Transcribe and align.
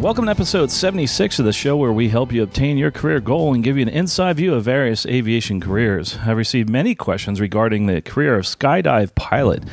Welcome 0.00 0.26
to 0.26 0.30
episode 0.30 0.70
76 0.70 1.40
of 1.40 1.44
the 1.44 1.52
show 1.52 1.76
where 1.76 1.92
we 1.92 2.08
help 2.08 2.30
you 2.30 2.44
obtain 2.44 2.78
your 2.78 2.92
career 2.92 3.18
goal 3.18 3.52
and 3.52 3.64
give 3.64 3.76
you 3.76 3.82
an 3.82 3.88
inside 3.88 4.36
view 4.36 4.54
of 4.54 4.62
various 4.62 5.04
aviation 5.06 5.60
careers. 5.60 6.16
I've 6.24 6.36
received 6.36 6.70
many 6.70 6.94
questions 6.94 7.40
regarding 7.40 7.86
the 7.86 8.00
career 8.00 8.36
of 8.36 8.44
skydive 8.44 9.16
pilot, 9.16 9.64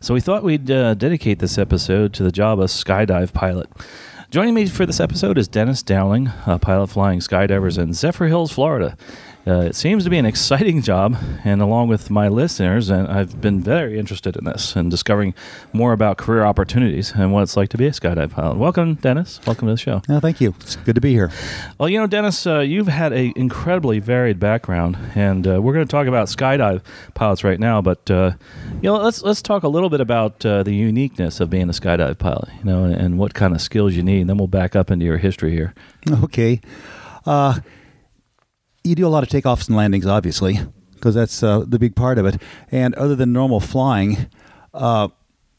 so 0.00 0.14
we 0.14 0.22
thought 0.22 0.42
we'd 0.42 0.70
uh, 0.70 0.94
dedicate 0.94 1.38
this 1.38 1.58
episode 1.58 2.14
to 2.14 2.22
the 2.22 2.32
job 2.32 2.60
of 2.60 2.70
skydive 2.70 3.34
pilot. 3.34 3.68
Joining 4.30 4.54
me 4.54 4.66
for 4.68 4.86
this 4.86 5.00
episode 5.00 5.36
is 5.36 5.48
Dennis 5.48 5.82
Dowling, 5.82 6.30
a 6.46 6.58
pilot 6.58 6.86
flying 6.86 7.18
skydivers 7.18 7.76
in 7.76 7.90
Zephyrhills, 7.90 8.54
Florida. 8.54 8.96
Uh, 9.46 9.60
it 9.60 9.74
seems 9.74 10.04
to 10.04 10.10
be 10.10 10.16
an 10.16 10.24
exciting 10.24 10.80
job, 10.80 11.14
and 11.44 11.60
along 11.60 11.86
with 11.86 12.08
my 12.08 12.28
listeners, 12.28 12.88
and 12.88 13.06
I've 13.08 13.42
been 13.42 13.60
very 13.60 13.98
interested 13.98 14.36
in 14.36 14.44
this 14.44 14.74
and 14.74 14.90
discovering 14.90 15.34
more 15.74 15.92
about 15.92 16.16
career 16.16 16.44
opportunities 16.44 17.12
and 17.12 17.30
what 17.30 17.42
it's 17.42 17.54
like 17.54 17.68
to 17.70 17.76
be 17.76 17.86
a 17.86 17.90
skydive 17.90 18.30
pilot. 18.30 18.56
Welcome, 18.56 18.94
Dennis. 18.94 19.40
Welcome 19.46 19.68
to 19.68 19.74
the 19.74 19.78
show. 19.78 20.00
Oh, 20.08 20.18
thank 20.18 20.40
you. 20.40 20.54
It's 20.60 20.76
good 20.76 20.94
to 20.94 21.02
be 21.02 21.12
here. 21.12 21.30
Well, 21.78 21.90
you 21.90 21.98
know, 21.98 22.06
Dennis, 22.06 22.46
uh, 22.46 22.60
you've 22.60 22.88
had 22.88 23.12
an 23.12 23.34
incredibly 23.36 23.98
varied 23.98 24.40
background, 24.40 24.96
and 25.14 25.46
uh, 25.46 25.60
we're 25.60 25.74
going 25.74 25.86
to 25.86 25.90
talk 25.90 26.06
about 26.06 26.28
skydive 26.28 26.80
pilots 27.12 27.44
right 27.44 27.60
now. 27.60 27.82
But 27.82 28.10
uh, 28.10 28.32
you 28.76 28.84
know, 28.84 28.96
let's 28.96 29.22
let's 29.22 29.42
talk 29.42 29.62
a 29.62 29.68
little 29.68 29.90
bit 29.90 30.00
about 30.00 30.44
uh, 30.46 30.62
the 30.62 30.74
uniqueness 30.74 31.40
of 31.40 31.50
being 31.50 31.68
a 31.68 31.74
skydive 31.74 32.16
pilot. 32.16 32.48
You 32.60 32.64
know, 32.64 32.84
and, 32.84 32.94
and, 32.94 33.18
what 33.18 33.34
kind 33.34 33.54
of 33.54 33.60
skills 33.60 33.94
you 33.94 34.02
need. 34.02 34.22
And 34.22 34.30
then 34.30 34.38
we'll 34.38 34.48
back 34.48 34.74
up 34.74 34.90
into 34.90 35.04
your 35.04 35.18
history 35.18 35.52
here. 35.52 35.74
Okay. 36.24 36.60
You 38.86 38.94
do 38.94 39.06
a 39.06 39.08
lot 39.08 39.22
of 39.22 39.30
takeoffs 39.30 39.66
and 39.68 39.76
landings, 39.76 40.04
obviously, 40.04 40.60
because 40.92 41.14
that's 41.14 41.42
uh, 41.42 41.64
the 41.66 41.78
big 41.78 41.96
part 41.96 42.18
of 42.18 42.26
it. 42.26 42.40
And 42.70 42.94
other 42.96 43.16
than 43.16 43.32
normal 43.32 43.58
flying, 43.58 44.28
uh, 44.74 45.08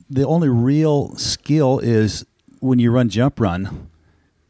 the 0.07 0.27
only 0.27 0.47
real 0.47 1.15
skill 1.15 1.79
is 1.79 2.23
when 2.59 2.77
you 2.77 2.91
run 2.91 3.09
jump 3.09 3.39
run. 3.39 3.89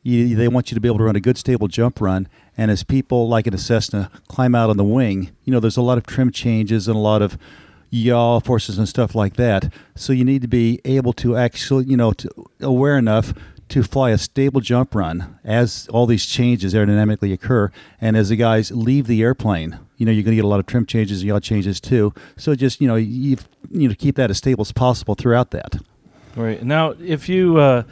You, 0.04 0.36
they 0.36 0.50
want 0.50 0.72
you 0.72 0.76
to 0.76 0.82
be 0.82 0.90
able 0.90 0.98
to 1.00 1.06
run 1.06 1.16
a 1.16 1.22
good, 1.22 1.38
stable 1.38 1.70
jump 1.70 2.02
run. 2.02 2.28
And 2.58 2.70
as 2.70 2.84
people 2.84 3.30
like 3.30 3.48
in 3.48 3.54
a 3.54 3.58
Cessna 3.58 4.12
climb 4.28 4.54
out 4.54 4.70
on 4.70 4.76
the 4.76 4.84
wing, 4.84 5.32
you 5.46 5.54
know, 5.54 5.62
there's 5.62 5.78
a 5.78 5.82
lot 5.82 5.98
of 5.98 6.06
trim 6.06 6.30
changes 6.30 6.90
and 6.90 6.98
a 6.98 7.00
lot 7.00 7.22
of 7.22 7.38
yaw 7.90 8.40
forces 8.42 8.78
and 8.78 8.90
stuff 8.90 9.16
like 9.16 9.36
that. 9.38 9.72
So 9.96 10.12
you 10.12 10.26
need 10.26 10.42
to 10.42 10.48
be 10.50 10.82
able 10.84 11.14
to 11.14 11.38
actually, 11.38 11.86
you 11.86 11.96
know, 11.96 12.12
to, 12.12 12.30
aware 12.60 12.98
enough 12.98 13.34
to 13.70 13.84
fly 13.84 14.12
a 14.12 14.18
stable 14.18 14.62
jump 14.62 14.94
run 14.94 15.40
as 15.44 15.88
all 15.92 16.06
these 16.06 16.26
changes 16.26 16.74
aerodynamically 16.74 17.34
occur, 17.34 17.72
and 18.00 18.16
as 18.16 18.30
the 18.30 18.36
guys 18.36 18.72
leave 18.72 19.08
the 19.08 19.22
airplane, 19.22 19.80
you 19.98 20.06
know 20.06 20.12
you're 20.12 20.24
going 20.24 20.34
to 20.34 20.36
get 20.36 20.46
a 20.46 20.48
lot 20.48 20.60
of 20.60 20.66
trim 20.66 20.86
changes 20.86 21.22
and 21.22 21.28
yaw 21.28 21.40
changes 21.40 21.80
too. 21.80 22.14
So 22.38 22.56
just 22.56 22.80
you 22.80 22.88
know 22.88 22.96
you 22.96 23.38
you 23.72 23.88
know 23.88 23.96
keep 23.98 24.16
that 24.16 24.30
as 24.30 24.38
stable 24.38 24.62
as 24.62 24.72
possible 24.72 25.16
throughout 25.16 25.52
that. 25.52 25.76
Right 26.36 26.62
now, 26.64 26.94
if 27.00 27.28
you 27.28 27.58
uh, 27.58 27.84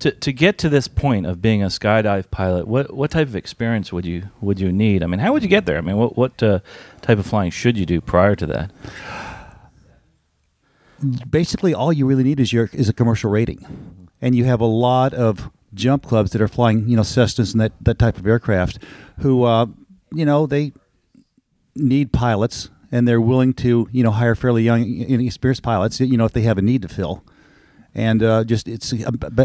to 0.00 0.10
to 0.10 0.32
get 0.32 0.58
to 0.58 0.68
this 0.68 0.86
point 0.88 1.24
of 1.26 1.40
being 1.40 1.62
a 1.62 1.66
skydive 1.66 2.30
pilot, 2.30 2.68
what 2.68 2.92
what 2.94 3.10
type 3.10 3.28
of 3.28 3.36
experience 3.36 3.92
would 3.92 4.04
you 4.04 4.24
would 4.40 4.60
you 4.60 4.70
need? 4.70 5.02
I 5.02 5.06
mean, 5.06 5.20
how 5.20 5.32
would 5.32 5.42
you 5.42 5.48
get 5.48 5.64
there? 5.64 5.78
I 5.78 5.80
mean, 5.80 5.96
what 5.96 6.16
what 6.16 6.42
uh, 6.42 6.60
type 7.00 7.18
of 7.18 7.26
flying 7.26 7.50
should 7.50 7.78
you 7.78 7.86
do 7.86 8.00
prior 8.00 8.36
to 8.36 8.46
that? 8.46 8.70
Basically, 11.28 11.74
all 11.74 11.92
you 11.92 12.06
really 12.06 12.22
need 12.22 12.38
is 12.38 12.52
your 12.52 12.68
is 12.72 12.88
a 12.88 12.92
commercial 12.92 13.30
rating 13.30 14.01
and 14.22 14.34
you 14.36 14.44
have 14.44 14.60
a 14.60 14.66
lot 14.66 15.12
of 15.12 15.50
jump 15.74 16.06
clubs 16.06 16.30
that 16.30 16.40
are 16.40 16.48
flying, 16.48 16.88
you 16.88 16.96
know, 16.96 17.02
Cessnas 17.02 17.52
and 17.52 17.60
that, 17.60 17.72
that 17.80 17.98
type 17.98 18.16
of 18.16 18.26
aircraft, 18.26 18.78
who, 19.18 19.42
uh, 19.42 19.66
you 20.14 20.24
know, 20.24 20.46
they 20.46 20.72
need 21.74 22.12
pilots 22.12 22.70
and 22.92 23.08
they're 23.08 23.20
willing 23.20 23.52
to, 23.54 23.88
you 23.90 24.02
know, 24.02 24.12
hire 24.12 24.34
fairly 24.34 24.62
young, 24.62 24.84
inexperienced 24.84 25.62
pilots, 25.62 26.00
you 26.00 26.16
know, 26.16 26.24
if 26.24 26.32
they 26.32 26.42
have 26.42 26.58
a 26.58 26.62
need 26.62 26.82
to 26.82 26.88
fill. 26.88 27.24
And 27.94 28.22
uh, 28.22 28.44
just 28.44 28.68
it's 28.68 28.92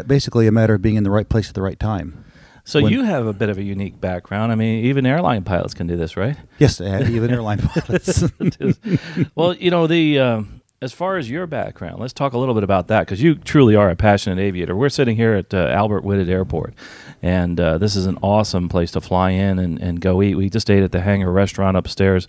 basically 0.07 0.47
a 0.47 0.51
matter 0.51 0.75
of 0.75 0.81
being 0.81 0.96
in 0.96 1.03
the 1.03 1.12
right 1.12 1.28
place 1.28 1.50
at 1.50 1.56
the 1.56 1.62
right 1.62 1.80
time. 1.80 2.24
So 2.63 2.81
when, 2.81 2.91
you 2.91 3.03
have 3.03 3.25
a 3.25 3.34
bit 3.34 3.50
of 3.50 3.57
a 3.57 3.63
unique 3.63 4.00
background. 4.00 4.51
I 4.51 4.56
mean, 4.56 4.85
even 4.85 5.06
airline 5.06 5.44
pilots 5.44 5.74
can 5.74 5.88
do 5.88 5.96
this, 5.96 6.18
right? 6.18 6.35
Yes, 6.59 6.81
even 6.81 7.31
airline 7.31 7.59
pilots. 7.63 8.24
well, 9.35 9.53
you 9.53 9.72
know 9.72 9.88
the. 9.88 10.19
Um, 10.19 10.56
as 10.81 10.93
far 10.93 11.17
as 11.17 11.29
your 11.29 11.47
background, 11.47 11.99
let's 11.99 12.13
talk 12.13 12.33
a 12.33 12.38
little 12.38 12.53
bit 12.53 12.63
about 12.63 12.88
that 12.88 13.01
because 13.01 13.21
you 13.21 13.35
truly 13.35 13.75
are 13.75 13.89
a 13.89 13.95
passionate 13.95 14.39
aviator. 14.39 14.75
We're 14.75 14.89
sitting 14.89 15.15
here 15.15 15.33
at 15.33 15.51
uh, 15.51 15.69
Albert 15.69 16.03
Whitted 16.03 16.29
Airport, 16.29 16.75
and 17.23 17.59
uh, 17.59 17.79
this 17.79 17.95
is 17.95 18.05
an 18.05 18.17
awesome 18.21 18.69
place 18.69 18.91
to 18.91 19.01
fly 19.01 19.31
in 19.31 19.57
and, 19.57 19.81
and 19.81 19.99
go 19.99 20.21
eat. 20.21 20.35
We 20.35 20.51
just 20.51 20.69
ate 20.69 20.83
at 20.83 20.91
the 20.91 21.01
Hangar 21.01 21.31
Restaurant 21.31 21.77
upstairs, 21.77 22.27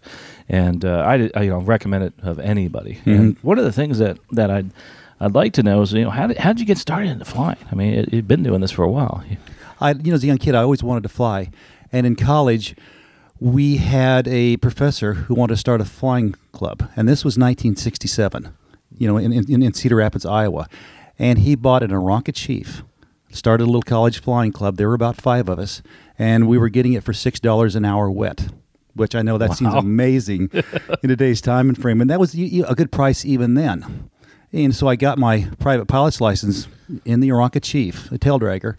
and 0.48 0.82
uh, 0.82 1.00
I, 1.00 1.30
I, 1.34 1.42
you 1.42 1.50
know 1.50 1.58
recommend 1.58 2.04
it 2.04 2.14
of 2.22 2.38
anybody. 2.38 2.94
Mm-hmm. 2.94 3.10
And 3.10 3.36
one 3.42 3.58
of 3.58 3.64
the 3.64 3.72
things 3.72 3.98
that 3.98 4.18
that 4.32 4.50
I'd 4.50 4.70
I'd 5.20 5.34
like 5.34 5.52
to 5.54 5.62
know 5.62 5.82
is 5.82 5.92
you 5.92 6.04
know 6.04 6.10
how 6.10 6.26
did 6.26 6.38
how 6.38 6.54
did 6.54 6.60
you 6.60 6.66
get 6.66 6.78
started 6.78 7.10
into 7.10 7.26
flying? 7.26 7.58
I 7.70 7.74
mean, 7.74 7.94
it, 7.94 8.14
you've 8.14 8.28
been 8.28 8.42
doing 8.42 8.62
this 8.62 8.70
for 8.70 8.82
a 8.82 8.90
while. 8.90 9.22
I 9.78 9.90
you 9.90 10.04
know 10.04 10.14
as 10.14 10.24
a 10.24 10.26
young 10.26 10.38
kid 10.38 10.54
I 10.54 10.62
always 10.62 10.82
wanted 10.82 11.02
to 11.02 11.10
fly, 11.10 11.50
and 11.92 12.06
in 12.06 12.16
college 12.16 12.74
we 13.40 13.76
had 13.76 14.26
a 14.28 14.56
professor 14.58 15.14
who 15.14 15.34
wanted 15.34 15.54
to 15.54 15.56
start 15.58 15.80
a 15.80 15.84
flying 15.84 16.34
club, 16.52 16.88
and 16.96 17.08
this 17.08 17.24
was 17.24 17.32
1967, 17.32 18.52
you 18.96 19.06
know, 19.06 19.16
in, 19.16 19.32
in, 19.32 19.62
in 19.62 19.72
Cedar 19.72 19.96
Rapids, 19.96 20.26
Iowa. 20.26 20.68
And 21.18 21.40
he 21.40 21.54
bought 21.54 21.82
an 21.82 21.90
Aeronca 21.90 22.34
Chief, 22.34 22.82
started 23.30 23.64
a 23.64 23.66
little 23.66 23.82
college 23.82 24.20
flying 24.20 24.52
club. 24.52 24.76
There 24.76 24.88
were 24.88 24.94
about 24.94 25.20
five 25.20 25.48
of 25.48 25.58
us, 25.58 25.82
and 26.18 26.48
we 26.48 26.58
were 26.58 26.68
getting 26.68 26.92
it 26.92 27.04
for 27.04 27.12
$6 27.12 27.76
an 27.76 27.84
hour 27.84 28.10
wet, 28.10 28.48
which 28.94 29.14
I 29.14 29.22
know 29.22 29.38
that 29.38 29.50
wow. 29.50 29.54
seems 29.54 29.74
amazing 29.74 30.50
in 31.02 31.08
today's 31.08 31.40
time 31.40 31.68
and 31.68 31.80
frame. 31.80 32.00
And 32.00 32.10
that 32.10 32.20
was 32.20 32.34
a 32.34 32.74
good 32.74 32.92
price 32.92 33.24
even 33.24 33.54
then. 33.54 34.10
And 34.52 34.74
so 34.74 34.88
I 34.88 34.96
got 34.96 35.18
my 35.18 35.48
private 35.58 35.86
pilot's 35.86 36.20
license 36.20 36.68
in 37.04 37.20
the 37.20 37.28
Aeronca 37.28 37.62
Chief, 37.62 38.10
a 38.10 38.18
tail 38.18 38.40
dragger. 38.40 38.78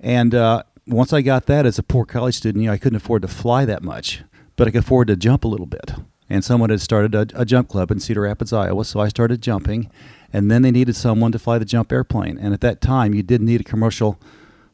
And 0.00 0.34
uh, 0.34 0.64
once 0.86 1.12
I 1.12 1.20
got 1.22 1.46
that 1.46 1.66
as 1.66 1.78
a 1.78 1.82
poor 1.82 2.04
college 2.04 2.36
student, 2.36 2.62
you 2.62 2.68
know, 2.68 2.74
I 2.74 2.78
couldn't 2.78 2.96
afford 2.96 3.22
to 3.22 3.28
fly 3.28 3.64
that 3.64 3.82
much, 3.82 4.22
but 4.56 4.68
I 4.68 4.70
could 4.70 4.84
afford 4.84 5.08
to 5.08 5.16
jump 5.16 5.44
a 5.44 5.48
little 5.48 5.66
bit. 5.66 5.92
And 6.28 6.44
someone 6.44 6.70
had 6.70 6.80
started 6.80 7.14
a, 7.14 7.40
a, 7.40 7.44
jump 7.44 7.68
club 7.68 7.90
in 7.90 8.00
Cedar 8.00 8.22
Rapids, 8.22 8.52
Iowa, 8.52 8.84
so 8.84 9.00
I 9.00 9.08
started 9.08 9.42
jumping. 9.42 9.90
And 10.32 10.50
then 10.50 10.62
they 10.62 10.72
needed 10.72 10.96
someone 10.96 11.30
to 11.32 11.38
fly 11.38 11.58
the 11.58 11.64
jump 11.64 11.92
airplane. 11.92 12.36
And 12.38 12.52
at 12.52 12.60
that 12.62 12.80
time, 12.80 13.14
you 13.14 13.22
didn't 13.22 13.46
need 13.46 13.60
a 13.60 13.64
commercial 13.64 14.18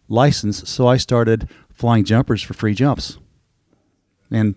license, 0.08 0.68
so 0.68 0.86
I 0.86 0.96
started 0.96 1.48
flying 1.72 2.04
jumpers 2.04 2.42
for 2.42 2.54
free 2.54 2.74
jumps. 2.74 3.18
And 4.30 4.54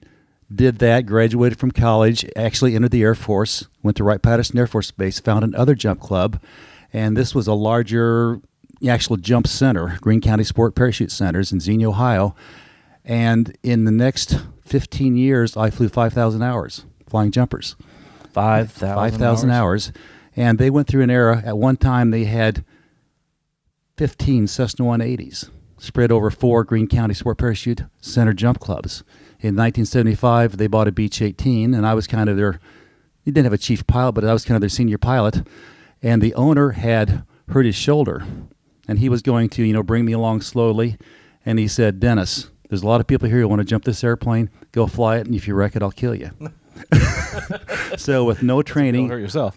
did 0.53 0.79
that, 0.79 1.05
graduated 1.05 1.59
from 1.59 1.72
college, 1.72 2.25
actually 2.35 2.75
entered 2.75 2.91
the 2.91 3.03
Air 3.03 3.16
Force, 3.16 3.67
went 3.83 3.97
to 3.97 4.03
Wright 4.03 4.22
Patterson 4.22 4.57
Air 4.57 4.67
Force 4.67 4.91
Base, 4.91 5.19
found 5.19 5.43
another 5.43 5.75
jump 5.75 5.99
club. 5.99 6.41
And 6.93 7.17
this 7.17 7.35
was 7.35 7.47
a 7.47 7.53
larger 7.53 8.39
actual 8.90 9.18
jump 9.18 9.47
center, 9.47 9.97
Greene 10.01 10.22
County 10.22 10.44
Sport 10.44 10.75
Parachute 10.75 11.12
Centers 11.12 11.51
in 11.51 11.59
Xenia, 11.59 11.90
Ohio. 11.90 12.35
And 13.03 13.56
in 13.63 13.85
the 13.85 13.91
next 13.91 14.40
15 14.66 15.16
years, 15.16 15.56
I 15.56 15.69
flew 15.69 15.90
5,000 15.90 16.41
hours 16.41 16.85
flying 17.07 17.31
jumpers. 17.31 17.75
5,000 18.34 18.96
5,000 18.96 19.50
hours. 19.50 19.90
hours. 19.90 19.91
And 20.35 20.57
they 20.57 20.69
went 20.69 20.88
through 20.88 21.03
an 21.03 21.09
era, 21.09 21.41
at 21.46 21.57
one 21.57 21.78
time, 21.78 22.12
they 22.12 22.25
had 22.25 22.66
15 23.97 24.47
Cessna 24.47 24.85
180s 24.85 25.50
spread 25.78 26.12
over 26.12 26.29
four 26.29 26.63
Greene 26.63 26.88
County 26.88 27.13
Sport 27.13 27.38
Parachute 27.38 27.84
Center 28.02 28.34
jump 28.34 28.59
clubs. 28.59 29.03
In 29.40 29.56
1975, 29.56 30.57
they 30.57 30.67
bought 30.67 30.88
a 30.88 30.91
Beech 30.91 31.22
18, 31.22 31.73
and 31.73 31.85
I 31.85 31.94
was 31.94 32.07
kind 32.07 32.29
of 32.29 32.38
their, 32.38 32.59
he 33.23 33.31
didn't 33.31 33.46
have 33.46 33.53
a 33.53 33.58
chief 33.58 33.85
pilot, 33.88 34.14
but 34.14 34.26
I 34.26 34.34
was 34.34 34.43
kind 34.43 34.55
of 34.55 34.61
their 34.61 34.70
senior 34.70 34.97
pilot. 34.97 35.47
And 36.02 36.22
the 36.22 36.34
owner 36.34 36.72
had 36.72 37.23
hurt 37.49 37.66
his 37.66 37.76
shoulder 37.76 38.26
and 38.87 38.99
he 38.99 39.09
was 39.09 39.22
going 39.22 39.49
to, 39.49 39.64
you 39.64 39.73
know, 39.73 39.84
bring 39.84 40.05
me 40.05 40.14
along 40.14 40.41
slowly. 40.41 40.97
And 41.46 41.59
he 41.59 41.67
said, 41.67 41.99
Dennis, 41.99 42.49
there's 42.70 42.84
a 42.84 42.87
lot 42.87 43.02
of 43.02 43.08
people 43.08 43.29
here 43.29 43.40
who 43.40 43.47
want 43.47 43.59
to 43.59 43.66
jump 43.66 43.85
this 43.85 44.03
airplane. 44.03 44.49
Go 44.72 44.87
fly 44.87 45.17
it, 45.17 45.26
and 45.26 45.35
if 45.35 45.47
you 45.47 45.53
wreck 45.53 45.76
it, 45.76 45.84
I'll 45.84 45.91
kill 45.91 46.16
you. 46.16 46.32
so 47.97 48.23
with 48.26 48.43
no 48.43 48.61
training. 48.61 49.08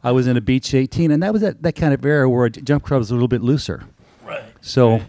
I 0.04 0.12
was 0.12 0.26
in 0.26 0.36
a 0.36 0.40
Beech 0.40 0.74
18, 0.74 1.10
and 1.10 1.22
that 1.22 1.32
was 1.32 1.42
that, 1.42 1.62
that 1.62 1.74
kind 1.74 1.94
of 1.94 2.04
era 2.04 2.28
where 2.28 2.46
a 2.46 2.50
jump 2.50 2.84
club 2.84 2.98
was 2.98 3.10
a 3.10 3.14
little 3.14 3.28
bit 3.28 3.42
looser. 3.42 3.84
Right. 4.24 4.44
So 4.60 4.92
right. 4.92 5.02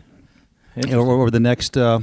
You 0.75 0.91
know, 0.91 1.11
over 1.11 1.29
the 1.29 1.39
next 1.39 1.75
uh, 1.75 1.99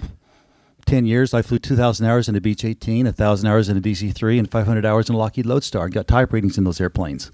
10 0.86 1.06
years, 1.06 1.32
I 1.32 1.42
flew 1.42 1.58
2,000 1.58 2.04
hours 2.06 2.28
in 2.28 2.36
a 2.36 2.40
Beech 2.40 2.64
18, 2.64 3.06
1,000 3.06 3.48
hours 3.48 3.68
in 3.68 3.76
a 3.76 3.80
DC-3, 3.80 4.38
and 4.38 4.50
500 4.50 4.84
hours 4.84 5.08
in 5.08 5.14
a 5.14 5.18
Lockheed 5.18 5.46
Lodestar. 5.46 5.88
Got 5.88 6.08
type 6.08 6.32
ratings 6.32 6.58
in 6.58 6.64
those 6.64 6.80
airplanes. 6.80 7.30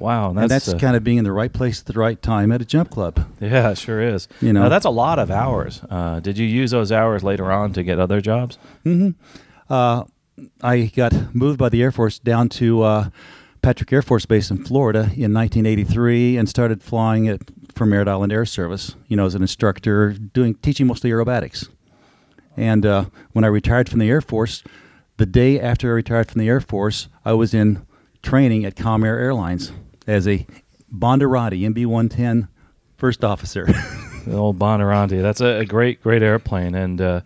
Wow, 0.00 0.32
that's, 0.32 0.42
and 0.42 0.50
that's 0.50 0.68
uh, 0.68 0.78
kind 0.78 0.96
of 0.96 1.02
being 1.02 1.18
in 1.18 1.24
the 1.24 1.32
right 1.32 1.52
place 1.52 1.80
at 1.80 1.86
the 1.86 1.98
right 1.98 2.20
time 2.20 2.52
at 2.52 2.62
a 2.62 2.64
jump 2.64 2.90
club. 2.90 3.26
Yeah, 3.40 3.74
sure 3.74 4.00
is. 4.00 4.28
You 4.40 4.52
know, 4.52 4.64
now, 4.64 4.68
that's 4.68 4.84
a 4.84 4.90
lot 4.90 5.18
of 5.18 5.30
hours. 5.30 5.82
Uh, 5.90 6.20
did 6.20 6.38
you 6.38 6.46
use 6.46 6.70
those 6.70 6.92
hours 6.92 7.24
later 7.24 7.50
on 7.50 7.72
to 7.72 7.82
get 7.82 7.98
other 7.98 8.20
jobs? 8.20 8.58
Mm-hmm. 8.84 9.10
Uh, 9.72 10.04
I 10.62 10.86
got 10.94 11.34
moved 11.34 11.58
by 11.58 11.68
the 11.68 11.82
Air 11.82 11.90
Force 11.90 12.18
down 12.18 12.48
to 12.50 12.82
uh, 12.82 13.10
Patrick 13.62 13.92
Air 13.92 14.02
Force 14.02 14.26
Base 14.26 14.50
in 14.50 14.64
Florida 14.64 15.00
in 15.00 15.34
1983 15.34 16.36
and 16.36 16.48
started 16.48 16.82
flying 16.82 17.28
at 17.28 17.40
for 17.74 17.86
Merritt 17.86 18.08
Island 18.08 18.32
Air 18.32 18.44
Service. 18.44 18.94
You 19.08 19.16
know, 19.16 19.26
as 19.26 19.34
an 19.34 19.42
instructor, 19.42 20.12
doing 20.12 20.54
teaching 20.54 20.86
mostly 20.86 21.10
aerobatics. 21.10 21.68
And 22.56 22.84
uh, 22.84 23.06
when 23.32 23.44
I 23.44 23.48
retired 23.48 23.88
from 23.88 24.00
the 24.00 24.10
Air 24.10 24.20
Force, 24.20 24.64
the 25.16 25.26
day 25.26 25.60
after 25.60 25.90
I 25.90 25.94
retired 25.94 26.30
from 26.30 26.40
the 26.40 26.48
Air 26.48 26.60
Force, 26.60 27.08
I 27.24 27.32
was 27.32 27.54
in 27.54 27.86
training 28.22 28.64
at 28.64 28.74
Comair 28.74 29.16
Airlines 29.18 29.72
as 30.08 30.26
a 30.26 30.44
Bandeirante 30.92 31.60
MB-110 31.74 32.48
first 32.96 33.24
officer. 33.24 33.66
the 34.26 34.36
old 34.36 34.58
Bandeirante. 34.58 35.22
That's 35.22 35.40
a, 35.40 35.60
a, 35.60 35.64
great, 35.64 36.02
great 36.02 36.22
airplane. 36.22 36.74
And 36.74 37.00
uh, 37.00 37.20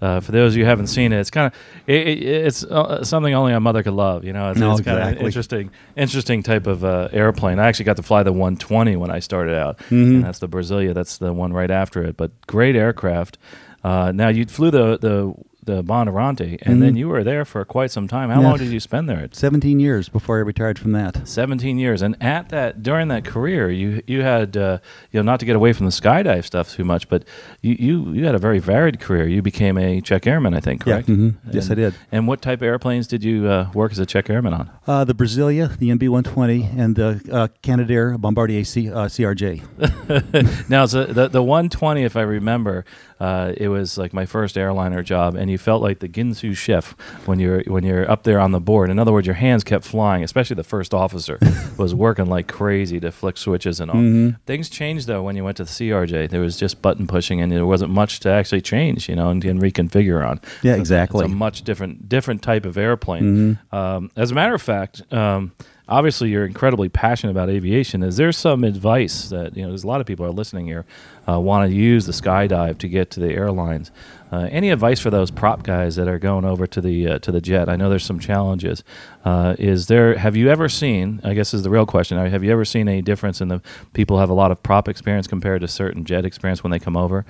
uh, 0.00 0.20
for 0.20 0.32
those 0.32 0.52
of 0.52 0.58
you 0.58 0.64
who 0.64 0.68
haven't 0.68 0.86
seen 0.86 1.12
it, 1.12 1.18
it's 1.18 1.30
kind 1.30 1.48
of 1.48 1.58
it, 1.86 2.06
it, 2.06 2.22
it's 2.22 2.64
uh, 2.64 3.04
something 3.04 3.34
only 3.34 3.52
a 3.52 3.60
mother 3.60 3.82
could 3.82 3.92
love. 3.92 4.24
You 4.24 4.32
know, 4.32 4.50
it's, 4.50 4.60
no, 4.60 4.72
it's 4.72 4.80
kind 4.80 4.98
exactly. 4.98 5.20
of 5.20 5.26
interesting, 5.26 5.70
interesting 5.96 6.42
type 6.42 6.66
of 6.66 6.84
uh, 6.84 7.08
airplane. 7.12 7.58
I 7.58 7.66
actually 7.66 7.86
got 7.86 7.96
to 7.96 8.02
fly 8.02 8.22
the 8.22 8.32
120 8.32 8.96
when 8.96 9.10
I 9.10 9.18
started 9.18 9.56
out, 9.56 9.78
mm-hmm. 9.78 9.94
and 9.96 10.24
that's 10.24 10.38
the 10.38 10.48
Brasilia. 10.48 10.94
That's 10.94 11.18
the 11.18 11.32
one 11.32 11.52
right 11.52 11.70
after 11.70 12.02
it. 12.04 12.16
But 12.16 12.30
great 12.46 12.76
aircraft. 12.76 13.38
Uh, 13.82 14.12
now 14.12 14.28
you 14.28 14.46
flew 14.46 14.70
the 14.70 14.98
the 14.98 15.34
the 15.68 15.84
Bandeirante, 15.84 16.40
and 16.40 16.58
mm-hmm. 16.60 16.80
then 16.80 16.96
you 16.96 17.08
were 17.08 17.22
there 17.22 17.44
for 17.44 17.62
quite 17.64 17.90
some 17.90 18.08
time. 18.08 18.30
How 18.30 18.40
yeah. 18.40 18.48
long 18.48 18.56
did 18.56 18.68
you 18.68 18.80
spend 18.80 19.06
there? 19.06 19.28
17 19.30 19.78
years 19.78 20.08
before 20.08 20.38
I 20.38 20.40
retired 20.40 20.78
from 20.78 20.92
that. 20.92 21.28
17 21.28 21.78
years, 21.78 22.00
and 22.00 22.16
at 22.22 22.48
that 22.48 22.82
during 22.82 23.08
that 23.08 23.24
career, 23.24 23.70
you 23.70 24.02
you 24.06 24.22
had 24.22 24.56
uh, 24.56 24.78
you 25.12 25.18
know 25.18 25.24
not 25.30 25.40
to 25.40 25.46
get 25.46 25.56
away 25.56 25.74
from 25.74 25.84
the 25.84 25.92
skydive 25.92 26.44
stuff 26.44 26.72
too 26.72 26.84
much, 26.84 27.08
but 27.10 27.24
you 27.60 27.76
you, 27.78 28.12
you 28.14 28.24
had 28.24 28.34
a 28.34 28.38
very 28.38 28.58
varied 28.58 28.98
career. 28.98 29.28
You 29.28 29.42
became 29.42 29.76
a 29.76 30.00
check 30.00 30.26
airman, 30.26 30.54
I 30.54 30.60
think, 30.60 30.80
correct? 30.84 31.08
Yeah. 31.08 31.14
Mm-hmm. 31.14 31.50
Yes, 31.52 31.70
I 31.70 31.74
did. 31.74 31.94
And 32.10 32.26
what 32.26 32.40
type 32.40 32.60
of 32.60 32.62
airplanes 32.62 33.06
did 33.06 33.22
you 33.22 33.46
uh, 33.46 33.70
work 33.74 33.92
as 33.92 33.98
a 33.98 34.06
check 34.06 34.30
airman 34.30 34.54
on? 34.54 34.70
Uh, 34.86 35.04
the 35.04 35.14
Brasilia, 35.14 35.76
the 35.78 35.90
MB-120, 35.90 36.78
and 36.78 36.96
the 36.96 37.20
uh, 37.30 37.48
Canadair 37.60 38.16
Bombardier 38.16 38.64
C, 38.64 38.90
uh, 38.90 39.06
CRJ. 39.06 40.68
now, 40.70 40.86
so 40.86 41.04
the 41.04 41.28
the 41.28 41.42
120, 41.42 42.04
if 42.04 42.16
I 42.16 42.22
remember, 42.22 42.86
uh, 43.20 43.52
it 43.56 43.68
was 43.68 43.98
like 43.98 44.14
my 44.14 44.24
first 44.26 44.56
airliner 44.56 45.02
job, 45.02 45.34
and 45.34 45.50
you 45.50 45.57
felt 45.58 45.82
like 45.82 45.98
the 45.98 46.08
Ginsu 46.08 46.56
chef 46.56 46.96
when 47.26 47.38
you're 47.38 47.62
when 47.64 47.84
you're 47.84 48.10
up 48.10 48.22
there 48.22 48.40
on 48.40 48.52
the 48.52 48.60
board. 48.60 48.90
In 48.90 48.98
other 48.98 49.12
words, 49.12 49.26
your 49.26 49.34
hands 49.34 49.64
kept 49.64 49.84
flying. 49.84 50.24
Especially 50.24 50.54
the 50.54 50.64
first 50.64 50.94
officer 50.94 51.38
was 51.76 51.94
working 51.94 52.26
like 52.26 52.48
crazy 52.48 53.00
to 53.00 53.12
flick 53.12 53.36
switches 53.36 53.80
and 53.80 53.90
all. 53.90 53.96
Mm-hmm. 53.96 54.36
Things 54.46 54.68
changed 54.68 55.06
though 55.06 55.22
when 55.22 55.36
you 55.36 55.44
went 55.44 55.56
to 55.58 55.64
the 55.64 55.70
CRJ. 55.70 56.30
There 56.30 56.40
was 56.40 56.56
just 56.56 56.80
button 56.82 57.06
pushing, 57.06 57.40
and 57.40 57.52
there 57.52 57.66
wasn't 57.66 57.92
much 57.92 58.20
to 58.20 58.30
actually 58.30 58.60
change, 58.62 59.08
you 59.08 59.16
know, 59.16 59.30
and, 59.30 59.44
and 59.44 59.60
reconfigure 59.60 60.26
on. 60.26 60.40
Yeah, 60.62 60.74
So 60.74 60.80
exactly. 60.80 61.24
It's 61.24 61.32
a 61.32 61.36
much 61.36 61.62
different 61.62 62.08
different 62.08 62.42
type 62.42 62.64
of 62.64 62.78
airplane. 62.78 63.22
Mm-hmm. 63.22 63.76
Um, 63.76 64.10
as 64.16 64.30
a 64.30 64.34
matter 64.34 64.54
of 64.54 64.62
fact. 64.62 65.02
Um, 65.12 65.52
obviously 65.88 66.28
you're 66.28 66.44
incredibly 66.44 66.88
passionate 66.88 67.30
about 67.30 67.48
aviation. 67.48 68.02
Is 68.02 68.16
there 68.16 68.32
some 68.32 68.64
advice 68.64 69.28
that 69.30 69.56
you 69.56 69.62
know? 69.62 69.68
There's 69.68 69.84
a 69.84 69.86
lot 69.86 70.00
of 70.00 70.06
people 70.06 70.26
are 70.26 70.30
listening 70.30 70.66
here, 70.66 70.84
uh, 71.28 71.40
want 71.40 71.68
to 71.68 71.74
use 71.74 72.06
the 72.06 72.12
skydive 72.12 72.78
to 72.78 72.88
get 72.88 73.10
to 73.12 73.20
the 73.20 73.32
airlines. 73.32 73.90
Uh, 74.30 74.48
any 74.50 74.70
advice 74.70 75.00
for 75.00 75.08
those 75.08 75.30
prop 75.30 75.62
guys 75.62 75.96
that 75.96 76.06
are 76.06 76.18
going 76.18 76.44
over 76.44 76.66
to 76.66 76.80
the 76.80 77.08
uh, 77.08 77.18
to 77.20 77.32
the 77.32 77.40
jet? 77.40 77.68
I 77.68 77.76
know 77.76 77.88
there's 77.88 78.04
some 78.04 78.18
challenges. 78.18 78.84
Uh, 79.24 79.56
is 79.58 79.86
there? 79.86 80.16
Have 80.16 80.36
you 80.36 80.50
ever 80.50 80.68
seen? 80.68 81.20
I 81.24 81.34
guess 81.34 81.54
is 81.54 81.62
the 81.62 81.70
real 81.70 81.86
question. 81.86 82.18
Have 82.18 82.44
you 82.44 82.52
ever 82.52 82.64
seen 82.64 82.88
any 82.88 83.02
difference 83.02 83.40
in 83.40 83.48
the 83.48 83.62
people 83.94 84.18
have 84.18 84.30
a 84.30 84.34
lot 84.34 84.50
of 84.50 84.62
prop 84.62 84.88
experience 84.88 85.26
compared 85.26 85.62
to 85.62 85.68
certain 85.68 86.04
jet 86.04 86.26
experience 86.26 86.62
when 86.62 86.70
they 86.70 86.78
come 86.78 86.96
over 86.96 87.24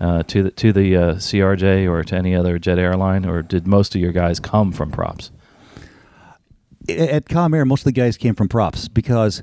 uh, 0.00 0.22
to 0.24 0.44
the 0.44 0.50
to 0.52 0.72
the 0.72 0.96
uh, 0.96 1.14
CRJ 1.14 1.90
or 1.90 2.04
to 2.04 2.14
any 2.14 2.34
other 2.34 2.58
jet 2.58 2.78
airline, 2.78 3.26
or 3.26 3.42
did 3.42 3.66
most 3.66 3.94
of 3.94 4.00
your 4.00 4.12
guys 4.12 4.38
come 4.38 4.70
from 4.72 4.92
props? 4.92 5.32
At 6.88 7.26
Comair, 7.26 7.66
most 7.66 7.80
of 7.80 7.84
the 7.84 7.92
guys 7.92 8.16
came 8.16 8.34
from 8.34 8.48
props 8.48 8.88
because, 8.88 9.42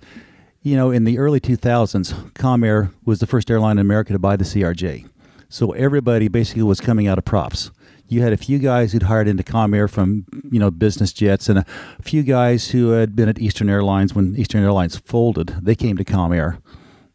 you 0.62 0.76
know, 0.76 0.92
in 0.92 1.04
the 1.04 1.18
early 1.18 1.40
2000s, 1.40 2.32
Comair 2.34 2.94
was 3.06 3.20
the 3.20 3.28
first 3.28 3.50
airline 3.50 3.78
in 3.78 3.86
America 3.86 4.14
to 4.14 4.20
buy 4.20 4.36
the 4.36 4.44
CRJ. 4.44 5.08
So 5.50 5.72
everybody 5.72 6.28
basically 6.28 6.64
was 6.64 6.80
coming 6.80 7.08
out 7.08 7.18
of 7.18 7.26
props. 7.26 7.72
You 8.08 8.22
had 8.22 8.34
a 8.34 8.38
few 8.38 8.60
guys 8.60 8.92
who'd 8.92 9.04
hired 9.04 9.28
into 9.28 9.44
Comair 9.44 9.90
from, 9.90 10.26
you 10.50 10.60
know, 10.60 10.70
business 10.70 11.14
jets, 11.14 11.48
and 11.48 11.60
a 11.60 11.66
few 12.02 12.24
guys 12.24 12.72
who 12.72 12.90
had 12.90 13.16
been 13.16 13.30
at 13.30 13.40
Eastern 13.40 13.70
Airlines 13.70 14.14
when 14.14 14.36
Eastern 14.36 14.64
Airlines 14.64 14.98
folded. 14.98 15.48
They 15.62 15.76
came 15.76 15.98
to 15.98 16.04
Comair 16.04 16.62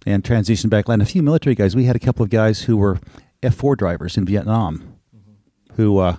and 0.07 0.25
transitioned 0.25 0.71
back. 0.71 0.89
And 0.89 1.03
a 1.03 1.07
few 1.07 1.23
military 1.23 1.55
guys. 1.55 1.77
We 1.77 1.85
had 1.85 1.97
a 1.97 2.01
couple 2.01 2.23
of 2.23 2.31
guys 2.31 2.63
who 2.63 2.77
were 2.77 2.99
F4 3.43 3.77
drivers 3.77 4.17
in 4.17 4.25
Vietnam 4.25 4.97
who 5.77 5.99
uh, 5.99 6.17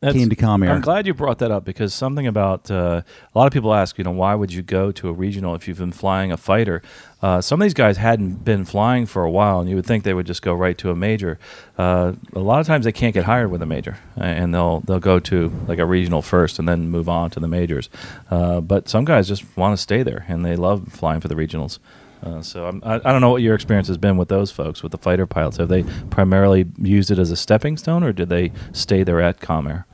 That's- 0.00 0.18
came 0.18 0.28
to 0.28 0.36
Comair. 0.36 0.70
I'm 0.70 0.80
glad 0.80 1.06
you 1.06 1.14
brought 1.14 1.38
that 1.38 1.50
up 1.50 1.64
because 1.64 1.94
something 1.94 2.26
about 2.26 2.70
uh, 2.70 3.02
a 3.34 3.38
lot 3.38 3.46
of 3.46 3.52
people 3.52 3.72
ask, 3.72 3.96
you 3.98 4.04
know, 4.04 4.10
why 4.10 4.34
would 4.34 4.52
you 4.52 4.62
go 4.62 4.90
to 4.92 5.08
a 5.08 5.12
regional 5.12 5.54
if 5.54 5.68
you've 5.68 5.78
been 5.78 5.92
flying 5.92 6.32
a 6.32 6.36
fighter? 6.36 6.82
Uh, 7.22 7.40
some 7.40 7.60
of 7.60 7.64
these 7.64 7.74
guys 7.74 7.96
hadn't 7.96 8.44
been 8.44 8.64
flying 8.64 9.06
for 9.06 9.22
a 9.22 9.30
while, 9.30 9.60
and 9.60 9.70
you 9.70 9.76
would 9.76 9.86
think 9.86 10.04
they 10.04 10.12
would 10.12 10.26
just 10.26 10.42
go 10.42 10.52
right 10.52 10.76
to 10.78 10.90
a 10.90 10.96
major. 10.96 11.38
Uh, 11.78 12.12
a 12.34 12.40
lot 12.40 12.60
of 12.60 12.66
times 12.66 12.84
they 12.84 12.92
can't 12.92 13.14
get 13.14 13.24
hired 13.24 13.50
with 13.50 13.62
a 13.62 13.66
major, 13.66 13.96
and 14.16 14.52
they'll 14.52 14.80
they'll 14.80 15.00
go 15.00 15.18
to 15.20 15.50
like 15.66 15.78
a 15.78 15.86
regional 15.86 16.20
first 16.20 16.58
and 16.58 16.68
then 16.68 16.90
move 16.90 17.08
on 17.08 17.30
to 17.30 17.40
the 17.40 17.48
majors. 17.48 17.88
Uh, 18.30 18.60
but 18.60 18.88
some 18.88 19.04
guys 19.04 19.28
just 19.28 19.44
want 19.56 19.72
to 19.72 19.80
stay 19.80 20.02
there, 20.02 20.26
and 20.28 20.44
they 20.44 20.56
love 20.56 20.88
flying 20.92 21.20
for 21.20 21.28
the 21.28 21.34
regionals. 21.34 21.78
Uh, 22.24 22.40
so 22.40 22.66
I'm, 22.66 22.80
I, 22.84 22.94
I 22.94 23.12
don't 23.12 23.20
know 23.20 23.30
what 23.30 23.42
your 23.42 23.54
experience 23.54 23.86
has 23.88 23.98
been 23.98 24.16
with 24.16 24.28
those 24.28 24.50
folks, 24.50 24.82
with 24.82 24.92
the 24.92 24.98
fighter 24.98 25.26
pilots. 25.26 25.58
Have 25.58 25.68
they 25.68 25.82
primarily 26.10 26.64
used 26.78 27.10
it 27.10 27.18
as 27.18 27.30
a 27.30 27.36
stepping 27.36 27.76
stone, 27.76 28.02
or 28.02 28.12
did 28.12 28.28
they 28.30 28.50
stay 28.72 29.02
there 29.04 29.20
at 29.20 29.40
Comair? 29.40 29.84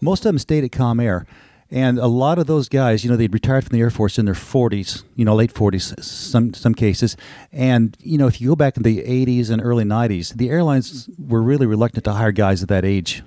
most 0.00 0.20
of 0.20 0.24
them 0.30 0.38
stayed 0.38 0.64
at 0.64 0.70
Comair. 0.70 1.26
And 1.70 1.98
a 1.98 2.06
lot 2.06 2.38
of 2.38 2.46
those 2.46 2.68
guys, 2.70 3.04
you 3.04 3.10
know, 3.10 3.16
they'd 3.16 3.32
retired 3.34 3.64
from 3.64 3.76
the 3.76 3.82
Air 3.82 3.90
Force 3.90 4.18
in 4.18 4.24
their 4.24 4.34
40s, 4.34 5.04
you 5.16 5.24
know, 5.26 5.34
late 5.34 5.52
40s, 5.52 6.02
some 6.02 6.54
some 6.54 6.74
cases. 6.74 7.14
And 7.52 7.94
you 8.00 8.16
know, 8.16 8.26
if 8.26 8.40
you 8.40 8.48
go 8.48 8.56
back 8.56 8.78
in 8.78 8.82
the 8.84 9.02
80s 9.02 9.50
and 9.50 9.60
early 9.62 9.84
90s, 9.84 10.32
the 10.34 10.48
airlines 10.48 11.10
were 11.18 11.42
really 11.42 11.66
reluctant 11.66 12.04
to 12.06 12.12
hire 12.14 12.32
guys 12.32 12.62
at 12.62 12.68
that 12.70 12.86
age, 12.86 13.22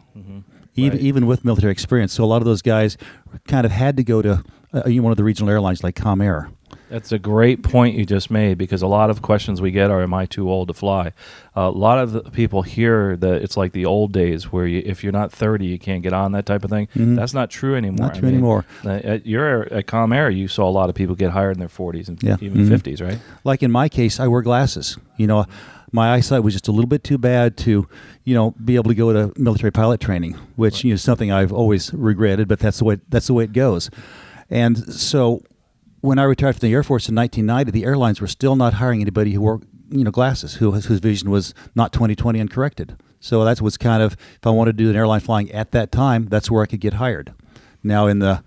even 0.76 0.98
Right. 0.98 1.02
even 1.02 1.28
with 1.28 1.46
military 1.46 1.72
experience. 1.72 2.14
So 2.14 2.24
a 2.24 2.26
lot 2.26 2.38
of 2.42 2.46
those 2.46 2.64
guys 2.64 2.98
kind 3.48 3.64
of 3.66 3.72
had 3.72 3.96
to 3.98 4.04
go 4.04 4.24
to 4.24 4.44
uh, 4.74 4.84
you 4.88 4.98
know, 5.02 5.04
one 5.04 5.12
of 5.12 5.18
the 5.18 5.24
regional 5.24 5.52
airlines 5.52 5.84
like 5.84 5.94
Comair. 5.96 6.52
That's 6.92 7.12
a 7.14 7.18
great 7.20 7.64
point 7.64 7.96
you 7.96 8.06
just 8.06 8.30
made 8.30 8.58
because 8.58 8.82
a 8.82 8.88
lot 8.88 9.10
of 9.10 9.22
questions 9.22 9.62
we 9.62 9.72
get 9.72 9.90
are, 9.90 10.04
"Am 10.04 10.14
I 10.14 10.26
too 10.26 10.50
old 10.52 10.68
to 10.68 10.74
fly?" 10.74 11.14
a 11.56 11.70
lot 11.70 11.98
of 12.00 12.12
the 12.14 12.22
people 12.32 12.62
hear 12.62 13.18
that 13.18 13.42
it's 13.42 13.58
like 13.58 13.72
the 13.74 13.86
old 13.86 14.12
days 14.14 14.52
where 14.54 14.66
you, 14.66 14.82
if 14.86 15.04
you're 15.04 15.12
not 15.12 15.32
30, 15.32 15.66
you 15.66 15.78
can't 15.80 16.02
get 16.04 16.14
on 16.14 16.32
that 16.34 16.46
type 16.46 16.64
of 16.64 16.70
thing. 16.70 16.88
That's 16.96 17.34
not 17.34 17.50
true 17.50 17.76
anymore. 17.76 17.96
Mm-hmm. 17.98 18.06
Not 18.06 18.16
true 18.16 18.28
anymore. 18.30 18.66
uh, 18.86 18.90
At 19.14 19.26
your 19.26 19.64
at 19.74 19.86
Comair, 19.88 20.34
you 20.36 20.48
saw 20.48 20.68
a 20.70 20.72
lot 20.80 20.90
of 20.90 20.96
people 20.96 21.16
get 21.16 21.32
hired 21.32 21.54
in 21.56 21.60
their 21.60 21.68
40s 21.70 22.08
and 22.10 22.22
Yeah. 22.24 22.38
even 22.42 22.66
Mhm. 22.66 22.70
50s, 22.70 23.02
right? 23.02 23.20
like 23.44 23.64
in 23.64 23.72
my 23.72 23.90
case, 23.90 24.20
I 24.20 24.28
wear 24.28 24.42
glasses. 24.42 24.98
You 25.18 25.28
know, 25.28 25.46
my 25.94 26.14
eyesight 26.14 26.44
was 26.44 26.54
just 26.54 26.68
a 26.70 26.72
little 26.72 26.88
bit 26.88 27.04
too 27.04 27.18
bad 27.18 27.58
to, 27.58 27.86
you 28.24 28.34
know, 28.34 28.54
be 28.64 28.76
able 28.76 28.90
to 28.90 28.96
go 28.96 29.12
to 29.12 29.34
military 29.40 29.72
pilot 29.72 30.00
training, 30.00 30.36
which 30.56 30.84
you 30.86 30.92
know 30.92 30.96
is 30.96 31.02
something 31.02 31.32
I've 31.32 31.52
always 31.52 31.94
regretted. 31.94 32.48
But 32.48 32.60
that's 32.60 32.80
the 32.80 32.86
way 32.86 32.98
that's 33.10 33.28
the 33.28 33.34
way 33.34 33.44
it 33.46 33.54
goes. 33.54 33.90
And 34.50 34.78
so, 34.78 35.42
when 36.02 36.20
I 36.20 36.24
retired 36.24 36.56
from 36.56 36.68
the 36.68 36.74
Air 36.74 36.84
Force 36.84 37.08
in 37.08 37.16
1990, 37.16 37.72
the 37.72 37.86
airlines 37.86 38.20
were 38.20 38.28
still 38.28 38.56
not 38.56 38.74
hiring 38.74 39.02
anybody 39.02 39.34
who 39.34 39.42
wore 39.42 39.62
you 39.90 40.04
know 40.04 40.12
glasses, 40.12 40.56
who 40.56 40.72
whose 40.72 41.00
vision 41.00 41.30
was 41.30 41.54
not 41.76 41.94
20/20 41.94 42.40
and 42.40 42.50
corrected. 42.50 42.98
So 43.20 43.44
that 43.46 43.62
was 43.62 43.78
kind 43.78 44.02
of 44.02 44.14
if 44.14 44.46
I 44.46 44.50
wanted 44.50 44.78
to 44.78 44.84
do 44.84 44.90
an 44.90 44.96
airline 44.96 45.20
flying 45.20 45.52
at 45.52 45.72
that 45.72 45.92
time, 45.92 46.28
that's 46.28 46.50
where 46.50 46.64
I 46.64 46.66
could 46.66 46.80
get 46.80 46.94
hired. 46.94 47.34
Now 47.84 48.08
in 48.08 48.20
the 48.20 48.44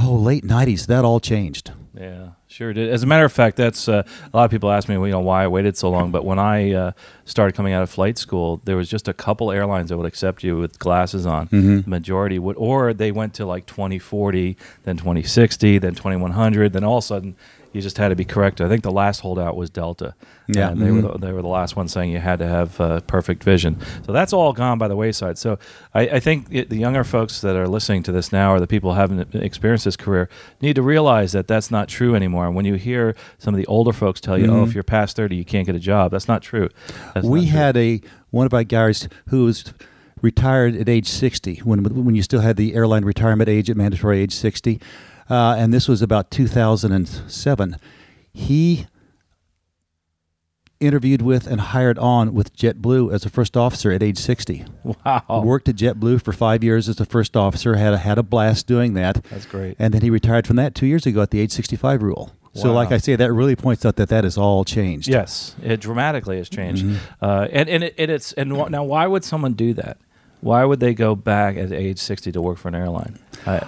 oh 0.00 0.14
late 0.14 0.44
90s, 0.44 0.86
that 0.86 1.04
all 1.04 1.20
changed. 1.20 1.72
Yeah, 1.94 2.30
sure 2.58 2.72
did. 2.72 2.90
As 2.90 3.04
a 3.04 3.06
matter 3.06 3.24
of 3.24 3.32
fact, 3.32 3.56
that's 3.56 3.88
uh, 3.88 4.02
a 4.32 4.36
lot 4.36 4.44
of 4.44 4.50
people 4.50 4.68
ask 4.72 4.88
me, 4.88 4.96
you 4.96 5.06
know, 5.08 5.20
why 5.20 5.44
I 5.44 5.46
waited 5.46 5.76
so 5.76 5.90
long. 5.90 6.10
But 6.10 6.24
when 6.24 6.40
I 6.40 6.72
uh, 6.72 6.92
started 7.24 7.54
coming 7.54 7.72
out 7.72 7.84
of 7.84 7.90
flight 7.90 8.18
school, 8.18 8.60
there 8.64 8.76
was 8.76 8.88
just 8.88 9.06
a 9.06 9.14
couple 9.14 9.52
airlines 9.52 9.90
that 9.90 9.96
would 9.96 10.06
accept 10.06 10.42
you 10.42 10.58
with 10.58 10.76
glasses 10.80 11.24
on. 11.24 11.46
Mm-hmm. 11.46 11.82
The 11.82 11.88
majority 11.88 12.40
would, 12.40 12.56
or 12.56 12.92
they 12.92 13.12
went 13.12 13.34
to 13.34 13.46
like 13.46 13.66
2040, 13.66 14.56
then 14.82 14.96
2060, 14.96 15.78
then 15.78 15.94
2100. 15.94 16.72
Then 16.72 16.82
all 16.82 16.98
of 16.98 17.04
a 17.04 17.06
sudden, 17.06 17.36
you 17.72 17.82
just 17.82 17.98
had 17.98 18.08
to 18.08 18.16
be 18.16 18.24
correct. 18.24 18.60
I 18.60 18.68
think 18.68 18.82
the 18.82 18.90
last 18.90 19.20
holdout 19.20 19.56
was 19.56 19.68
Delta. 19.70 20.14
Yeah. 20.48 20.70
and 20.70 20.80
they 20.80 20.90
were 20.90 21.02
Mhm. 21.02 21.12
the, 21.12 21.18
they 21.26 21.32
were 21.32 21.42
the 21.42 21.48
last 21.48 21.76
one 21.76 21.86
saying 21.88 22.10
you 22.10 22.18
had 22.18 22.38
to 22.38 22.46
have 22.48 22.80
uh, 22.80 23.00
perfect 23.02 23.44
vision. 23.44 23.76
So 24.06 24.12
that's 24.12 24.32
all 24.32 24.54
gone 24.54 24.78
by 24.78 24.88
the 24.88 24.96
wayside. 24.96 25.36
So 25.36 25.58
I, 25.94 26.00
I 26.08 26.20
think 26.20 26.46
it, 26.50 26.70
the 26.70 26.78
younger 26.78 27.04
folks 27.04 27.42
that 27.42 27.54
are 27.56 27.68
listening 27.68 28.02
to 28.04 28.12
this 28.12 28.32
now, 28.32 28.54
or 28.54 28.58
the 28.60 28.66
people 28.66 28.94
who 28.94 28.98
haven't 29.00 29.34
experienced 29.34 29.84
this 29.84 29.96
career, 29.96 30.30
need 30.62 30.76
to 30.76 30.82
realize 30.82 31.32
that 31.32 31.46
that's 31.46 31.70
not 31.70 31.88
true 31.88 32.14
anymore. 32.14 32.46
And 32.46 32.54
when 32.56 32.64
you 32.64 32.74
hear 32.76 33.14
some 33.38 33.52
of 33.52 33.58
the 33.58 33.66
older 33.66 33.92
folks 33.92 34.20
tell 34.20 34.38
you, 34.38 34.50
"Oh, 34.50 34.64
if 34.64 34.72
you're 34.74 34.82
past 34.82 35.16
30, 35.16 35.36
you 35.36 35.44
can't 35.44 35.66
get 35.66 35.76
a 35.76 35.80
job," 35.80 36.10
that's 36.12 36.28
not 36.28 36.40
true. 36.40 36.70
That's 37.14 37.26
we 37.26 37.40
not 37.42 37.48
true. 37.50 37.58
had 37.58 37.76
a 37.76 38.00
one 38.30 38.46
of 38.46 38.54
our 38.54 38.64
guys 38.64 39.08
who 39.28 39.44
was 39.44 39.74
retired 40.22 40.74
at 40.74 40.88
age 40.88 41.06
60 41.08 41.58
when 41.64 41.84
when 41.84 42.14
you 42.14 42.22
still 42.22 42.40
had 42.40 42.56
the 42.56 42.74
airline 42.74 43.04
retirement 43.04 43.48
age 43.48 43.70
at 43.70 43.76
mandatory 43.76 44.18
age 44.20 44.34
60 44.34 44.80
uh, 45.30 45.54
and 45.58 45.72
this 45.72 45.88
was 45.88 46.02
about 46.02 46.30
2007 46.30 47.76
he 48.32 48.86
interviewed 50.80 51.22
with 51.22 51.46
and 51.48 51.60
hired 51.60 51.98
on 51.98 52.32
with 52.32 52.54
JetBlue 52.56 53.12
as 53.12 53.24
a 53.26 53.30
first 53.30 53.56
officer 53.56 53.90
at 53.90 54.00
age 54.02 54.18
60. 54.18 54.64
Wow. 54.84 55.42
Worked 55.44 55.68
at 55.68 55.74
JetBlue 55.74 56.22
for 56.22 56.32
five 56.32 56.62
years 56.62 56.88
as 56.88 57.00
a 57.00 57.04
first 57.04 57.36
officer. 57.36 57.74
Had 57.74 57.94
a, 57.94 57.98
had 57.98 58.16
a 58.16 58.22
blast 58.22 58.68
doing 58.68 58.94
that. 58.94 59.24
That's 59.28 59.44
great. 59.46 59.74
And 59.78 59.92
then 59.92 60.02
he 60.02 60.10
retired 60.10 60.46
from 60.46 60.54
that 60.56 60.76
two 60.76 60.86
years 60.86 61.04
ago 61.04 61.20
at 61.22 61.32
the 61.32 61.40
age 61.40 61.50
65 61.50 62.02
rule. 62.02 62.32
So, 62.54 62.72
like 62.72 62.90
I 62.90 62.98
say, 62.98 63.14
that 63.14 63.32
really 63.32 63.54
points 63.54 63.84
out 63.84 63.96
that 63.96 64.08
that 64.08 64.24
has 64.24 64.36
all 64.36 64.64
changed. 64.64 65.06
Yes, 65.08 65.54
it 65.62 65.80
dramatically 65.80 66.38
has 66.38 66.48
changed, 66.48 66.84
Mm-hmm. 66.84 67.24
uh, 67.24 67.46
and 67.52 67.68
and 67.68 67.84
it, 67.84 67.94
it, 67.96 68.10
it's 68.10 68.32
and 68.32 68.48
now 68.50 68.82
why 68.82 69.06
would 69.06 69.22
someone 69.22 69.52
do 69.52 69.74
that? 69.74 69.96
Why 70.40 70.64
would 70.64 70.80
they 70.80 70.92
go 70.92 71.14
back 71.14 71.56
at 71.56 71.70
age 71.72 72.00
sixty 72.00 72.32
to 72.32 72.42
work 72.42 72.58
for 72.58 72.66
an 72.66 72.74
airline? 72.74 73.16
I, 73.46 73.58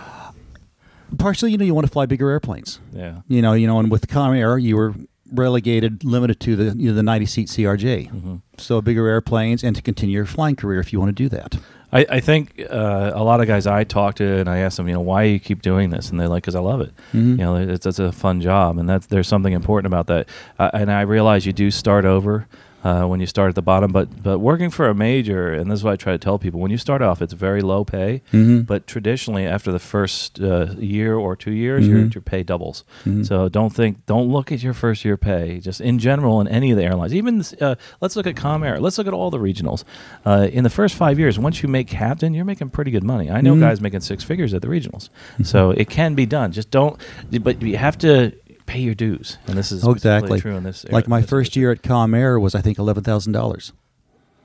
Partially, 1.19 1.52
you 1.52 1.59
know, 1.59 1.64
you 1.64 1.75
want 1.75 1.87
to 1.87 1.93
fly 1.93 2.07
bigger 2.07 2.31
airplanes. 2.31 2.81
yeah, 2.93 3.21
You 3.29 3.43
know, 3.43 3.52
you 3.52 3.67
know, 3.67 3.79
and 3.79 3.90
with 3.90 4.07
Comair, 4.09 4.61
you 4.61 4.76
were 4.76 4.95
relegated, 5.33 6.05
limited 6.05 6.40
to 6.40 6.57
the 6.57 6.76
you 6.76 6.90
know, 6.90 6.95
the 6.95 7.02
90 7.02 7.26
seat 7.26 7.49
CRJ. 7.49 8.11
Mm-hmm. 8.11 8.37
So 8.59 8.81
bigger 8.81 9.07
airplanes, 9.07 9.62
and 9.64 9.75
to 9.76 9.83
continue 9.83 10.17
your 10.17 10.26
flying 10.26 10.57
career 10.57 10.81
if 10.81 10.93
you 10.93 10.99
want 10.99 11.17
to 11.17 11.23
do 11.23 11.29
that. 11.31 11.57
I, 11.93 12.07
I 12.09 12.21
think 12.21 12.61
uh, 12.71 13.12
a 13.14 13.25
lot 13.25 13.40
of 13.40 13.49
guys 13.49 13.67
I 13.67 13.85
talk 13.85 14.14
to, 14.17 14.25
and 14.25 14.49
I 14.49 14.59
ask 14.59 14.76
them, 14.76 14.87
you 14.87 14.95
know, 14.95 15.00
why 15.00 15.25
you 15.25 15.40
keep 15.40 15.61
doing 15.61 15.90
this, 15.90 16.11
and 16.11 16.21
they're 16.21 16.29
like, 16.29 16.45
because 16.45 16.55
I 16.55 16.61
love 16.61 16.81
it. 16.81 16.95
Mm-hmm. 17.12 17.31
You 17.31 17.37
know, 17.38 17.57
it's, 17.57 17.85
it's 17.85 17.99
a 17.99 18.12
fun 18.12 18.40
job, 18.40 18.79
and 18.79 18.88
that's 18.88 19.07
there's 19.07 19.26
something 19.29 19.52
important 19.52 19.93
about 19.93 20.07
that. 20.07 20.29
Uh, 20.59 20.71
and 20.73 20.90
I 20.90 21.02
realize 21.02 21.47
you 21.47 21.52
do 21.52 21.71
start 21.71 22.05
over. 22.05 22.47
Uh, 22.82 23.04
when 23.04 23.20
you 23.20 23.26
start 23.26 23.50
at 23.50 23.54
the 23.54 23.60
bottom, 23.60 23.92
but 23.92 24.22
but 24.22 24.38
working 24.38 24.70
for 24.70 24.88
a 24.88 24.94
major, 24.94 25.52
and 25.52 25.70
this 25.70 25.80
is 25.80 25.84
what 25.84 25.92
I 25.92 25.96
try 25.96 26.12
to 26.12 26.18
tell 26.18 26.38
people: 26.38 26.60
when 26.60 26.70
you 26.70 26.78
start 26.78 27.02
off, 27.02 27.20
it's 27.20 27.34
very 27.34 27.60
low 27.60 27.84
pay, 27.84 28.22
Mhm. 28.32 28.66
but 28.66 28.87
traditionally 28.87 29.44
after 29.46 29.70
the 29.70 29.78
first 29.78 30.40
uh, 30.40 30.68
year 30.78 31.14
or 31.14 31.37
two 31.37 31.52
years, 31.52 31.87
your 31.87 31.99
Mhm. 31.99 32.14
your 32.14 32.22
pay 32.22 32.42
doubles. 32.42 32.84
Mhm. 33.04 33.26
So 33.26 33.50
don't 33.50 33.68
think, 33.75 34.06
don't 34.06 34.28
look 34.30 34.50
at 34.50 34.62
your 34.62 34.72
first 34.72 35.04
year 35.04 35.18
pay. 35.18 35.60
Just 35.60 35.82
in 35.82 35.99
general, 35.99 36.40
in 36.40 36.49
any 36.49 36.70
of 36.70 36.78
the 36.78 36.84
airlines, 36.84 37.14
even 37.14 37.44
uh, 37.60 37.75
let's 38.00 38.16
look 38.16 38.26
at 38.26 38.34
Comair. 38.34 38.80
Let's 38.80 38.96
look 38.96 39.06
at 39.06 39.12
all 39.12 39.30
the 39.30 39.38
regionals. 39.38 39.84
Uh, 40.25 40.49
in 40.50 40.64
the 40.64 40.70
first 40.70 40.94
five 40.94 41.18
years, 41.18 41.38
once 41.38 41.62
you 41.62 41.68
make 41.68 41.87
captain, 41.87 42.32
you're 42.32 42.46
making 42.46 42.70
pretty 42.70 42.90
good 42.90 43.04
money. 43.04 43.30
I 43.30 43.42
know 43.42 43.54
Mhm. 43.56 43.60
guys 43.60 43.80
making 43.82 44.00
six 44.00 44.25
figures 44.25 44.54
at 44.54 44.62
the 44.62 44.68
regionals, 44.68 45.10
so 45.42 45.70
it 45.72 45.90
can 45.90 46.14
be 46.14 46.25
done. 46.25 46.52
Just 46.52 46.70
don't, 46.70 46.96
but 47.42 47.60
you 47.60 47.76
have 47.76 47.99
to 47.99 48.32
pay 48.71 48.81
your 48.81 48.95
dues, 48.95 49.37
and 49.47 49.57
this 49.59 49.73
is 49.73 49.85
Oh, 49.85 49.91
exactly. 49.93 50.41
true 50.41 50.55
in 50.57 50.62
this. 50.65 50.85
Like 50.91 51.09
my 51.09 51.21
this 51.21 51.31
first 51.31 51.57
year 51.57 51.71
at 51.73 51.83
Comair 51.83 52.41
was, 52.41 52.55
I 52.55 52.61
think, 52.61 52.79
eleven 52.79 53.03
thousand 53.05 53.33
dollars, 53.33 53.73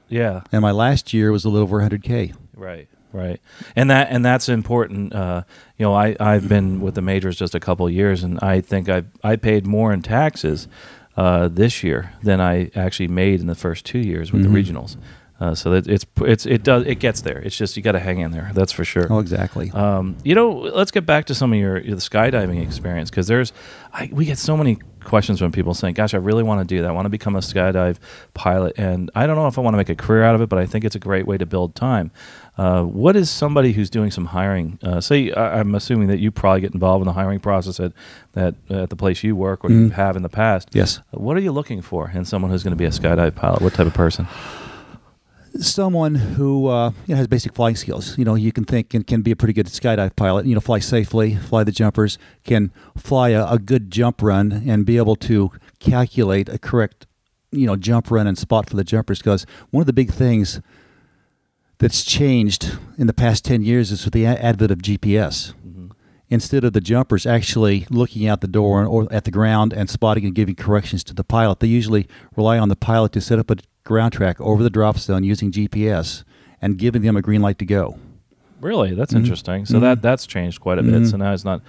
yeah, 0.09 0.41
and 0.51 0.61
my 0.61 0.71
last 0.71 1.13
year 1.13 1.31
was 1.31 1.45
a 1.45 1.49
little 1.49 1.63
over 1.63 1.81
hundred 1.81 2.03
k. 2.03 2.33
Right, 2.55 2.87
right, 3.13 3.39
and 3.75 3.89
that 3.89 4.07
and 4.09 4.23
that's 4.25 4.49
important. 4.49 5.13
Uh, 5.13 5.43
you 5.77 5.85
know, 5.85 5.93
I 5.93 6.15
I've 6.19 6.47
been 6.49 6.79
with 6.81 6.95
the 6.95 7.01
majors 7.01 7.37
just 7.37 7.55
a 7.55 7.59
couple 7.59 7.85
of 7.87 7.93
years, 7.93 8.23
and 8.23 8.39
I 8.41 8.61
think 8.61 8.89
I 8.89 9.03
I 9.23 9.35
paid 9.35 9.65
more 9.65 9.93
in 9.93 10.01
taxes 10.01 10.67
uh, 11.17 11.47
this 11.47 11.83
year 11.83 12.11
than 12.23 12.41
I 12.41 12.71
actually 12.75 13.07
made 13.07 13.39
in 13.39 13.47
the 13.47 13.55
first 13.55 13.85
two 13.85 13.99
years 13.99 14.31
with 14.33 14.43
Mhm. 14.45 14.51
the 14.51 14.59
regionals. 14.61 14.97
Uh, 15.37 15.53
so 15.53 15.69
that 15.71 15.85
it's 15.85 16.05
it's 16.21 16.45
it 16.45 16.63
does 16.63 16.85
it 16.87 16.95
gets 16.95 17.19
there. 17.21 17.39
It's 17.39 17.57
just 17.57 17.75
you 17.75 17.83
got 17.83 17.91
to 17.91 17.99
hang 17.99 18.19
in 18.19 18.31
there. 18.31 18.51
That's 18.53 18.71
for 18.71 18.85
sure. 18.85 19.07
Oh, 19.09 19.19
exactly. 19.19 19.69
Um, 19.71 20.15
you 20.23 20.33
know, 20.33 20.51
let's 20.51 20.91
get 20.91 21.05
back 21.05 21.25
to 21.25 21.35
some 21.35 21.51
of 21.51 21.59
your, 21.59 21.77
your 21.79 21.95
the 21.95 22.01
skydiving 22.01 22.63
experience 22.63 23.09
because 23.09 23.27
there's, 23.27 23.51
I, 23.91 24.09
we 24.13 24.23
get 24.23 24.37
so 24.37 24.55
many 24.55 24.77
questions 25.03 25.39
from 25.39 25.51
people 25.51 25.73
saying, 25.73 25.95
"Gosh, 25.95 26.13
I 26.13 26.19
really 26.19 26.41
want 26.43 26.61
to 26.61 26.65
do 26.75 26.81
that. 26.81 26.87
I 26.87 26.91
want 26.93 27.05
to 27.05 27.09
become 27.09 27.35
a 27.35 27.39
skydive 27.39 27.97
pilot, 28.33 28.75
and 28.77 29.11
I 29.13 29.27
don't 29.27 29.35
know 29.35 29.47
if 29.47 29.57
I 29.57 29.61
want 29.61 29.73
to 29.73 29.77
make 29.77 29.89
a 29.89 29.95
career 29.95 30.23
out 30.23 30.35
of 30.35 30.41
it, 30.41 30.47
but 30.47 30.57
I 30.57 30.65
think 30.65 30.85
it's 30.85 30.95
a 30.95 30.99
great 30.99 31.27
way 31.27 31.37
to 31.37 31.45
build 31.45 31.75
time." 31.75 32.11
Uh, 32.57 32.83
what 32.83 33.17
is 33.17 33.29
somebody 33.29 33.73
who's 33.73 33.89
doing 33.89 34.11
some 34.11 34.27
hiring? 34.27 34.79
Uh, 34.81 35.01
say, 35.01 35.33
I, 35.33 35.59
I'm 35.59 35.75
assuming 35.75 36.07
that 36.07 36.19
you 36.19 36.31
probably 36.31 36.61
get 36.61 36.73
involved 36.73 37.01
in 37.01 37.07
the 37.07 37.11
hiring 37.13 37.41
process 37.41 37.81
at 37.81 37.91
that 38.33 38.55
at 38.69 38.89
the 38.89 38.95
place 38.95 39.21
you 39.21 39.35
work 39.35 39.65
or 39.65 39.69
you 39.69 39.89
Mm. 39.89 39.91
have 39.91 40.15
in 40.15 40.23
the 40.23 40.29
past. 40.29 40.69
yes. 40.71 41.01
What 41.11 41.35
are 41.35 41.41
you 41.41 41.51
looking 41.51 41.81
for 41.81 42.09
in 42.09 42.23
someone 42.23 42.51
who's 42.51 42.63
going 42.63 42.71
to 42.71 42.77
be 42.77 42.85
a 42.85 42.89
skydive 42.91 43.35
pilot? 43.35 43.61
What 43.61 43.73
type 43.73 43.87
of 43.87 43.93
person? 43.93 44.27
Someone 45.59 46.15
who 46.15 46.67
uh, 46.67 46.91
you 47.05 47.13
know, 47.13 47.17
has 47.17 47.27
basic 47.27 47.53
flying 47.53 47.75
skills. 47.75 48.17
You 48.17 48.25
know, 48.25 48.35
you 48.35 48.51
can 48.51 48.65
think 48.65 48.93
and 48.93 49.05
can 49.05 49.21
be 49.21 49.31
a 49.31 49.35
pretty 49.35 49.53
good 49.53 49.67
skydive 49.67 50.15
pilot. 50.15 50.45
You 50.45 50.55
know, 50.55 50.61
fly 50.61 50.79
safely, 50.79 51.35
fly 51.35 51.63
the 51.63 51.71
jumpers, 51.71 52.17
can 52.43 52.71
fly 52.97 53.29
a, 53.29 53.45
a 53.47 53.59
good 53.59 53.91
jump 53.91 54.21
run, 54.21 54.63
and 54.67 54.85
be 54.85 54.97
able 54.97 55.15
to 55.17 55.51
calculate 55.79 56.49
a 56.49 56.57
correct, 56.57 57.05
you 57.51 57.65
know, 57.65 57.75
jump 57.75 58.11
run 58.11 58.27
and 58.27 58.37
spot 58.37 58.69
for 58.69 58.75
the 58.75 58.83
jumpers. 58.83 59.19
Because 59.19 59.45
one 59.71 59.81
of 59.81 59.87
the 59.87 59.93
big 59.93 60.11
things 60.11 60.61
that's 61.77 62.03
changed 62.03 62.77
in 62.97 63.07
the 63.07 63.13
past 63.13 63.45
ten 63.45 63.61
years 63.61 63.91
is 63.91 64.05
with 64.05 64.13
the 64.13 64.25
advent 64.25 64.71
of 64.71 64.79
GPS. 64.79 65.53
Instead 66.27 66.63
of 66.63 66.73
the 66.73 66.81
jumpers 66.81 67.27
actually 67.27 67.85
looking 67.91 68.27
out 68.27 68.41
the 68.41 68.47
door 68.47 68.83
or 68.83 69.07
at 69.13 69.25
the 69.25 69.31
ground 69.31 69.71
and 69.71 69.91
spotting 69.91 70.25
and 70.25 70.33
giving 70.33 70.55
corrections 70.55 71.03
to 71.03 71.13
the 71.13 71.23
pilot, 71.23 71.59
they 71.59 71.67
usually 71.67 72.07
rely 72.35 72.57
on 72.57 72.67
the 72.67 72.75
pilot 72.75 73.11
to 73.11 73.21
set 73.21 73.37
up 73.37 73.51
a 73.51 73.57
ground 73.85 74.11
track 74.11 74.41
over 74.41 74.61
the 74.61 74.69
drop 74.69 74.97
zone 74.97 75.23
using 75.23 75.51
GPS 75.51 76.23
and 76.61 76.77
giving 76.77 77.01
them 77.03 77.15
a 77.15 77.21
green 77.21 77.41
light 77.41 77.57
to 77.59 77.65
go. 77.65 77.97
Really, 78.59 78.93
that's 78.93 79.13
Mhm. 79.13 79.17
interesting. 79.19 79.65
So 79.65 79.77
Mhm. 79.77 79.81
that 79.81 80.01
that's 80.01 80.25
changed 80.27 80.59
quite 80.59 80.79
a 80.79 80.83
bit. 80.83 81.03
Mhm. 81.03 81.11
So 81.11 81.17
now 81.17 81.31
it's 81.31 81.45
not 81.45 81.61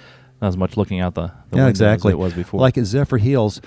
not 0.42 0.48
as 0.48 0.56
much 0.58 0.76
looking 0.76 1.00
out 1.00 1.14
the, 1.14 1.30
the 1.50 1.56
yeah, 1.56 1.66
exactly. 1.68 2.10
as 2.10 2.14
it 2.14 2.18
was 2.18 2.34
before. 2.34 2.60
Like 2.60 2.76
at 2.76 2.84
Zephyrhills, 2.84 3.60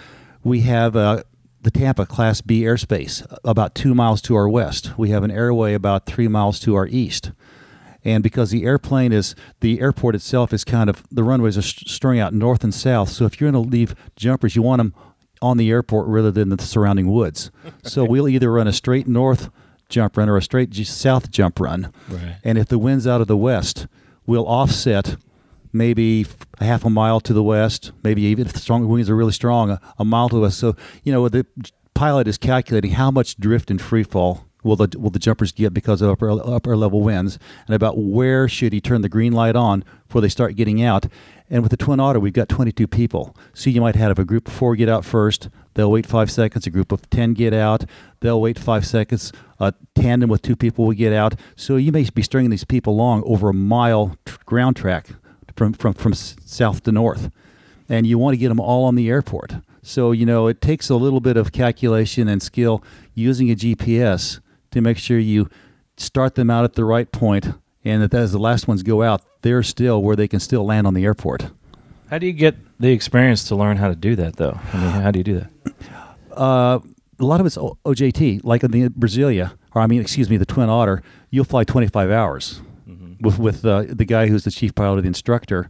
we 0.43 0.61
have 0.61 0.95
uh, 0.95 1.23
the 1.63 1.71
Tampa 1.71 2.05
Class 2.05 2.41
B 2.41 2.61
airspace 2.61 3.25
about 3.43 3.73
two 3.73 3.95
miles 3.95 4.21
to 4.23 4.35
our 4.35 4.47
west. 4.47 4.91
We 4.97 5.09
have 5.09 5.23
an 5.23 5.31
airway 5.31 5.73
about 5.73 6.05
three 6.05 6.27
miles 6.27 6.59
to 6.61 6.75
our 6.75 6.85
east. 6.87 7.31
And 8.05 8.21
because 8.23 8.51
the 8.51 8.63
airplane 8.65 9.11
is, 9.11 9.33
the 9.61 9.81
airport 9.81 10.13
itself 10.15 10.53
is 10.53 10.63
kind 10.63 10.89
of, 10.91 11.03
the 11.11 11.23
runways 11.23 11.57
are 11.57 11.61
st- 11.63 11.89
strung 11.89 12.17
out 12.19 12.33
north 12.35 12.63
and 12.63 12.73
south. 12.73 13.09
So 13.09 13.25
if 13.25 13.41
you're 13.41 13.51
going 13.51 13.61
to 13.63 13.69
leave 13.69 13.93
jumpers, 14.15 14.55
you 14.55 14.61
want 14.61 14.77
them 14.79 14.93
on 15.41 15.57
the 15.57 15.69
airport 15.69 16.07
rather 16.07 16.31
than 16.31 16.49
the 16.49 16.61
surrounding 16.61 17.11
woods. 17.11 17.51
So 17.83 18.03
we'll 18.09 18.27
either 18.27 18.51
run 18.51 18.67
a 18.67 18.73
straight 18.73 19.07
north 19.07 19.49
jump 19.89 20.17
run 20.17 20.29
or 20.29 20.37
a 20.37 20.41
straight 20.41 20.75
south 20.75 21.31
jump 21.31 21.59
run. 21.59 21.91
Right. 22.07 22.35
And 22.43 22.57
if 22.57 22.67
the 22.67 22.77
wind's 22.77 23.07
out 23.07 23.21
of 23.21 23.27
the 23.27 23.37
west, 23.37 23.87
we'll 24.25 24.47
offset 24.47 25.17
maybe 25.73 26.25
a 26.59 26.65
half 26.65 26.85
a 26.85 26.89
mile 26.89 27.19
to 27.21 27.33
the 27.33 27.43
west, 27.43 27.91
maybe 28.03 28.21
even 28.23 28.45
if 28.45 28.53
the 28.53 28.59
strong 28.59 28.87
winds 28.87 29.09
are 29.09 29.15
really 29.15 29.31
strong, 29.31 29.71
a, 29.71 29.81
a 29.97 30.05
mile 30.05 30.29
to 30.29 30.35
the 30.35 30.41
west. 30.41 30.59
So, 30.59 30.75
you 31.03 31.11
know, 31.11 31.27
the 31.29 31.45
pilot 31.93 32.27
is 32.27 32.37
calculating 32.37 32.91
how 32.91 33.11
much 33.11 33.37
drift 33.37 33.69
and 33.69 33.81
free 33.81 34.03
fall 34.03 34.45
will 34.69 34.87
the 34.87 34.97
will 34.99 35.09
the 35.09 35.19
jumpers 35.19 35.51
get 35.51 35.73
because 35.73 36.01
of 36.01 36.09
upper 36.09 36.29
upper 36.29 36.77
level 36.77 37.01
winds, 37.01 37.39
and 37.67 37.75
about 37.75 37.97
where 37.97 38.47
should 38.47 38.71
he 38.71 38.79
turn 38.79 39.01
the 39.01 39.09
green 39.09 39.33
light 39.33 39.55
on 39.55 39.83
before 40.07 40.21
they 40.21 40.29
start 40.29 40.55
getting 40.55 40.81
out. 40.81 41.07
And 41.49 41.63
with 41.63 41.71
the 41.71 41.77
Twin 41.77 41.99
Otter, 41.99 42.19
we've 42.19 42.31
got 42.31 42.47
22 42.47 42.87
people. 42.87 43.35
So 43.53 43.71
you 43.71 43.81
might 43.81 43.95
have 43.95 44.19
a 44.19 44.25
group 44.25 44.47
of 44.47 44.53
four 44.53 44.75
get 44.75 44.87
out 44.87 45.03
first. 45.03 45.49
They'll 45.73 45.91
wait 45.91 46.05
five 46.05 46.29
seconds. 46.29 46.67
A 46.67 46.69
group 46.69 46.91
of 46.91 47.09
10 47.09 47.33
get 47.33 47.53
out. 47.55 47.85
They'll 48.19 48.39
wait 48.39 48.59
five 48.59 48.85
seconds. 48.85 49.31
A 49.59 49.73
tandem 49.95 50.29
with 50.29 50.43
two 50.43 50.55
people 50.55 50.85
will 50.85 50.93
get 50.93 51.11
out. 51.11 51.33
So 51.55 51.75
you 51.77 51.91
may 51.91 52.07
be 52.07 52.21
stringing 52.21 52.51
these 52.51 52.65
people 52.65 52.93
along 52.93 53.23
over 53.25 53.49
a 53.49 53.53
mile 53.53 54.15
tr- 54.25 54.37
ground 54.45 54.75
track 54.75 55.07
from, 55.55 55.73
from, 55.73 55.93
from 55.95 56.13
south 56.13 56.83
to 56.83 56.91
north. 56.91 57.31
And 57.87 58.05
you 58.05 58.19
want 58.19 58.33
to 58.33 58.37
get 58.37 58.49
them 58.49 58.59
all 58.59 58.85
on 58.85 58.93
the 58.93 59.09
airport. 59.09 59.55
So, 59.81 60.11
you 60.11 60.25
know, 60.25 60.45
it 60.45 60.61
takes 60.61 60.89
a 60.89 60.95
little 60.95 61.19
bit 61.19 61.35
of 61.35 61.51
calculation 61.51 62.27
and 62.27 62.43
skill 62.43 62.83
using 63.15 63.49
a 63.49 63.55
GPS 63.55 64.39
to 64.71 64.81
make 64.81 64.97
sure 64.97 65.17
you 65.19 65.49
start 65.97 66.35
them 66.35 66.49
out 66.49 66.63
at 66.63 66.73
the 66.73 66.85
right 66.85 67.11
point 67.11 67.47
and 67.83 68.01
that 68.03 68.13
as 68.13 68.31
the 68.31 68.39
last 68.39 68.67
ones 68.67 68.83
go 68.83 69.03
out, 69.03 69.21
they're 69.41 69.63
still 69.63 70.01
where 70.01 70.15
they 70.15 70.27
can 70.27 70.39
still 70.39 70.65
land 70.65 70.85
on 70.85 70.93
the 70.93 71.03
airport. 71.05 71.49
How 72.09 72.17
do 72.17 72.25
you 72.25 72.33
get 72.33 72.55
the 72.79 72.91
experience 72.91 73.43
to 73.45 73.55
learn 73.55 73.77
how 73.77 73.87
to 73.87 73.95
do 73.95 74.15
that, 74.15 74.37
though? 74.37 74.59
I 74.73 74.77
mean, 74.77 74.89
how 74.89 75.11
do 75.11 75.19
you 75.19 75.23
do 75.23 75.39
that? 75.39 75.51
Uh, 76.35 76.79
a 77.19 77.25
lot 77.25 77.39
of 77.39 77.45
it's 77.45 77.57
O- 77.57 77.77
OJT, 77.85 78.41
like 78.43 78.63
in 78.63 78.71
the 78.71 78.89
Brasilia, 78.89 79.53
or 79.73 79.81
I 79.81 79.87
mean, 79.87 80.01
excuse 80.01 80.29
me, 80.29 80.37
the 80.37 80.45
Twin 80.45 80.69
Otter. 80.69 81.03
You'll 81.29 81.45
fly 81.45 81.63
25 81.63 82.09
hours 82.09 82.61
with 83.21 83.37
with 83.37 83.65
uh, 83.65 83.83
the 83.87 84.05
guy 84.05 84.27
who's 84.27 84.43
the 84.45 84.51
chief 84.51 84.73
pilot, 84.73 84.99
or 84.99 85.01
the 85.01 85.07
instructor, 85.07 85.69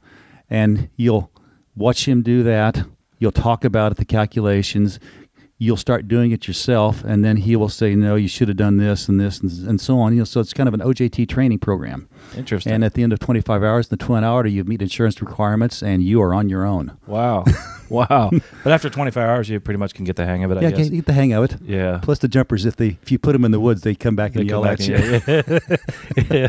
and 0.49 0.89
you'll 0.95 1.31
watch 1.75 2.07
him 2.07 2.21
do 2.21 2.43
that. 2.43 2.85
You'll 3.17 3.31
talk 3.31 3.65
about 3.65 3.91
it, 3.91 3.97
the 3.97 4.05
calculations. 4.05 4.99
You'll 5.61 5.75
start 5.77 6.07
doing 6.07 6.31
it 6.31 6.47
yourself, 6.47 7.03
and 7.03 7.23
then 7.23 7.35
he 7.35 7.57
will 7.57 7.67
say, 7.67 7.93
"No, 7.93 8.15
you 8.15 8.29
should 8.29 8.47
have 8.47 8.55
done 8.55 8.77
this 8.77 9.09
and 9.09 9.19
this 9.19 9.41
and, 9.41 9.51
and 9.67 9.81
so 9.81 9.99
on." 9.99 10.13
You 10.13 10.19
know, 10.19 10.23
so 10.23 10.39
it's 10.39 10.53
kind 10.53 10.69
of 10.69 10.73
an 10.73 10.79
OJT 10.79 11.27
training 11.27 11.59
program. 11.59 12.07
Interesting. 12.37 12.71
And 12.71 12.83
at 12.85 12.93
the 12.93 13.03
end 13.03 13.11
of 13.11 13.19
25 13.19 13.61
hours 13.61 13.87
in 13.87 13.89
the 13.97 14.03
Twin 14.05 14.23
Otter, 14.23 14.47
you 14.47 14.63
meet 14.63 14.81
insurance 14.81 15.19
requirements, 15.21 15.83
and 15.83 16.01
you 16.01 16.21
are 16.21 16.33
on 16.33 16.47
your 16.47 16.65
own. 16.65 16.97
wow, 17.07 17.43
wow. 17.89 18.29
But 18.63 18.71
after 18.71 18.89
25 18.89 19.21
hours, 19.21 19.49
you 19.49 19.59
pretty 19.59 19.77
much 19.79 19.93
can 19.93 20.05
get 20.05 20.15
the 20.15 20.25
hang 20.25 20.45
of 20.45 20.51
it. 20.51 20.59
I 20.59 20.61
yeah, 20.61 20.71
guess. 20.71 20.87
get, 20.89 21.05
the 21.05 21.11
hang 21.13 21.33
of 21.33 21.43
it. 21.51 21.57
Yeah. 21.61 21.99
Plus 22.01 22.19
the 22.19 22.29
jumpers, 22.29 22.65
if 22.65 22.77
they 22.77 22.97
if 23.01 23.11
you 23.11 23.19
put 23.19 23.33
them 23.33 23.43
in 23.43 23.51
the 23.51 23.59
woods, 23.59 23.81
they 23.81 23.95
come 23.95 24.15
back 24.15 24.31
They 24.31 24.41
and 24.41 24.49
come 24.49 24.63
yell 24.63 24.75
back 24.77 24.79
at 24.79 24.87
you. 24.87 25.77
yeah, 26.15 26.29
yeah. 26.31 26.47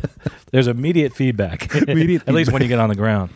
There's 0.53 0.69
immediate 0.69 1.15
feedback. 1.15 1.75
Immediate 1.89 2.29
At 2.29 2.35
least 2.35 2.53
when 2.53 2.63
you 2.63 2.69
get 2.69 2.79
on 2.79 2.89
the 2.89 2.95
ground. 2.95 3.31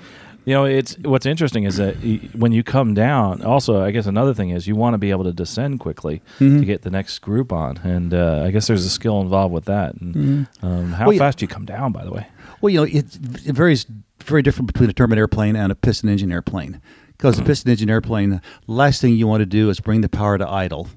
You 0.46 0.52
know, 0.54 0.64
it's 0.66 0.96
what's 0.98 1.24
interesting 1.26 1.64
is 1.64 1.76
that 1.76 1.94
when 2.36 2.52
you 2.52 2.62
come 2.62 2.92
down. 2.92 3.42
Also, 3.42 3.82
I 3.82 3.90
guess 3.92 4.04
another 4.06 4.34
thing 4.34 4.50
is 4.50 4.66
you 4.66 4.76
want 4.76 4.92
to 4.94 4.98
be 4.98 5.10
able 5.10 5.24
to 5.24 5.32
descend 5.32 5.80
quickly 5.80 6.20
Mhm. 6.38 6.58
to 6.60 6.64
get 6.66 6.82
the 6.82 6.90
next 6.90 7.20
group 7.20 7.50
on, 7.52 7.78
and 7.78 8.12
uh, 8.12 8.42
I 8.44 8.50
guess 8.50 8.66
there's 8.66 8.84
a 8.84 8.90
skill 8.90 9.20
involved 9.22 9.54
with 9.54 9.64
that. 9.64 9.94
And 10.00 10.14
Mhm. 10.14 10.46
um, 10.62 10.92
how 10.92 11.08
Well, 11.08 11.16
fast 11.16 11.38
do 11.38 11.44
you 11.44 11.48
come 11.48 11.64
down? 11.64 11.92
By 11.92 12.04
the 12.04 12.12
way. 12.12 12.26
Well, 12.60 12.70
you 12.70 12.78
know, 12.80 12.84
it, 12.84 13.16
it 13.46 13.54
varies 13.54 13.86
very 14.24 14.42
different 14.42 14.66
between 14.72 14.90
a 14.90 14.92
turbine 14.92 15.18
airplane 15.18 15.56
and 15.56 15.72
a 15.72 15.74
piston 15.74 16.08
engine 16.10 16.30
airplane. 16.32 16.80
Because 17.16 17.36
the 17.36 17.42
piston 17.42 17.70
engine 17.70 17.88
airplane, 17.88 18.30
the 18.30 18.40
last 18.66 19.00
thing 19.00 19.14
you 19.14 19.26
want 19.26 19.40
to 19.40 19.46
do 19.46 19.70
is 19.70 19.80
bring 19.80 20.00
the 20.02 20.08
power 20.08 20.36
to 20.36 20.46
idle 20.50 20.88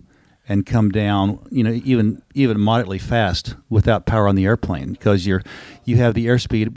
and 0.49 0.65
come 0.65 0.89
down, 0.89 1.39
you 1.51 1.63
know, 1.63 1.79
even 1.85 2.21
even 2.33 2.59
moderately 2.59 2.97
fast 2.97 3.55
without 3.69 4.05
power 4.05 4.27
on 4.27 4.35
the 4.35 4.45
airplane 4.45 4.91
because 4.93 5.25
you're 5.27 5.41
you 5.85 5.97
have 5.97 6.15
the 6.15 6.25
airspeed 6.27 6.75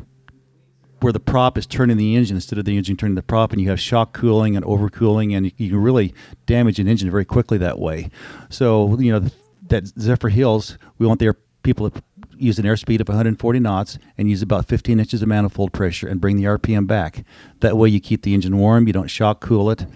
where 1.03 1.13
the 1.13 1.21
prop 1.21 1.57
is 1.59 1.67
turning 1.67 1.97
the 1.97 2.17
engine 2.17 2.37
instead 2.37 2.59
of 2.59 2.65
the 2.65 2.77
engine 2.77 2.97
turning 2.97 3.15
the 3.15 3.23
prop, 3.23 3.53
and 3.53 3.61
you 3.61 3.69
have 3.71 3.81
shock 3.81 4.13
cooling 4.13 4.57
and 4.57 4.65
overcooling, 4.65 5.37
and 5.37 5.47
you, 5.47 5.53
you 5.57 5.71
can 5.71 5.83
really 5.83 6.15
damage 6.47 6.79
an 6.79 6.89
engine 6.89 7.11
very 7.11 7.25
quickly 7.25 7.59
that 7.59 7.79
way. 7.79 8.11
So 8.49 8.99
you 8.99 9.13
know 9.13 9.29
that 9.69 9.85
Zephyrhills, 9.85 10.77
we 10.99 11.07
want 11.07 11.21
their 11.21 11.35
people 11.63 11.91
to 11.91 12.03
use 12.37 12.59
an 12.59 12.65
airspeed 12.65 13.01
of 13.01 13.09
140 13.09 13.61
knots 13.61 13.99
and 14.17 14.31
use 14.31 14.43
about 14.43 14.67
15 14.67 14.99
inches 14.99 15.23
of 15.23 15.29
manifold 15.29 15.73
pressure 15.73 16.09
and 16.09 16.21
bring 16.21 16.37
the 16.37 16.45
RPM 16.45 16.87
back. 16.87 17.25
That 17.61 17.77
way, 17.77 17.89
you 17.89 18.01
keep 18.01 18.23
the 18.23 18.35
engine 18.35 18.57
warm, 18.59 18.87
you 18.87 18.93
don't 18.93 19.11
shock 19.11 19.41
cool 19.41 19.71
it, 19.71 19.87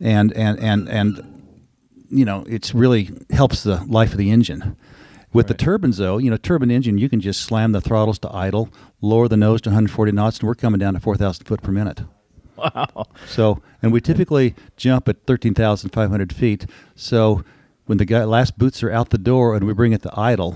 and 0.00 0.32
and 0.32 0.58
and 0.58 0.88
and 0.88 1.30
you 2.10 2.24
know 2.24 2.44
it's 2.48 2.74
really 2.74 3.10
helps 3.30 3.62
the 3.62 3.84
life 3.84 4.12
of 4.12 4.18
the 4.18 4.30
engine. 4.30 4.76
With 5.34 5.46
Right. 5.46 5.58
the 5.58 5.64
turbines, 5.64 5.96
though, 5.98 6.18
you 6.18 6.30
know, 6.30 6.36
turbine 6.36 6.70
engine, 6.70 6.96
you 6.96 7.08
can 7.08 7.20
just 7.20 7.42
slam 7.42 7.72
the 7.72 7.80
throttles 7.80 8.20
to 8.20 8.34
idle, 8.34 8.70
lower 9.00 9.26
the 9.26 9.36
nose 9.36 9.60
to 9.62 9.70
140 9.70 10.12
knots, 10.12 10.38
and 10.38 10.46
we're 10.46 10.54
coming 10.54 10.78
down 10.78 10.94
to 10.94 11.00
4,000 11.00 11.44
foot 11.44 11.60
per 11.60 11.72
minute. 11.72 12.02
Wow. 12.56 13.06
So, 13.26 13.60
and 13.82 13.92
we 13.92 14.00
typically 14.00 14.54
jump 14.76 15.08
at 15.08 15.26
13,500 15.26 16.32
feet. 16.32 16.66
So, 16.94 17.44
when 17.86 17.98
the 17.98 18.04
guy 18.04 18.22
last 18.22 18.56
boots 18.56 18.80
are 18.84 18.92
out 18.92 19.10
the 19.10 19.18
door 19.18 19.56
and 19.56 19.66
we 19.66 19.74
bring 19.74 19.92
it 19.92 20.02
to 20.02 20.10
idle, 20.18 20.54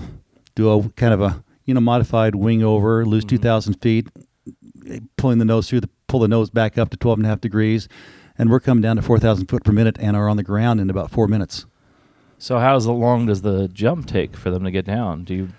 do 0.55 0.69
a 0.71 0.89
kind 0.91 1.13
of 1.13 1.21
a 1.21 1.43
you 1.65 1.73
know 1.73 1.81
modified 1.81 2.35
wing 2.35 2.63
over, 2.63 3.05
lose 3.05 3.25
mm-hmm. 3.25 3.35
2,000 3.35 3.73
feet, 3.81 4.07
pulling 5.17 5.39
the 5.39 5.45
nose 5.45 5.69
through, 5.69 5.81
the 5.81 5.89
pull 6.07 6.21
the 6.21 6.27
nose 6.29 6.49
back 6.49 6.77
up 6.77 6.89
to 6.91 6.97
12 6.97 7.19
and 7.19 7.25
a 7.25 7.29
half 7.29 7.41
degrees, 7.41 7.89
and 8.37 8.49
we're 8.49 8.61
coming 8.61 8.81
down 8.81 8.95
to 8.95 9.01
4,000 9.01 9.47
foot 9.47 9.65
per 9.65 9.73
minute 9.73 9.97
and 9.99 10.15
are 10.15 10.29
on 10.29 10.37
the 10.37 10.43
ground 10.43 10.79
in 10.79 10.89
about 10.89 11.11
four 11.11 11.27
minutes. 11.27 11.65
So 12.41 12.57
how 12.57 12.77
long 12.77 13.25
does 13.25 13.41
the 13.41 13.67
jump 13.67 14.07
take 14.07 14.37
for 14.37 14.49
them 14.49 14.63
to 14.63 14.71
get 14.71 14.85
down? 14.85 15.25
Do 15.25 15.33
you? 15.33 15.49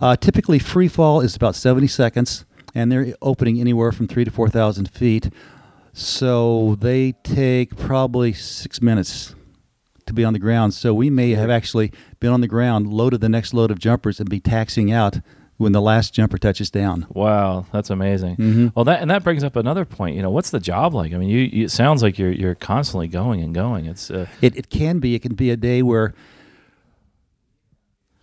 Uh, 0.00 0.16
typically, 0.16 0.58
free 0.58 0.88
fall 0.88 1.20
is 1.20 1.36
about 1.36 1.54
70 1.54 1.86
seconds, 1.86 2.46
and 2.74 2.90
they're 2.90 3.14
opening 3.20 3.60
anywhere 3.60 3.92
from 3.92 4.08
three 4.08 4.24
to 4.24 4.30
4,000 4.30 4.90
feet. 4.90 5.30
So 5.92 6.76
they 6.80 7.12
take 7.22 7.76
probably 7.76 8.32
six 8.32 8.80
minutes 8.80 9.34
to 10.06 10.14
be 10.14 10.24
on 10.24 10.32
the 10.32 10.38
ground. 10.38 10.72
So 10.72 10.94
we 10.94 11.10
may 11.10 11.32
have 11.32 11.50
actually 11.50 11.92
been 12.20 12.32
on 12.32 12.40
the 12.40 12.48
ground, 12.48 12.88
loaded 12.88 13.20
the 13.20 13.28
next 13.28 13.52
load 13.52 13.70
of 13.70 13.78
jumpers, 13.78 14.18
and 14.18 14.28
be 14.28 14.40
taxiing 14.40 14.90
out 14.90 15.20
when 15.56 15.72
the 15.72 15.80
last 15.80 16.12
jumper 16.12 16.36
touches 16.38 16.70
down. 16.70 17.06
Wow, 17.10 17.66
that's 17.72 17.88
amazing. 17.90 18.36
Mhm. 18.36 18.72
Well, 18.74 18.84
that 18.86 19.00
and 19.00 19.10
that 19.10 19.22
brings 19.22 19.44
up 19.44 19.54
another 19.56 19.84
point. 19.84 20.16
You 20.16 20.22
know, 20.22 20.30
what's 20.30 20.50
the 20.50 20.60
job 20.60 20.94
like? 20.94 21.12
I 21.12 21.16
mean, 21.18 21.28
you, 21.28 21.38
you 21.40 21.64
it 21.66 21.70
sounds 21.70 22.02
like 22.02 22.18
you're 22.18 22.32
you're 22.32 22.54
constantly 22.56 23.08
going 23.08 23.40
and 23.40 23.54
going. 23.54 23.86
It's 23.86 24.10
uh, 24.10 24.26
It, 24.42 24.56
it 24.56 24.68
can 24.70 24.98
be. 24.98 25.14
It 25.14 25.22
can 25.22 25.34
be 25.34 25.50
a 25.50 25.56
day 25.56 25.82
where 25.82 26.14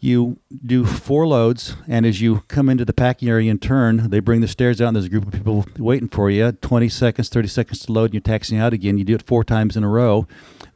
you 0.03 0.39
do 0.65 0.83
four 0.83 1.27
loads, 1.27 1.75
and 1.88 2.07
as 2.07 2.21
you 2.21 2.41
come 2.47 2.69
into 2.69 2.83
the 2.83 2.93
packing 2.93 3.29
area 3.29 3.51
and 3.51 3.61
turn, 3.61 4.09
they 4.09 4.19
bring 4.19 4.41
the 4.41 4.47
stairs 4.47 4.81
out, 4.81 4.88
and 4.88 4.95
there's 4.95 5.05
a 5.05 5.09
group 5.09 5.27
of 5.27 5.31
people 5.31 5.63
waiting 5.77 6.07
for 6.09 6.31
you. 6.31 6.51
20 6.53 6.89
seconds, 6.89 7.29
30 7.29 7.47
seconds 7.47 7.79
to 7.81 7.91
load, 7.91 8.05
and 8.05 8.15
you're 8.15 8.21
taxiing 8.21 8.59
out 8.59 8.73
again. 8.73 8.97
You 8.97 9.03
do 9.03 9.13
it 9.13 9.21
four 9.21 9.43
times 9.43 9.77
in 9.77 9.83
a 9.83 9.88
row. 9.88 10.27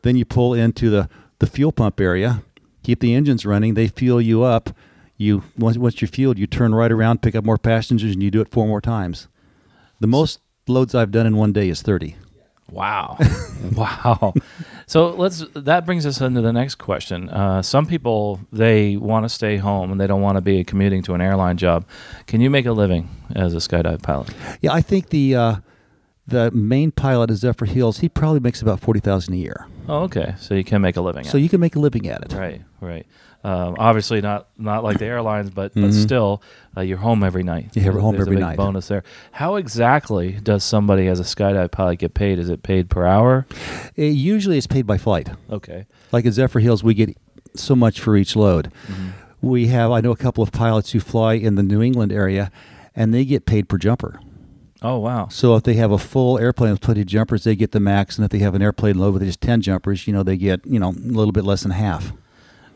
Then 0.03 0.15
you 0.15 0.25
pull 0.25 0.53
into 0.53 0.91
the, 0.91 1.09
the 1.39 1.47
fuel 1.47 1.71
pump 1.71 1.99
area, 1.99 2.43
keep 2.83 2.99
the 2.99 3.15
engines 3.15 3.47
running. 3.47 3.73
They 3.73 3.87
fuel 3.87 4.21
you 4.21 4.43
up. 4.43 4.69
You 5.17 5.43
once, 5.57 5.77
once 5.77 6.01
you're 6.01 6.09
fueled, 6.09 6.37
you 6.37 6.47
turn 6.47 6.75
right 6.75 6.91
around, 6.91 7.21
pick 7.21 7.35
up 7.35 7.45
more 7.45 7.57
passengers, 7.57 8.13
and 8.13 8.21
you 8.21 8.31
do 8.31 8.41
it 8.41 8.49
four 8.49 8.67
more 8.67 8.81
times. 8.81 9.27
The 9.99 10.07
most 10.07 10.39
loads 10.67 10.93
I've 10.93 11.11
done 11.11 11.25
in 11.25 11.37
one 11.37 11.53
day 11.53 11.69
is 11.69 11.81
30. 11.81 12.15
Wow. 12.71 13.17
wow. 13.75 14.33
So 14.87 15.09
let's 15.09 15.45
that 15.55 15.85
brings 15.85 16.05
us 16.05 16.19
into 16.21 16.41
the 16.41 16.53
next 16.53 16.75
question. 16.75 17.29
Uh, 17.29 17.61
some 17.61 17.85
people 17.85 18.39
they 18.51 18.97
want 18.97 19.23
to 19.23 19.29
stay 19.29 19.57
home 19.57 19.91
and 19.91 19.99
they 20.01 20.07
don't 20.07 20.21
want 20.21 20.37
to 20.37 20.41
be 20.41 20.63
commuting 20.63 21.01
to 21.03 21.13
an 21.13 21.21
airline 21.21 21.57
job. 21.57 21.85
Can 22.27 22.41
you 22.41 22.49
make 22.49 22.65
a 22.65 22.71
living 22.71 23.09
as 23.35 23.53
a 23.53 23.57
skydive 23.57 24.01
pilot? 24.01 24.33
Yeah, 24.61 24.73
I 24.73 24.81
think 24.81 25.09
the 25.09 25.35
uh, 25.35 25.55
the 26.27 26.51
main 26.51 26.91
pilot 26.91 27.29
of 27.29 27.37
Zephyrhills, 27.37 27.99
he 27.99 28.09
probably 28.09 28.39
makes 28.39 28.61
about 28.61 28.79
forty 28.79 28.99
thousand 28.99 29.35
a 29.35 29.37
year. 29.37 29.67
Oh, 29.87 30.03
okay. 30.03 30.33
So 30.39 30.55
you 30.55 30.63
can 30.63 30.81
make 30.81 30.97
a 30.97 31.01
living. 31.01 31.23
So 31.23 31.37
you 31.37 31.49
can 31.49 31.59
make 31.59 31.75
a 31.75 31.79
living 31.79 32.07
at 32.07 32.23
it. 32.23 32.33
right, 32.33 32.61
right. 32.81 33.05
Um, 33.45 33.75
obviously 33.77 34.21
not 34.21 34.47
not 34.57 34.83
like 34.83 34.97
the 34.97 35.05
airlines, 35.05 35.51
but 35.51 35.73
but 35.75 35.91
Mhm. 35.91 35.93
still, 35.93 36.41
uh, 36.75 36.81
you're 36.81 36.97
home 36.97 37.23
every 37.23 37.43
night. 37.43 37.69
Yeah, 37.73 37.89
we're 37.91 37.99
home 37.99 38.15
There's 38.15 38.27
a 38.27 38.31
every 38.31 38.41
night. 38.41 38.57
Bonus 38.57 38.87
there. 38.87 39.03
How 39.33 39.55
exactly 39.57 40.39
does 40.41 40.63
somebody 40.63 41.05
as 41.07 41.19
a 41.19 41.23
skydive 41.23 41.69
pilot 41.69 41.99
get 41.99 42.15
paid? 42.15 42.39
Is 42.39 42.49
it 42.49 42.63
paid 42.63 42.89
per 42.89 43.05
hour? 43.05 43.45
It 43.95 44.13
usually 44.13 44.57
it's 44.57 44.65
paid 44.65 44.87
by 44.87 44.97
flight. 44.97 45.29
Okay. 45.51 45.85
Like 46.11 46.25
at 46.25 46.33
Zephyr 46.33 46.59
Hills, 46.59 46.83
we 46.83 46.95
get 46.95 47.15
so 47.55 47.75
much 47.75 47.99
for 48.01 48.17
each 48.17 48.35
load. 48.35 48.71
Mm-hmm. 48.91 49.09
We 49.47 49.67
have 49.67 49.91
I 49.91 50.01
know 50.01 50.11
a 50.11 50.17
couple 50.17 50.41
of 50.43 50.51
pilots 50.51 50.93
who 50.93 50.99
fly 50.99 51.33
in 51.33 51.53
the 51.53 51.61
New 51.63 51.83
England 51.83 52.11
area, 52.11 52.49
and 52.95 53.13
they 53.13 53.25
get 53.25 53.45
paid 53.45 53.69
per 53.69 53.77
jumper. 53.77 54.19
Oh 54.81 54.97
wow. 54.97 55.27
So 55.29 55.55
if 55.55 55.61
they 55.61 55.75
have 55.75 55.91
a 55.91 55.99
full 55.99 56.39
airplane 56.39 56.71
with 56.71 56.81
plenty 56.81 57.01
of 57.01 57.07
jumpers, 57.07 57.43
they 57.43 57.55
get 57.55 57.73
the 57.73 57.79
max, 57.79 58.17
and 58.17 58.25
if 58.25 58.31
they 58.31 58.39
have 58.39 58.55
an 58.55 58.63
airplane 58.63 58.97
load 58.97 59.13
with 59.13 59.23
just 59.23 59.39
ten 59.41 59.61
jumpers, 59.61 60.07
you 60.07 60.13
know 60.13 60.23
they 60.23 60.35
get 60.35 60.61
you 60.65 60.79
know 60.79 60.89
a 60.89 60.93
little 61.19 61.31
bit 61.31 61.43
less 61.43 61.61
than 61.61 61.71
half. 61.71 62.11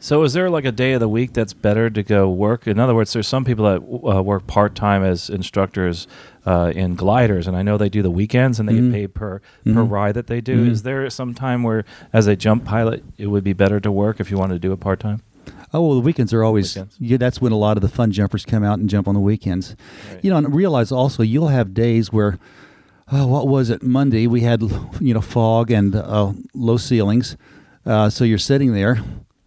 So, 0.02 0.24
is 0.24 0.32
there 0.32 0.50
like 0.50 0.64
a 0.64 0.72
day 0.72 0.94
of 0.94 1.02
the 1.02 1.10
week 1.10 1.34
that's 1.34 1.52
better 1.54 1.90
to 1.90 2.04
go 2.04 2.30
work? 2.30 2.68
In 2.68 2.80
other 2.80 2.96
words, 2.96 3.12
there's 3.12 3.28
some 3.28 3.44
people 3.44 3.66
that 3.66 4.16
uh, 4.18 4.24
work 4.24 4.48
part 4.48 4.74
time 4.74 5.04
as 5.04 5.30
instructors 5.30 6.08
uh, 6.46 6.72
in 6.74 6.96
gliders, 6.96 7.48
and 7.48 7.58
I 7.58 7.64
know 7.64 7.78
they 7.78 7.90
do 7.90 8.02
the 8.02 8.10
weekends 8.10 8.60
and 8.62 8.70
they 8.70 8.74
Mhm. 8.74 8.86
get 8.86 8.94
paid 8.94 9.14
per 9.14 9.42
per 9.66 9.72
Mhm. 9.72 9.92
ride 9.92 10.14
that 10.16 10.28
they 10.28 10.40
do. 10.40 10.66
Mhm. 10.66 10.72
Is 10.72 10.84
there 10.84 11.10
some 11.10 11.34
time 11.34 11.64
where, 11.64 11.84
as 12.14 12.28
a 12.28 12.36
jump 12.38 12.64
pilot, 12.64 13.04
it 13.18 13.28
would 13.28 13.44
be 13.44 13.52
better 13.52 13.82
to 13.82 13.92
work 13.92 14.22
if 14.22 14.32
you 14.32 14.38
wanted 14.38 14.54
to 14.54 14.60
do 14.60 14.72
it 14.72 14.80
part 14.80 15.02
time? 15.02 15.22
Oh 15.74 15.86
well, 15.86 15.96
the 15.96 16.02
weekends 16.06 16.34
are 16.34 16.44
always 16.46 16.74
Weekends. 16.76 16.96
yeah. 17.00 17.18
That's 17.18 17.42
when 17.42 17.52
a 17.52 17.58
lot 17.58 17.76
of 17.76 17.82
the 17.82 17.90
fun 17.90 18.12
jumpers 18.12 18.46
come 18.46 18.64
out 18.64 18.80
and 18.80 18.90
jump 18.90 19.06
on 19.08 19.14
the 19.16 19.20
weekends. 19.20 19.76
Right. 20.10 20.24
You 20.24 20.32
know, 20.32 20.38
and 20.38 20.56
realize 20.56 20.94
also 20.94 21.24
you'll 21.24 21.50
have 21.50 21.74
days 21.74 22.12
where, 22.14 22.40
oh, 23.12 23.28
what 23.28 23.50
was 23.50 23.70
it? 23.70 23.84
Monday 23.84 24.28
we 24.28 24.42
had 24.42 24.62
you 25.02 25.14
know 25.14 25.22
fog 25.22 25.70
and 25.72 25.94
uh, 25.94 26.32
low 26.56 26.78
ceilings, 26.78 27.36
uh, 27.86 28.10
so 28.10 28.24
you're 28.24 28.38
sitting 28.38 28.72
there 28.74 29.00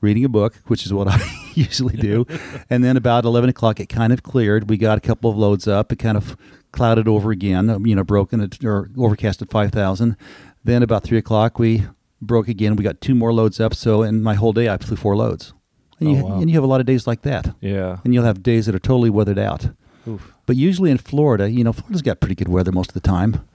reading 0.02 0.24
a 0.24 0.28
book, 0.28 0.54
which 0.66 0.84
is 0.84 0.92
what 0.92 1.08
I 1.08 1.18
usually 1.54 1.96
do, 1.96 2.26
and 2.68 2.84
then 2.84 2.98
about 2.98 3.24
eleven 3.24 3.48
o'clock 3.48 3.80
it 3.80 3.88
kind 3.88 4.12
of 4.12 4.22
cleared. 4.22 4.68
We 4.68 4.76
got 4.76 4.98
a 4.98 5.00
couple 5.00 5.30
of 5.30 5.38
loads 5.38 5.66
up. 5.66 5.90
It 5.92 5.96
kind 5.96 6.18
of 6.18 6.36
clouded 6.72 7.08
over 7.08 7.30
again. 7.30 7.70
um, 7.70 7.86
You 7.86 7.94
know, 7.96 8.04
broken 8.04 8.40
at, 8.42 8.62
or 8.64 8.90
overcast 8.98 9.40
at 9.40 9.50
five 9.50 9.72
thousand. 9.72 10.16
Then 10.64 10.82
about 10.82 11.02
three 11.04 11.18
o'clock 11.18 11.58
we 11.58 11.84
broke 12.20 12.48
again. 12.48 12.76
We 12.76 12.84
got 12.84 13.00
two 13.00 13.14
more 13.14 13.32
loads 13.32 13.58
up. 13.60 13.74
So 13.74 14.02
in 14.02 14.22
my 14.22 14.34
whole 14.34 14.52
day 14.52 14.68
I 14.68 14.76
flew 14.76 14.96
four 14.96 15.16
loads. 15.16 15.54
And, 15.98 16.08
Oh, 16.08 16.12
you, 16.12 16.24
wow. 16.24 16.40
and 16.40 16.50
you 16.50 16.54
have 16.54 16.64
a 16.64 16.68
lot 16.68 16.80
of 16.80 16.86
days 16.86 17.06
like 17.06 17.22
that 17.22 17.54
Yeah. 17.60 17.98
and 18.04 18.12
you'll 18.14 18.24
have 18.24 18.42
days 18.42 18.66
that 18.66 18.74
are 18.74 18.78
totally 18.80 19.10
weathered 19.10 19.38
out. 19.38 19.70
Oof. 20.08 20.32
But 20.46 20.56
usually 20.56 20.90
in 20.90 20.98
Florida, 20.98 21.48
you 21.50 21.62
know, 21.64 21.72
Florida's 21.72 22.02
got 22.02 22.18
pretty 22.20 22.34
good 22.34 22.48
weather 22.48 22.72
most 22.72 22.90
of 22.90 22.94
the 22.94 23.00
time, 23.00 23.46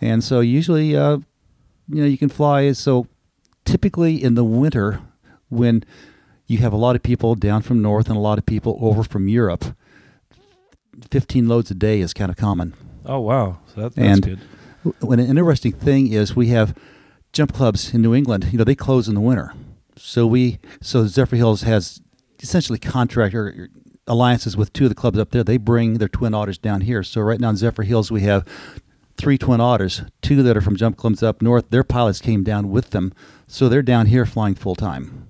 and 0.00 0.22
so 0.22 0.38
usually, 0.40 0.96
uh, 0.96 1.18
you 1.88 2.00
know, 2.00 2.04
you 2.06 2.16
can 2.16 2.28
fly. 2.28 2.70
So 2.72 3.08
typically 3.64 4.22
in 4.22 4.34
the 4.36 4.44
winter, 4.44 5.00
when 5.50 5.84
you 6.46 6.58
have 6.58 6.72
a 6.72 6.76
lot 6.76 6.96
of 6.96 7.02
people 7.02 7.34
down 7.34 7.62
from 7.62 7.82
north 7.82 8.08
and 8.08 8.16
a 8.16 8.20
lot 8.20 8.38
of 8.38 8.46
people 8.46 8.78
over 8.80 9.02
from 9.04 9.28
Europe, 9.28 9.64
fifteen 11.10 11.48
loads 11.48 11.70
a 11.70 11.74
day 11.74 12.00
is 12.00 12.12
kind 12.12 12.30
of 12.30 12.36
common. 12.36 12.74
Oh 13.04 13.20
wow. 13.20 13.58
So 13.74 13.82
that, 13.82 13.94
that's 13.94 13.98
And- 14.08 14.22
good. 14.24 14.40
When 15.00 15.18
an 15.20 15.26
interesting 15.26 15.72
thing 15.72 16.10
is, 16.10 16.34
we 16.34 16.46
have 16.48 16.74
jump 17.34 17.52
clubs 17.52 17.92
in 17.92 18.00
New 18.00 18.14
England. 18.14 18.48
You 18.50 18.56
know, 18.56 18.64
they 18.64 18.74
close 18.74 19.08
in 19.08 19.14
the 19.14 19.20
winter, 19.20 19.52
so 19.96 20.26
we 20.26 20.58
so 20.80 21.04
Zephyrhills 21.04 21.64
has 21.64 22.00
essentially 22.40 22.78
contract 22.78 23.34
or 23.34 23.68
alliances 24.06 24.56
with 24.56 24.72
two 24.72 24.84
of 24.86 24.88
the 24.88 24.94
clubs 24.94 25.18
up 25.18 25.30
there. 25.32 25.44
They 25.44 25.58
bring 25.58 25.98
their 25.98 26.08
twin 26.08 26.32
otters 26.32 26.56
down 26.56 26.80
here. 26.80 27.02
So 27.02 27.20
right 27.20 27.38
now 27.38 27.50
in 27.50 27.56
Zephyrhills, 27.56 28.10
we 28.10 28.22
have 28.22 28.46
three 29.18 29.36
twin 29.36 29.60
otters, 29.60 30.00
two 30.22 30.42
that 30.42 30.56
are 30.56 30.62
from 30.62 30.76
jump 30.76 30.96
clubs 30.96 31.22
up 31.22 31.42
north. 31.42 31.68
Their 31.68 31.84
pilots 31.84 32.20
came 32.22 32.42
down 32.42 32.70
with 32.70 32.88
them, 32.90 33.12
so 33.46 33.68
they're 33.68 33.82
down 33.82 34.06
here 34.06 34.24
flying 34.24 34.54
full 34.54 34.74
time. 34.74 35.28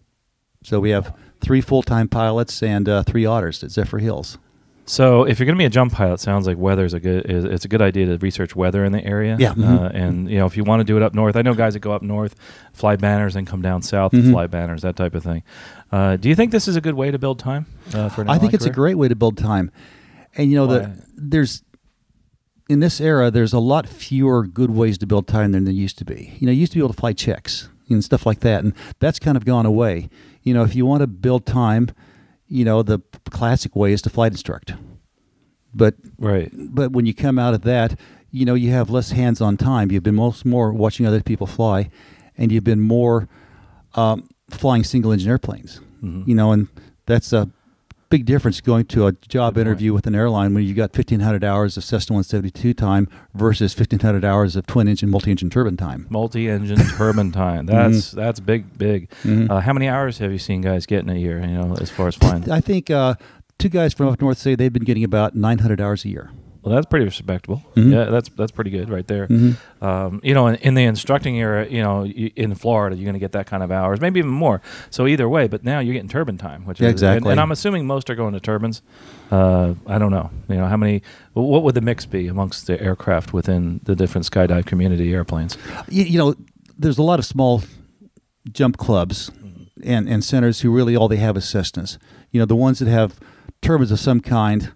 So 0.63 0.79
we 0.81 0.91
have 0.91 1.15
three 1.41 1.61
full 1.61 1.83
time 1.83 2.09
pilots 2.09 2.63
and 2.63 2.89
uh, 2.89 3.03
three 3.03 3.25
otters 3.27 3.63
at 3.65 3.71
Zephyrhills. 3.71 4.39
So, 4.87 5.23
if 5.23 5.39
you're 5.39 5.47
going 5.47 5.55
to 5.55 5.59
be 5.61 5.67
a 5.67 5.71
jump 5.71 5.93
pilot, 5.93 6.19
sounds 6.19 6.49
like 6.49 6.59
weather 6.59 6.85
is 6.85 6.95
a 6.95 6.99
good. 7.01 7.31
Is, 7.31 7.45
it's 7.45 7.65
a 7.65 7.69
good 7.69 7.81
idea 7.81 8.07
to 8.07 8.19
research 8.19 8.57
weather 8.57 8.85
in 8.85 8.91
the 8.91 9.05
area. 9.05 9.37
Yeah, 9.39 9.51
Uh, 9.53 9.55
mhm. 9.55 9.95
and 9.95 10.29
you 10.31 10.37
know, 10.39 10.47
if 10.47 10.57
you 10.57 10.65
want 10.65 10.81
to 10.81 10.85
do 10.85 10.97
it 10.97 11.03
up 11.03 11.15
north, 11.15 11.37
I 11.37 11.43
know 11.43 11.55
guys 11.55 11.75
that 11.75 11.81
go 11.81 11.93
up 11.93 12.03
north, 12.03 12.35
fly 12.73 12.97
banners, 12.97 13.37
and 13.37 13.47
come 13.47 13.63
down 13.63 13.83
south 13.83 14.11
Mhm. 14.11 14.25
to 14.25 14.31
fly 14.33 14.47
banners, 14.49 14.83
that 14.83 14.97
type 14.97 15.15
of 15.15 15.23
thing. 15.23 15.45
Uh, 15.93 16.17
do 16.17 16.29
you 16.29 16.35
think 16.35 16.51
this 16.51 16.67
is 16.67 16.75
a 16.75 16.81
good 16.81 16.95
way 16.95 17.13
to 17.13 17.19
build 17.21 17.39
time 17.39 17.67
uh, 17.95 18.09
for 18.09 18.29
I 18.29 18.39
think 18.39 18.53
it's 18.53 18.65
a 18.67 18.71
great 18.71 18.97
way 18.99 19.07
to 19.07 19.15
build 19.15 19.37
time. 19.39 19.71
And 20.37 20.51
you 20.51 20.57
know 20.57 20.67
the 20.67 20.93
there's 21.17 21.63
in 22.69 22.81
this 22.81 23.01
era 23.01 23.31
there's 23.31 23.53
a 23.53 23.61
lot 23.61 23.87
fewer 23.89 24.45
good 24.45 24.71
ways 24.73 24.99
to 24.99 25.07
build 25.07 25.29
time 25.29 25.53
than 25.53 25.65
there 25.65 25.73
used 25.73 25.99
to 25.99 26.05
be. 26.05 26.33
You 26.41 26.47
know, 26.47 26.53
you 26.53 26.61
used 26.61 26.73
to 26.73 26.79
be 26.79 26.81
able 26.85 26.95
to 26.95 27.01
fly 27.01 27.13
checks 27.13 27.69
and 27.89 28.03
stuff 28.03 28.27
like 28.27 28.41
that, 28.41 28.65
and 28.65 28.73
that's 28.99 29.21
kind 29.21 29.37
of 29.37 29.45
gone 29.45 29.67
away. 29.67 30.09
You 30.43 30.55
know, 30.55 30.63
if 30.63 30.75
you 30.75 30.87
want 30.87 31.01
to 31.03 31.07
build 31.07 31.47
time, 31.47 31.89
you 32.49 32.65
know, 32.65 32.83
the 32.83 33.01
classic 33.31 33.77
way 33.77 33.93
is 33.93 34.03
to 34.03 34.11
flight 34.11 34.33
instruct. 34.33 34.75
But 35.75 35.95
Right. 36.19 36.51
but 36.53 36.93
when 36.93 37.07
you 37.07 37.15
come 37.15 37.39
out 37.39 37.55
of 37.55 37.63
that, 37.63 37.99
you 38.31 38.45
know, 38.45 38.55
you 38.55 38.71
have 38.71 38.91
less 38.91 39.11
hands-on 39.11 39.57
time. 39.57 39.91
You've 39.93 40.03
been 40.03 40.15
most 40.15 40.45
more 40.45 40.73
watching 40.73 41.07
other 41.07 41.21
people 41.23 41.47
fly, 41.47 41.91
and 42.37 42.51
you've 42.53 42.65
been 42.65 42.81
more 42.81 43.29
um, 43.95 44.29
flying 44.49 44.85
single 44.85 45.13
engine 45.13 45.29
airplanes. 45.31 45.81
Mhm. 46.03 46.27
You 46.27 46.35
know, 46.35 46.53
and 46.53 46.69
that's 47.07 47.33
a 47.33 47.49
big 48.11 48.27
difference 48.27 48.61
going 48.61 48.85
to 48.87 49.07
a 49.07 49.13
job 49.13 49.55
Good 49.55 49.61
point. 49.61 49.69
interview 49.69 49.93
with 49.95 50.07
an 50.07 50.15
airline 50.15 50.53
when 50.53 50.65
you 50.65 50.75
got 50.75 50.91
1,500 50.95 51.43
hours 51.45 51.77
of 51.77 51.85
Cessna 51.85 52.15
172 52.15 52.75
time 52.75 53.09
versus 53.35 53.75
1,500 53.75 54.25
hours 54.25 54.57
of 54.57 54.67
twin 54.67 54.89
engine, 54.89 55.09
multi 55.09 55.31
engine 55.31 55.49
turbine 55.49 55.77
time. 55.77 56.07
Multi-engine 56.11 56.79
turbine 56.97 57.33
time. 57.33 57.67
That's 57.67 58.11
that's 58.11 58.41
big, 58.41 58.77
big. 58.77 59.09
Mhm. 59.23 59.49
Uh, 59.49 59.61
how 59.61 59.73
many 59.73 59.89
hours 59.89 60.19
have 60.19 60.33
you 60.33 60.39
seen 60.39 60.61
guys 60.61 60.85
get 60.87 61.01
in 61.05 61.09
a 61.09 61.15
year? 61.15 61.41
You 61.41 61.47
know, 61.47 61.77
as 61.81 61.89
far 61.91 62.09
as 62.09 62.17
flying. 62.17 62.51
I 62.51 62.61
think 62.61 62.91
uh, 62.91 63.15
two 63.59 63.69
guys 63.69 63.95
from 63.95 64.09
up 64.09 64.21
north 64.21 64.39
say 64.39 64.55
they've 64.55 64.73
been 64.73 64.85
getting 64.85 65.05
about 65.05 65.35
900 65.37 65.81
hours 65.81 66.05
a 66.05 66.09
year. 66.09 66.31
Well, 66.63 66.75
that's 66.75 66.87
pretty 66.87 67.07
respectable. 67.07 67.63
Mhm. 67.75 67.93
Yeah, 67.93 68.05
that's 68.05 68.29
that's 68.31 68.53
pretty 68.53 68.71
good 68.71 68.91
right 68.91 69.07
there. 69.07 69.27
Mhm. 69.29 69.57
Um, 69.81 70.21
you 70.23 70.35
know, 70.35 70.47
in, 70.49 70.57
in 70.57 70.75
the 70.75 70.85
instructing 70.85 71.39
era, 71.39 71.67
you 71.67 71.83
know, 71.83 72.05
in 72.05 72.55
Florida, 72.55 72.97
you're 72.97 73.05
going 73.05 73.15
to 73.15 73.19
get 73.21 73.33
that 73.33 73.47
kind 73.47 73.63
of 73.63 73.71
hours, 73.73 74.01
maybe 74.01 74.19
even 74.21 74.31
more. 74.31 74.61
So 74.91 75.07
either 75.07 75.29
way, 75.29 75.49
but 75.49 75.65
now 75.65 75.81
you're 75.81 75.95
getting 75.95 76.09
turbine 76.11 76.37
time, 76.39 76.67
which 76.67 76.81
Yeah, 76.81 76.89
is 76.89 76.93
exactly. 76.93 77.17
And, 77.31 77.33
and 77.33 77.41
I'm 77.41 77.51
assuming 77.51 77.87
most 77.87 78.11
are 78.11 78.15
going 78.15 78.35
to 78.35 78.41
turbines. 78.41 78.83
Uh, 79.31 79.75
I 79.87 79.99
don't 79.99 80.11
know. 80.11 80.31
You 80.49 80.57
know, 80.57 80.67
how 80.67 80.77
many? 80.77 81.03
What 81.33 81.63
would 81.63 81.75
the 81.75 81.81
mix 81.81 82.05
be 82.05 82.27
amongst 82.29 82.67
the 82.67 82.81
aircraft 82.83 83.33
within 83.33 83.81
the 83.85 83.97
different 83.97 84.31
skydive 84.31 84.67
community 84.67 85.15
airplanes? 85.15 85.57
you, 85.89 86.05
you 86.05 86.19
know, 86.19 86.35
there's 86.79 86.99
a 86.99 87.03
lot 87.03 87.19
of 87.19 87.25
small 87.25 87.63
jump 88.53 88.77
clubs 88.77 89.31
and, 89.85 90.09
and 90.09 90.25
centers 90.25 90.61
who 90.61 90.71
really 90.71 90.97
all 90.97 91.09
they 91.09 91.17
have 91.17 91.37
is 91.37 91.45
Cessnas. 91.45 91.99
You 92.33 92.41
know, 92.41 92.47
the 92.47 92.57
ones 92.57 92.79
that 92.81 92.89
have 92.89 93.19
turbines 93.63 93.91
of 93.93 94.01
some 94.01 94.21
kind, 94.21 94.73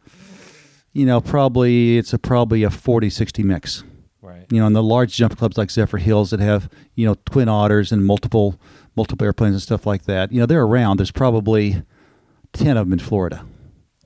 you 0.95 1.05
know, 1.05 1.21
probably 1.21 1.99
it's 1.99 2.13
a 2.15 2.19
probably 2.19 2.63
a 2.63 2.71
40 2.71 3.11
60 3.11 3.43
mix. 3.43 3.85
Right. 4.23 4.47
You 4.51 4.61
know, 4.61 4.67
and 4.67 4.75
the 4.75 4.83
large 4.83 5.15
jump 5.15 5.37
clubs 5.37 5.59
like 5.59 5.69
Zephyrhills 5.69 6.31
that 6.31 6.41
have, 6.41 6.71
you 6.95 7.05
know, 7.05 7.17
twin 7.27 7.49
otters 7.49 7.93
and 7.93 8.05
multiple 8.05 8.59
multiple 8.97 9.25
airplanes 9.25 9.55
and 9.55 9.63
stuff 9.63 9.85
like 9.87 10.05
that. 10.05 10.33
You 10.33 10.41
know, 10.41 10.47
they're 10.47 10.63
around. 10.63 10.99
There's 10.99 11.11
probably 11.11 11.83
10 12.55 12.77
of 12.77 12.87
them 12.87 12.93
in 12.95 13.01
Florida. 13.01 13.45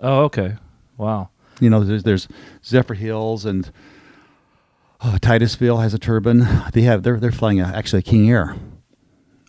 Oh, 0.01 0.24
okay. 0.24 0.57
Wow. 0.96 1.31
You 1.61 1.70
know, 1.70 1.85
there's 1.85 2.03
there's 2.03 2.29
Zephyrhills 2.64 3.44
and 3.44 3.70
oh, 5.03 5.18
Titusville 5.20 5.79
has 5.79 5.94
a 5.94 5.98
turbine. 5.98 6.46
They 6.72 6.83
have 6.83 7.03
they're 7.03 7.20
they're 7.20 7.33
flying 7.33 7.61
a, 7.61 7.64
actually 7.64 8.01
a 8.01 8.03
King 8.03 8.31
Air. 8.31 8.57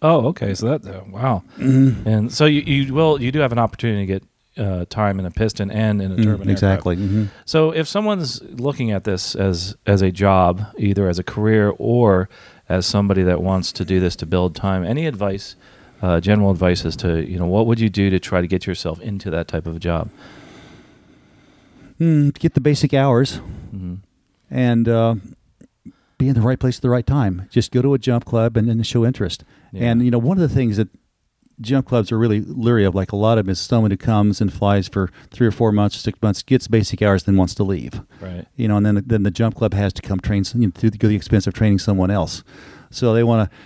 Oh, 0.02 0.28
okay. 0.28 0.54
So 0.54 0.78
that 0.78 0.86
uh, 0.86 1.04
wow. 1.10 1.44
Mm-hmm. 1.58 2.08
And 2.08 2.34
so 2.34 2.46
you 2.46 2.62
you 2.62 2.94
will 2.94 3.22
you 3.22 3.32
do 3.32 3.40
have 3.40 3.52
an 3.52 3.60
opportunity 3.60 4.02
to 4.02 4.06
get 4.06 4.24
uh, 4.58 4.86
time 4.90 5.20
in 5.20 5.26
a 5.26 5.32
piston 5.32 5.72
and 5.72 6.02
in 6.02 6.12
a 6.12 6.18
turbine. 6.24 6.48
Mm, 6.48 6.52
exactly. 6.52 6.96
aircraft. 6.96 7.12
hmm 7.14 7.26
So 7.46 7.72
if 7.72 7.88
someone's 7.88 8.42
looking 8.42 8.92
at 8.92 9.04
this 9.04 9.36
as 9.36 9.76
as 9.86 10.02
a 10.02 10.12
job, 10.12 10.66
either 10.78 11.08
as 11.08 11.20
a 11.20 11.24
career 11.24 11.74
or 11.78 12.30
as 12.68 12.86
somebody 12.86 13.24
that 13.24 13.42
wants 13.42 13.72
to 13.74 13.86
do 13.86 14.00
this 14.00 14.16
to 14.18 14.26
build 14.26 14.56
time, 14.56 14.84
any 14.84 15.06
advice, 15.08 15.56
uh, 16.02 16.20
general 16.20 16.52
advice 16.52 16.86
as 16.86 16.96
to 16.98 17.26
you 17.30 17.38
know 17.40 17.46
what 17.48 17.68
would 17.68 17.80
you 17.80 17.90
do 17.90 18.10
to 18.10 18.20
try 18.20 18.42
to 18.42 18.48
get 18.48 18.66
yourself 18.68 19.00
into 19.02 19.30
that 19.30 19.48
type 19.48 19.66
of 19.66 19.76
a 19.76 19.80
job? 19.80 20.10
Mm, 22.00 22.34
get 22.40 22.54
the 22.54 22.62
basic 22.62 22.94
hours 22.94 23.38
hmm 23.72 23.96
and 24.52 24.88
uh, 24.90 25.14
be 26.18 26.28
in 26.28 26.34
the 26.34 26.42
right 26.42 26.60
place 26.60 26.78
at 26.78 26.82
the 26.82 26.90
right 26.90 27.06
time. 27.06 27.48
Just 27.52 27.72
go 27.72 27.84
to 27.84 27.94
a 27.94 28.00
jump 28.00 28.26
club 28.26 28.58
and, 28.58 28.68
and 28.68 28.86
show 28.86 29.06
interest. 29.06 29.44
Yeah. 29.72 29.92
And 29.92 30.04
you 30.04 30.10
know, 30.10 30.18
one 30.18 30.38
of 30.38 30.42
the 30.42 30.54
things 30.54 30.78
that 30.78 30.88
jump 31.62 31.88
clubs 31.88 32.12
are 32.12 32.18
really 32.18 32.42
leery 32.42 32.86
of, 32.86 32.96
like 32.96 33.12
a 33.12 33.16
lot 33.16 33.38
of 33.38 33.46
them, 33.46 33.52
is 33.52 33.60
someone 33.60 33.92
who 33.92 33.98
comes 33.98 34.42
and 34.42 34.52
flies 34.52 34.88
for 34.88 35.10
three 35.32 35.46
or 35.48 35.52
four 35.52 35.72
months, 35.72 35.98
six 35.98 36.22
months, 36.22 36.42
gets 36.44 36.68
basic 36.68 37.02
hours, 37.02 37.24
then 37.24 37.36
wants 37.38 37.54
to 37.56 37.64
leave. 37.64 38.02
Right. 38.22 38.46
You 38.56 38.68
know, 38.68 38.78
and 38.78 38.86
then 38.86 39.04
then 39.06 39.24
the 39.24 39.32
jump 39.32 39.56
club 39.56 39.74
has 39.74 39.94
to 39.94 40.02
come 40.02 40.20
train, 40.20 40.44
you 40.56 40.68
know, 40.68 40.72
through 40.76 40.92
the, 40.92 40.98
the 40.98 41.16
expense 41.16 41.48
of 41.48 41.54
training 41.54 41.80
someone 41.80 42.12
else. 42.12 42.44
So 42.92 43.14
they 43.14 43.24
want 43.24 43.50
to, 43.50 43.58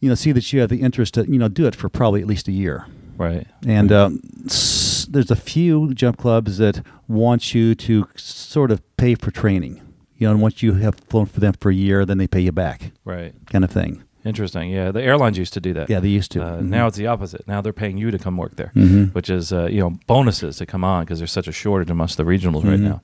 you 0.00 0.08
know, 0.08 0.14
see 0.14 0.32
that 0.32 0.52
you 0.52 0.60
have 0.60 0.70
the 0.70 0.80
interest 0.82 1.14
to, 1.14 1.24
you 1.30 1.38
know, 1.38 1.48
do 1.48 1.66
it 1.66 1.74
for 1.74 1.88
probably 1.88 2.20
at 2.20 2.26
least 2.26 2.48
a 2.48 2.52
year. 2.52 2.86
Right. 3.16 3.46
And 3.66 3.92
um, 3.92 4.20
s- 4.46 5.06
there's 5.10 5.30
a 5.30 5.36
few 5.36 5.92
jump 5.94 6.16
clubs 6.16 6.58
that 6.58 6.84
want 7.06 7.54
you 7.54 7.74
to 7.74 8.08
sort 8.16 8.70
of 8.70 8.80
pay 8.96 9.14
for 9.14 9.30
training. 9.30 9.80
You 10.16 10.26
know, 10.26 10.32
and 10.32 10.42
once 10.42 10.62
you 10.62 10.74
have 10.74 10.96
flown 11.08 11.26
for 11.26 11.40
them 11.40 11.54
for 11.54 11.70
a 11.70 11.74
year, 11.74 12.04
then 12.04 12.18
they 12.18 12.26
pay 12.26 12.40
you 12.40 12.52
back, 12.52 12.92
Right. 13.04 13.32
kind 13.46 13.64
of 13.64 13.70
thing. 13.70 14.02
Interesting. 14.24 14.70
Yeah, 14.70 14.90
the 14.92 15.02
airlines 15.02 15.38
used 15.38 15.54
to 15.54 15.60
do 15.60 15.72
that. 15.74 15.88
Yeah, 15.88 16.00
they 16.00 16.08
used 16.08 16.30
to. 16.32 16.42
Uh, 16.44 16.58
Mhm. 16.60 16.68
Now 16.68 16.86
it's 16.86 16.96
the 16.98 17.06
opposite. 17.06 17.46
Now 17.48 17.60
they're 17.62 17.72
paying 17.72 17.96
you 17.96 18.10
to 18.10 18.18
come 18.18 18.36
work 18.36 18.56
there, 18.56 18.70
Mhm. 18.76 19.14
which 19.14 19.30
is 19.30 19.52
uh, 19.52 19.66
you 19.70 19.80
know 19.80 19.98
bonuses 20.06 20.56
to 20.58 20.66
come 20.66 20.84
on 20.84 21.04
because 21.04 21.18
there's 21.20 21.32
such 21.32 21.48
a 21.48 21.52
shortage 21.52 21.90
amongst 21.90 22.16
the 22.18 22.24
regionals 22.24 22.64
right 22.64 22.78
Mhm. 22.78 22.80
now. 22.80 23.00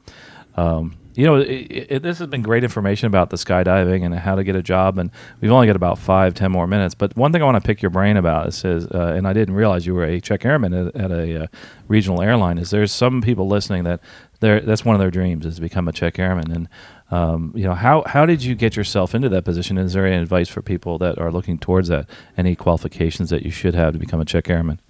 Um, 0.57 0.95
you 1.17 1.25
know, 1.25 1.37
it, 1.37 1.87
it, 1.91 2.03
this 2.03 2.19
has 2.19 2.29
been 2.29 2.43
great 2.43 2.63
information 2.63 3.07
about 3.07 3.31
the 3.31 3.37
skydiving 3.37 4.05
and 4.05 4.15
how 4.15 4.35
to 4.35 4.45
get 4.45 4.55
a 4.55 4.63
job, 4.63 4.99
and 4.99 5.11
we've 5.41 5.51
only 5.51 5.67
got 5.67 5.77
about 5.77 5.99
five, 5.99 6.35
ten 6.35 6.53
more 6.53 6.67
minutes. 6.67 6.95
But 6.95 7.17
one 7.17 7.33
thing 7.33 7.43
I 7.43 7.45
want 7.45 7.63
to 7.63 7.67
pick 7.67 7.81
your 7.81 7.91
brain 7.91 8.17
about 8.17 8.49
is, 8.49 8.65
is 8.65 8.87
uh, 8.89 9.15
and 9.17 9.27
I 9.27 9.33
didn't 9.33 9.55
realize 9.55 9.87
you 9.87 9.95
were 9.95 10.05
a 10.05 10.21
check 10.21 10.45
airman 10.45 10.75
at, 10.75 10.95
at 10.95 11.11
a 11.11 11.45
uh, 11.45 11.47
regional 11.89 12.21
airline. 12.23 12.59
Is 12.59 12.71
there's 12.71 12.93
some 12.93 13.23
people 13.23 13.49
listening 13.49 13.85
that 13.85 14.01
that's 14.41 14.85
one 14.85 14.95
of 14.95 15.01
their 15.01 15.11
dreams 15.11 15.47
is 15.47 15.57
to 15.57 15.61
become 15.63 15.89
a 15.89 15.93
check 15.93 16.19
airman, 16.19 16.53
and 16.53 16.69
um, 17.11 17.53
you 17.57 17.65
know 17.65 17.75
how 17.75 18.03
how 18.07 18.27
did 18.27 18.45
you 18.45 18.55
get 18.55 18.77
yourself 18.77 19.15
into 19.15 19.29
that 19.31 19.45
position? 19.45 19.79
Is 19.79 19.95
there 19.95 20.07
any 20.07 20.21
advice 20.23 20.49
for 20.49 20.61
people 20.61 20.99
that 20.99 21.19
are 21.19 21.33
looking 21.33 21.59
towards 21.59 21.89
that? 21.89 22.09
Any 22.37 22.55
qualifications 22.55 23.31
that 23.31 23.43
you 23.43 23.51
should 23.51 23.75
have 23.75 23.95
to 23.95 23.99
become 23.99 24.21
a 24.21 24.25
check 24.25 24.51
airman? 24.51 24.81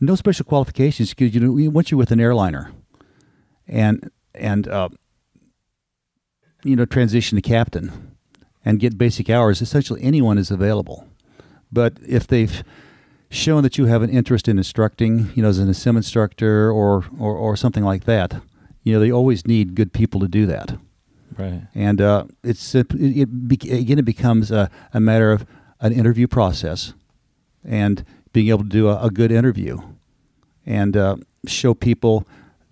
no 0.00 0.14
special 0.14 0.44
qualifications 0.44 1.14
because 1.14 1.34
you 1.34 1.40
know 1.40 1.70
once 1.70 1.90
you're 1.90 1.98
with 1.98 2.10
an 2.10 2.20
airliner, 2.20 2.72
and 3.66 4.10
and 4.34 4.68
uh, 4.68 4.88
you 6.64 6.74
know 6.76 6.84
transition 6.84 7.36
to 7.36 7.42
captain 7.42 8.14
and 8.64 8.80
get 8.80 8.98
basic 8.98 9.28
hours, 9.28 9.60
essentially 9.60 10.02
anyone 10.02 10.38
is 10.38 10.50
available. 10.50 11.06
But 11.70 11.98
if 12.06 12.26
they've 12.26 12.64
shown 13.30 13.62
that 13.62 13.76
you 13.76 13.86
have 13.86 14.02
an 14.02 14.10
interest 14.10 14.48
in 14.48 14.58
instructing, 14.58 15.30
you 15.34 15.42
know, 15.42 15.48
as 15.48 15.58
an 15.58 15.72
sim 15.74 15.96
instructor 15.96 16.70
or, 16.70 17.04
or 17.18 17.36
or 17.36 17.56
something 17.56 17.84
like 17.84 18.04
that, 18.04 18.40
you 18.82 18.94
know, 18.94 19.00
they 19.00 19.12
always 19.12 19.46
need 19.46 19.74
good 19.74 19.92
people 19.92 20.20
to 20.20 20.28
do 20.28 20.46
that. 20.46 20.76
Right. 21.36 21.62
and 21.74 22.00
uh, 22.00 22.26
it's 22.44 22.74
it, 22.76 22.86
it 22.92 23.48
be, 23.48 23.56
again 23.68 23.98
it 23.98 24.04
becomes 24.04 24.52
a, 24.52 24.70
a 24.92 25.00
matter 25.00 25.32
of 25.32 25.44
an 25.80 25.92
interview 25.92 26.28
process 26.28 26.94
and 27.64 28.04
being 28.32 28.50
able 28.50 28.62
to 28.62 28.68
do 28.68 28.88
a, 28.88 29.06
a 29.06 29.10
good 29.10 29.32
interview 29.32 29.80
and 30.64 30.96
uh, 30.96 31.16
show 31.44 31.74
people 31.74 32.24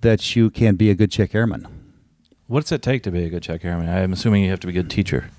that 0.03 0.37
you 0.37 0.49
can 0.49 0.77
be 0.77 0.91
a 0.91 0.95
good 0.95 1.11
check 1.11 1.35
airman 1.35 1.67
What's 2.53 2.71
it 2.71 2.83
take 2.83 3.03
to 3.05 3.11
be 3.11 3.25
a 3.25 3.31
good 3.31 3.43
check 3.43 3.65
airman? 3.65 3.89
I'm 3.89 4.13
assuming 4.13 4.45
you 4.45 4.51
have 4.51 4.61
to 4.61 4.67
be 4.67 4.73
a 4.79 4.83
good 4.83 4.91
teacher. 4.91 5.31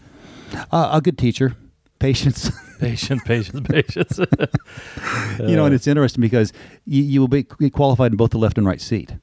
uh, 0.72 0.90
a 0.94 1.00
good 1.00 1.16
teacher 1.16 1.56
patience 2.00 2.50
Patience, 2.80 3.22
patience, 3.24 3.62
patience. 3.68 4.20
you 5.40 5.56
know 5.56 5.66
and 5.66 5.74
it's 5.76 5.86
interesting 5.88 6.22
because 6.22 6.52
you, 6.86 7.04
you 7.04 7.20
will 7.22 7.28
be 7.30 7.44
qualified 7.44 8.12
in 8.12 8.18
both 8.18 8.32
the 8.32 8.38
left 8.40 8.58
and 8.58 8.66
right 8.68 8.82
seat 8.82 9.14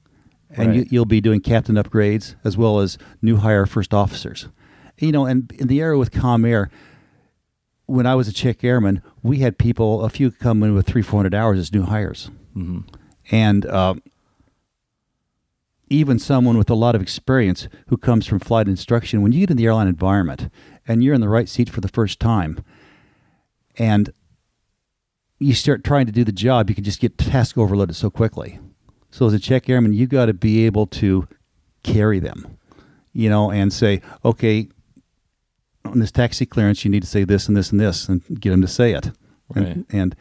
and 0.51 0.73
you, 0.75 0.81
Right. 0.83 0.93
you'll 0.93 1.05
be 1.05 1.21
doing 1.21 1.41
captain 1.41 1.75
upgrades 1.75 2.37
as 2.45 2.57
well 2.57 2.79
as 2.79 2.97
new 3.21 3.37
hire 3.39 3.67
first 3.67 3.93
officers 3.93 4.47
you 4.99 5.11
know 5.13 5.27
and 5.27 5.51
in 5.59 5.67
the 5.67 5.81
era 5.81 5.99
with 5.99 6.11
Comair 6.13 6.69
when 7.87 8.07
i 8.07 8.15
was 8.15 8.29
a 8.29 8.33
check 8.33 8.63
airman 8.65 9.03
we 9.23 9.39
had 9.41 9.59
people 9.59 10.03
a 10.05 10.09
few 10.09 10.31
come 10.31 10.63
in 10.63 10.73
with 10.75 10.87
three 10.87 11.03
four 11.03 11.19
hundred 11.19 11.35
hours 11.35 11.59
as 11.59 11.73
new 11.73 11.83
hires 11.83 12.31
hmm 12.55 12.81
and 13.33 13.67
uh, 13.67 13.95
even 15.91 16.19
someone 16.19 16.57
with 16.57 16.71
a 16.71 16.75
lot 16.75 16.95
of 16.95 17.03
experience 17.03 17.69
who 17.89 17.97
comes 17.97 18.27
from 18.27 18.39
flight 18.39 18.69
instruction, 18.69 19.23
when 19.23 19.33
you 19.33 19.41
get 19.41 19.51
in 19.51 19.57
the 19.57 19.67
airline 19.67 19.89
environment 19.89 20.49
and 20.87 21.03
you're 21.03 21.15
in 21.15 21.21
the 21.21 21.29
right 21.29 21.49
seat 21.49 21.69
for 21.69 21.81
the 21.81 21.89
first 21.89 22.21
time, 22.21 22.65
and 23.77 24.13
you 25.39 25.53
start 25.55 25.83
trying 25.83 26.07
to 26.07 26.13
do 26.13 26.23
the 26.23 26.33
job, 26.33 26.69
you 26.69 26.75
can 26.75 26.85
just 26.85 27.01
get 27.01 27.19
task 27.19 27.59
overloaded 27.59 27.97
so 27.97 28.09
quickly. 28.11 28.61
So 29.11 29.27
as 29.27 29.33
a 29.33 29.39
check 29.39 29.69
airman, 29.69 29.93
you've 29.93 30.11
got 30.11 30.27
to 30.27 30.35
be 30.35 30.65
able 30.67 30.87
to 30.87 31.27
carry 31.83 32.21
them, 32.21 32.59
you 33.13 33.29
know, 33.29 33.51
and 33.51 33.73
say, 33.73 34.01
okay, 34.25 34.69
on 35.85 35.99
this 35.99 36.13
taxi 36.13 36.47
clearance, 36.47 36.85
you 36.85 36.91
need 36.91 37.03
to 37.03 37.09
say 37.09 37.25
this 37.25 37.49
and 37.49 37.57
this 37.57 37.73
and 37.73 37.81
this, 37.81 38.09
and 38.09 38.23
get 38.41 38.51
them 38.51 38.61
to 38.63 38.69
say 38.69 38.93
it, 38.93 39.11
Right. 39.53 39.67
and, 39.67 39.87
and 39.91 40.17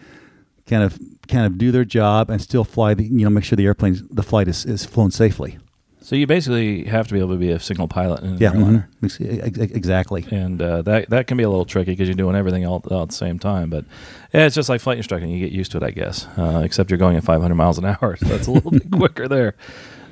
kind 0.70 0.84
of 0.84 1.00
kind 1.28 1.46
of 1.46 1.58
do 1.58 1.72
their 1.72 1.86
job 1.86 2.30
and 2.30 2.42
still 2.42 2.64
fly 2.64 2.94
the 2.94 3.04
you 3.04 3.24
know 3.24 3.30
make 3.30 3.44
sure 3.44 3.56
the 3.56 3.66
airplane 3.66 4.08
the 4.12 4.24
flight 4.24 4.48
is, 4.48 4.66
is 4.66 4.86
flown 4.86 5.12
safely. 5.12 5.58
So 6.02 6.16
you 6.16 6.26
basically 6.26 6.86
have 6.86 7.08
to 7.10 7.14
be 7.14 7.20
able 7.20 7.34
to 7.34 7.38
be 7.38 7.52
a 7.52 7.60
signal 7.60 7.88
pilot 7.88 8.24
in 8.24 8.38
Yeah, 8.38 8.54
mhm. 8.54 8.86
Ex- 9.04 9.60
exactly. 9.60 10.26
And 10.32 10.60
uh, 10.60 10.82
that 10.84 11.10
that 11.10 11.28
can 11.28 11.38
be 11.38 11.44
a 11.44 11.50
little 11.50 11.66
tricky 11.66 11.92
because 11.92 12.08
you're 12.08 12.16
doing 12.16 12.36
everything 12.36 12.66
all, 12.66 12.82
all 12.90 13.04
at 13.04 13.10
the 13.10 13.16
same 13.16 13.38
time. 13.38 13.70
But 13.70 13.86
yeah, 14.34 14.46
it's 14.46 14.56
just 14.56 14.70
like 14.70 14.82
flight 14.82 14.98
instructing; 14.98 15.30
you 15.30 15.40
get 15.40 15.52
used 15.52 15.72
to 15.74 15.78
it, 15.78 15.84
I 15.84 15.92
guess. 15.92 16.26
Uh, 16.38 16.62
except 16.64 16.90
you're 16.90 16.98
going 16.98 17.18
at 17.18 17.24
500 17.24 17.54
miles 17.54 17.78
an 17.78 17.86
hour, 17.86 18.16
so 18.16 18.26
that's 18.26 18.48
a 18.48 18.52
little 18.52 18.72
bit 18.72 18.90
quicker 19.00 19.28
there. 19.28 19.56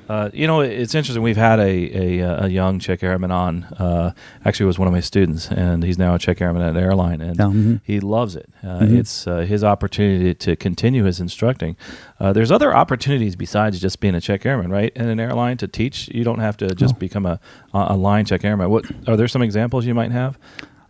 Uh, 0.08 0.30
you 0.32 0.46
know, 0.46 0.60
it's 0.60 0.94
interesting. 0.94 1.22
We've 1.22 1.36
had 1.36 1.58
a 1.60 2.18
a, 2.20 2.44
a 2.44 2.48
young 2.48 2.78
check 2.78 3.02
airman 3.02 3.30
on. 3.30 3.64
Uh, 3.64 4.12
actually, 4.44 4.64
was 4.66 4.78
one 4.78 4.88
of 4.88 4.94
my 4.94 5.00
students, 5.00 5.50
and 5.50 5.82
he's 5.84 5.98
now 5.98 6.14
a 6.14 6.18
check 6.18 6.40
airman 6.40 6.62
at 6.62 6.70
an 6.70 6.76
airline, 6.78 7.20
and 7.20 7.36
Yeah, 7.36 7.44
mhm. 7.44 7.80
he 7.84 8.00
loves 8.00 8.34
it. 8.34 8.48
Uh, 8.62 8.80
Mhm. 8.80 8.98
It's 9.00 9.26
uh, 9.26 9.38
his 9.40 9.62
opportunity 9.62 10.32
to 10.34 10.56
continue 10.56 11.04
his 11.04 11.20
instructing. 11.20 11.76
Uh, 12.18 12.32
there's 12.32 12.50
other 12.50 12.74
opportunities 12.74 13.36
besides 13.36 13.78
just 13.80 14.00
being 14.00 14.14
a 14.14 14.20
check 14.20 14.46
airman, 14.46 14.70
right? 14.70 14.92
In 14.96 15.08
an 15.08 15.20
airline 15.20 15.58
to 15.58 15.68
teach, 15.68 16.08
you 16.14 16.24
don't 16.24 16.40
have 16.40 16.56
to 16.58 16.74
just 16.74 16.94
Oh. 16.94 16.98
become 16.98 17.26
a 17.26 17.38
a 17.74 17.96
line 17.96 18.24
check 18.24 18.44
airman. 18.44 18.70
What 18.70 18.86
are 19.06 19.16
there 19.16 19.28
some 19.28 19.42
examples 19.42 19.84
you 19.84 19.94
might 19.94 20.10
have? 20.12 20.38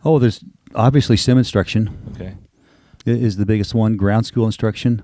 Oh, 0.05 0.19
there's 0.21 0.45
obviously 0.77 1.17
sim 1.17 1.39
instruction 1.39 1.91
Okay. 2.15 2.35
is 3.05 3.37
the 3.37 3.45
biggest 3.47 3.75
one. 3.75 3.97
Ground 3.97 4.27
school 4.27 4.47
instruction, 4.47 5.03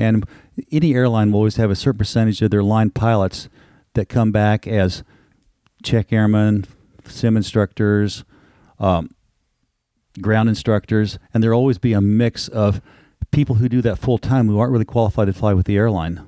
and 0.00 0.24
any 0.72 0.94
airline 0.94 1.30
will 1.30 1.40
always 1.40 1.56
have 1.56 1.70
a 1.70 1.76
certain 1.76 1.98
percentage 1.98 2.40
of 2.42 2.50
their 2.50 2.62
line 2.62 2.90
pilots 2.90 3.48
that 3.94 4.08
come 4.08 4.32
back 4.32 4.66
as 4.66 5.02
check 5.82 6.12
airmen, 6.12 6.64
sim 7.04 7.36
instructors, 7.36 8.24
um, 8.78 9.14
ground 10.20 10.48
instructors, 10.48 11.18
and 11.32 11.42
there'll 11.42 11.58
always 11.58 11.78
be 11.78 11.92
a 11.92 12.00
mix 12.00 12.48
of 12.48 12.80
people 13.30 13.56
who 13.56 13.68
do 13.68 13.82
that 13.82 13.98
full 13.98 14.18
time 14.18 14.48
who 14.48 14.58
aren't 14.58 14.72
really 14.72 14.84
qualified 14.84 15.26
to 15.26 15.32
fly 15.32 15.52
with 15.52 15.66
the 15.66 15.76
airline 15.76 16.20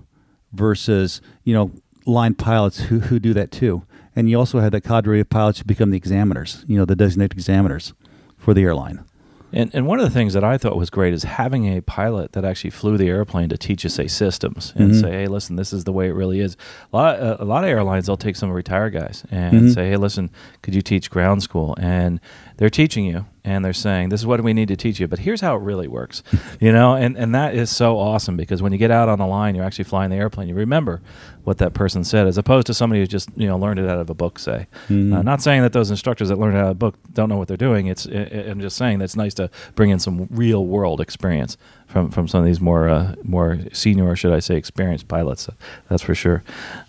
versus 0.52 1.20
you 1.44 1.54
know 1.54 1.72
line 2.04 2.34
pilots 2.34 2.80
who, 2.80 3.00
who 3.00 3.18
do 3.18 3.32
that 3.32 3.50
too. 3.50 3.84
And 4.14 4.28
you 4.28 4.38
also 4.38 4.60
have 4.60 4.72
that 4.72 4.82
cadre 4.82 5.20
of 5.20 5.30
pilots 5.30 5.58
who 5.58 5.64
become 5.64 5.90
the 5.90 5.96
examiners, 5.96 6.64
you 6.68 6.76
know, 6.76 6.84
the 6.84 6.96
designated 6.96 7.32
examiners 7.32 7.94
for 8.36 8.52
the 8.52 8.62
airline. 8.62 9.04
And, 9.52 9.70
and 9.74 9.86
one 9.86 9.98
of 9.98 10.04
the 10.04 10.10
things 10.10 10.32
that 10.34 10.42
I 10.44 10.56
thought 10.58 10.76
was 10.76 10.88
great 10.90 11.12
is 11.12 11.24
having 11.24 11.66
a 11.76 11.80
pilot 11.82 12.32
that 12.32 12.44
actually 12.44 12.70
flew 12.70 12.96
the 12.96 13.08
airplane 13.08 13.48
to 13.50 13.58
teach 13.58 13.84
us, 13.84 13.94
say, 13.94 14.06
systems 14.08 14.72
and 14.76 14.92
Mhm. 14.92 15.00
say, 15.00 15.10
hey, 15.10 15.26
listen, 15.26 15.56
this 15.56 15.72
is 15.72 15.84
the 15.84 15.92
way 15.92 16.08
it 16.08 16.12
really 16.14 16.40
is. 16.40 16.56
A 16.92 16.96
lot, 16.96 17.20
uh, 17.20 17.36
a 17.38 17.44
lot 17.44 17.64
of 17.64 17.70
airlines, 17.70 18.06
they'll 18.06 18.16
take 18.16 18.36
some 18.36 18.50
retired 18.50 18.94
guys 18.94 19.24
and 19.30 19.64
Mhm. 19.68 19.74
say, 19.74 19.90
hey, 19.90 19.96
listen, 19.96 20.30
could 20.62 20.74
you 20.74 20.82
teach 20.82 21.10
ground 21.10 21.42
school? 21.42 21.76
And 21.78 22.18
they're 22.56 22.70
teaching 22.70 23.04
you 23.04 23.26
and 23.44 23.64
they're 23.64 23.72
saying, 23.72 24.08
this 24.10 24.20
is 24.20 24.26
what 24.26 24.40
we 24.42 24.52
need 24.52 24.68
to 24.68 24.76
teach 24.76 25.00
you, 25.00 25.08
but 25.08 25.18
here's 25.18 25.40
how 25.40 25.56
it 25.56 25.62
really 25.62 25.88
works, 25.88 26.22
you 26.60 26.70
know? 26.72 26.94
And, 26.94 27.16
and 27.16 27.34
that 27.34 27.54
is 27.54 27.70
so 27.70 27.98
awesome 27.98 28.36
because 28.36 28.62
when 28.62 28.70
you 28.72 28.78
get 28.78 28.90
out 28.92 29.08
on 29.08 29.18
the 29.18 29.26
line, 29.26 29.54
you're 29.56 29.64
actually 29.64 29.84
flying 29.84 30.10
the 30.10 30.16
airplane, 30.16 30.48
you 30.48 30.54
remember 30.54 31.02
what 31.44 31.58
that 31.58 31.74
person 31.74 32.04
said 32.04 32.28
as 32.28 32.38
opposed 32.38 32.68
to 32.68 32.74
somebody 32.74 33.00
who 33.00 33.06
just, 33.06 33.28
you 33.36 33.48
know, 33.48 33.58
learned 33.58 33.80
it 33.80 33.88
out 33.88 33.98
of 33.98 34.08
a 34.08 34.14
book, 34.14 34.38
say. 34.38 34.68
Mhm. 34.88 35.12
Uh, 35.12 35.22
not 35.22 35.42
saying 35.42 35.62
that 35.62 35.72
those 35.72 35.90
instructors 35.90 36.28
that 36.28 36.38
learn 36.38 36.54
out 36.54 36.66
of 36.66 36.70
a 36.70 36.74
book 36.74 36.94
don't 37.14 37.28
know 37.28 37.36
what 37.36 37.48
they're 37.48 37.56
doing. 37.56 37.88
It's 37.88 38.06
I- 38.06 38.10
I- 38.32 38.50
I'm 38.50 38.60
just 38.60 38.76
saying 38.76 38.98
that 39.00 39.06
it's 39.06 39.16
nice 39.16 39.34
to 39.34 39.50
bring 39.74 39.90
in 39.90 39.98
some 39.98 40.28
real 40.30 40.64
world 40.64 41.00
experience 41.00 41.56
from, 41.92 42.10
from 42.10 42.26
some 42.26 42.40
of 42.40 42.46
these 42.46 42.60
more 42.60 42.88
uh, 42.88 43.14
more 43.22 43.58
senior, 43.72 44.08
or 44.08 44.16
should 44.16 44.32
I 44.32 44.40
say, 44.40 44.56
experienced 44.56 45.08
pilots. 45.08 45.48
That's 45.88 46.02
for 46.02 46.14
sure. 46.14 46.42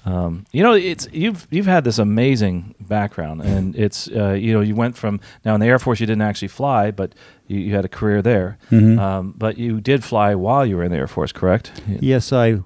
Um, 0.05 0.45
you 0.51 0.63
know, 0.63 0.73
it's 0.73 1.07
you've 1.11 1.45
you've 1.51 1.65
had 1.65 1.83
this 1.83 1.99
amazing 1.99 2.73
background, 2.79 3.41
and 3.41 3.75
it's 3.75 4.07
uh, 4.09 4.31
you 4.31 4.53
know 4.53 4.61
you 4.61 4.75
went 4.75 4.97
from 4.97 5.19
now 5.45 5.53
in 5.55 5.59
the 5.59 5.67
Air 5.67 5.79
Force 5.79 5.99
you 5.99 6.07
didn't 6.07 6.21
actually 6.21 6.47
fly, 6.47 6.89
but 6.91 7.13
you, 7.47 7.59
you 7.59 7.75
had 7.75 7.85
a 7.85 7.89
career 7.89 8.21
there. 8.21 8.57
Mhm. 8.71 8.97
Um, 8.97 9.33
but 9.37 9.57
you 9.57 9.81
did 9.81 10.03
fly 10.03 10.33
while 10.35 10.65
you 10.65 10.77
were 10.77 10.83
in 10.83 10.91
the 10.91 10.97
Air 10.97 11.07
Force, 11.07 11.31
correct? 11.31 11.71
Yes, 11.87 12.31
I 12.31 12.59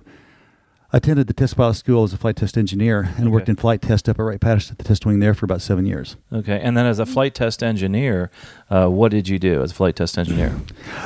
attended 0.93 1.27
the 1.27 1.33
test 1.33 1.57
pilot 1.57 1.73
school 1.75 2.03
as 2.03 2.13
a 2.13 2.17
flight 2.17 2.37
test 2.37 2.57
engineer 2.57 3.09
and 3.17 3.29
worked 3.31 3.49
in 3.49 3.55
flight 3.57 3.81
test 3.81 4.07
up 4.07 4.17
at 4.19 4.23
Wright 4.23 4.39
Patterson 4.39 4.71
at 4.73 4.77
the 4.77 4.83
test 4.85 5.05
wing 5.05 5.19
there 5.19 5.33
for 5.33 5.43
about 5.45 5.61
seven 5.61 5.85
years. 5.85 6.15
Okay, 6.31 6.59
and 6.61 6.77
then 6.77 6.85
as 6.85 6.97
a 6.99 7.05
flight 7.05 7.35
test 7.35 7.61
engineer, 7.61 8.31
uh, 8.69 8.87
what 8.87 9.11
did 9.11 9.27
you 9.27 9.37
do 9.37 9.61
as 9.61 9.71
a 9.71 9.75
flight 9.75 9.95
test 9.97 10.17
engineer? 10.17 10.55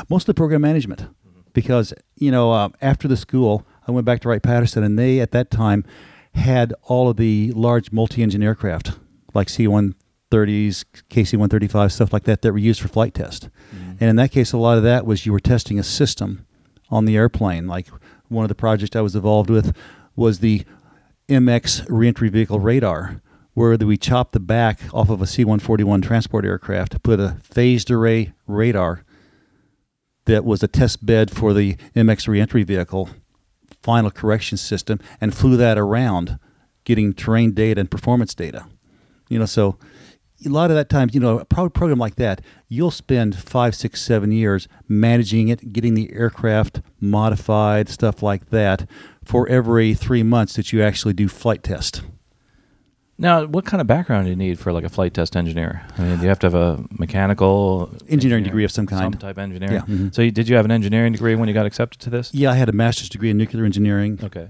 Mostly 0.08 0.34
program 0.36 0.62
management, 0.62 1.06
because 1.54 1.94
you 2.16 2.32
know 2.32 2.52
uh, 2.52 2.70
after 2.82 3.08
the 3.08 3.18
school 3.18 3.66
I 3.88 3.92
went 3.92 4.06
back 4.06 4.22
to 4.22 4.30
Wright 4.30 4.42
Patterson 4.42 4.84
and 4.84 4.98
they 4.98 5.20
at 5.20 5.32
that 5.32 5.52
time 5.52 5.84
had 6.34 6.74
all 6.84 7.10
of 7.10 7.18
the 7.18 7.52
large 7.56 7.92
multi-engine 7.92 8.42
aircraft 8.42 8.94
like 9.34 9.50
C-130s, 9.50 10.86
KC-135, 11.10 11.92
stuff 11.92 12.14
like 12.14 12.24
that 12.24 12.42
that 12.42 12.52
were 12.52 12.58
used 12.58 12.82
for 12.82 12.88
flight 12.88 13.14
test. 13.14 13.50
And 14.00 14.10
in 14.10 14.16
that 14.18 14.32
case, 14.32 14.54
a 14.54 14.58
lot 14.58 14.78
of 14.78 14.84
that 14.84 15.06
was 15.06 15.26
you 15.26 15.32
were 15.32 15.40
testing 15.40 15.80
a 15.80 15.84
system 15.84 16.46
on 16.90 17.06
the 17.06 17.16
airplane. 17.16 17.68
Like 17.68 17.88
one 18.28 18.44
of 18.44 18.50
the 18.50 18.56
projects 18.56 18.96
I 18.96 19.02
was 19.02 19.16
involved 19.16 19.50
with 19.50 19.76
was 20.16 20.40
the 20.40 20.64
MX 21.30 21.86
reentry 21.90 22.30
vehicle 22.30 22.60
radar, 22.60 23.22
where 23.54 23.76
we 23.78 23.98
chopped 23.98 24.34
the 24.34 24.40
back 24.40 24.80
off 24.94 25.10
of 25.10 25.22
a 25.22 25.28
C 25.28 25.44
141 25.44 26.02
transport 26.02 26.46
aircraft 26.46 26.94
to 26.94 27.00
put 27.00 27.20
a 27.20 27.38
phased 27.42 27.90
array 27.92 28.34
radar 28.48 29.04
that 30.32 30.46
was 30.46 30.64
a 30.64 30.68
test 30.68 31.06
bed 31.06 31.30
for 31.30 31.54
the 31.54 31.76
MX 31.96 32.28
reentry 32.28 32.64
vehicle 32.64 33.10
final 33.84 34.10
correction 34.10 34.58
system 34.58 35.00
and 35.20 35.36
flew 35.36 35.58
that 35.58 35.78
around, 35.78 36.40
getting 36.86 37.14
terrain 37.14 37.54
data 37.54 37.82
and 37.82 37.92
performance 37.92 38.34
data. 38.34 38.66
You 39.28 39.40
know, 39.40 39.46
so 39.46 39.78
a 40.46 40.50
lot 40.50 40.72
of 40.72 40.78
that 40.78 40.90
times, 40.90 41.14
you 41.14 41.20
know, 41.20 41.40
a 41.40 41.46
program 41.46 41.98
like 41.98 42.16
that, 42.16 42.42
you'll 42.70 42.92
spend 42.92 43.36
five, 43.36 43.76
six, 43.76 44.02
seven 44.02 44.32
years 44.32 44.68
managing 44.88 45.50
it, 45.50 45.74
getting 45.74 45.94
the 45.94 46.14
aircraft 46.14 46.82
modified, 47.00 47.90
stuff 47.90 48.24
like 48.24 48.50
that, 48.50 48.88
for 49.24 49.48
every 49.50 49.94
three 49.94 50.24
months 50.24 50.54
that 50.56 50.72
you 50.72 50.82
actually 50.82 51.14
do 51.14 51.28
flight 51.28 51.64
test. 51.64 52.02
Now, 53.22 53.46
what 53.46 53.66
kind 53.66 53.80
of 53.80 53.86
background 53.88 54.26
do 54.26 54.32
you 54.32 54.36
need 54.36 54.58
for 54.58 54.74
like 54.74 54.84
a 54.84 54.90
flight 54.90 55.14
test 55.14 55.38
engineer? 55.38 55.86
I 55.98 56.02
mean, 56.02 56.18
do 56.18 56.24
you 56.24 56.30
have 56.30 56.40
to 56.40 56.48
have 56.48 56.56
a 56.56 56.84
mechanical 56.90 57.94
Engineering 58.10 58.44
degree 58.44 58.64
of 58.64 58.72
some 58.72 58.88
kind. 58.88 59.14
some 59.14 59.14
type 59.14 59.36
of 59.38 59.38
engineering? 59.38 59.76
Yeah. 59.76 59.82
Mhm. 59.96 60.14
So, 60.14 60.24
you, 60.24 60.32
did 60.32 60.50
you 60.50 60.56
have 60.56 60.66
an 60.66 60.72
engineering 60.72 61.14
degree 61.14 61.36
when 61.36 61.48
you 61.48 61.54
got 61.54 61.68
accepted 61.68 62.00
to 62.02 62.10
this? 62.10 62.34
Yeah, 62.34 62.50
I 62.50 62.56
had 62.56 62.68
a 62.68 62.72
master's 62.72 63.10
degree 63.10 63.30
in 63.30 63.38
nuclear 63.38 63.64
engineering. 63.64 64.20
Okay. 64.24 64.50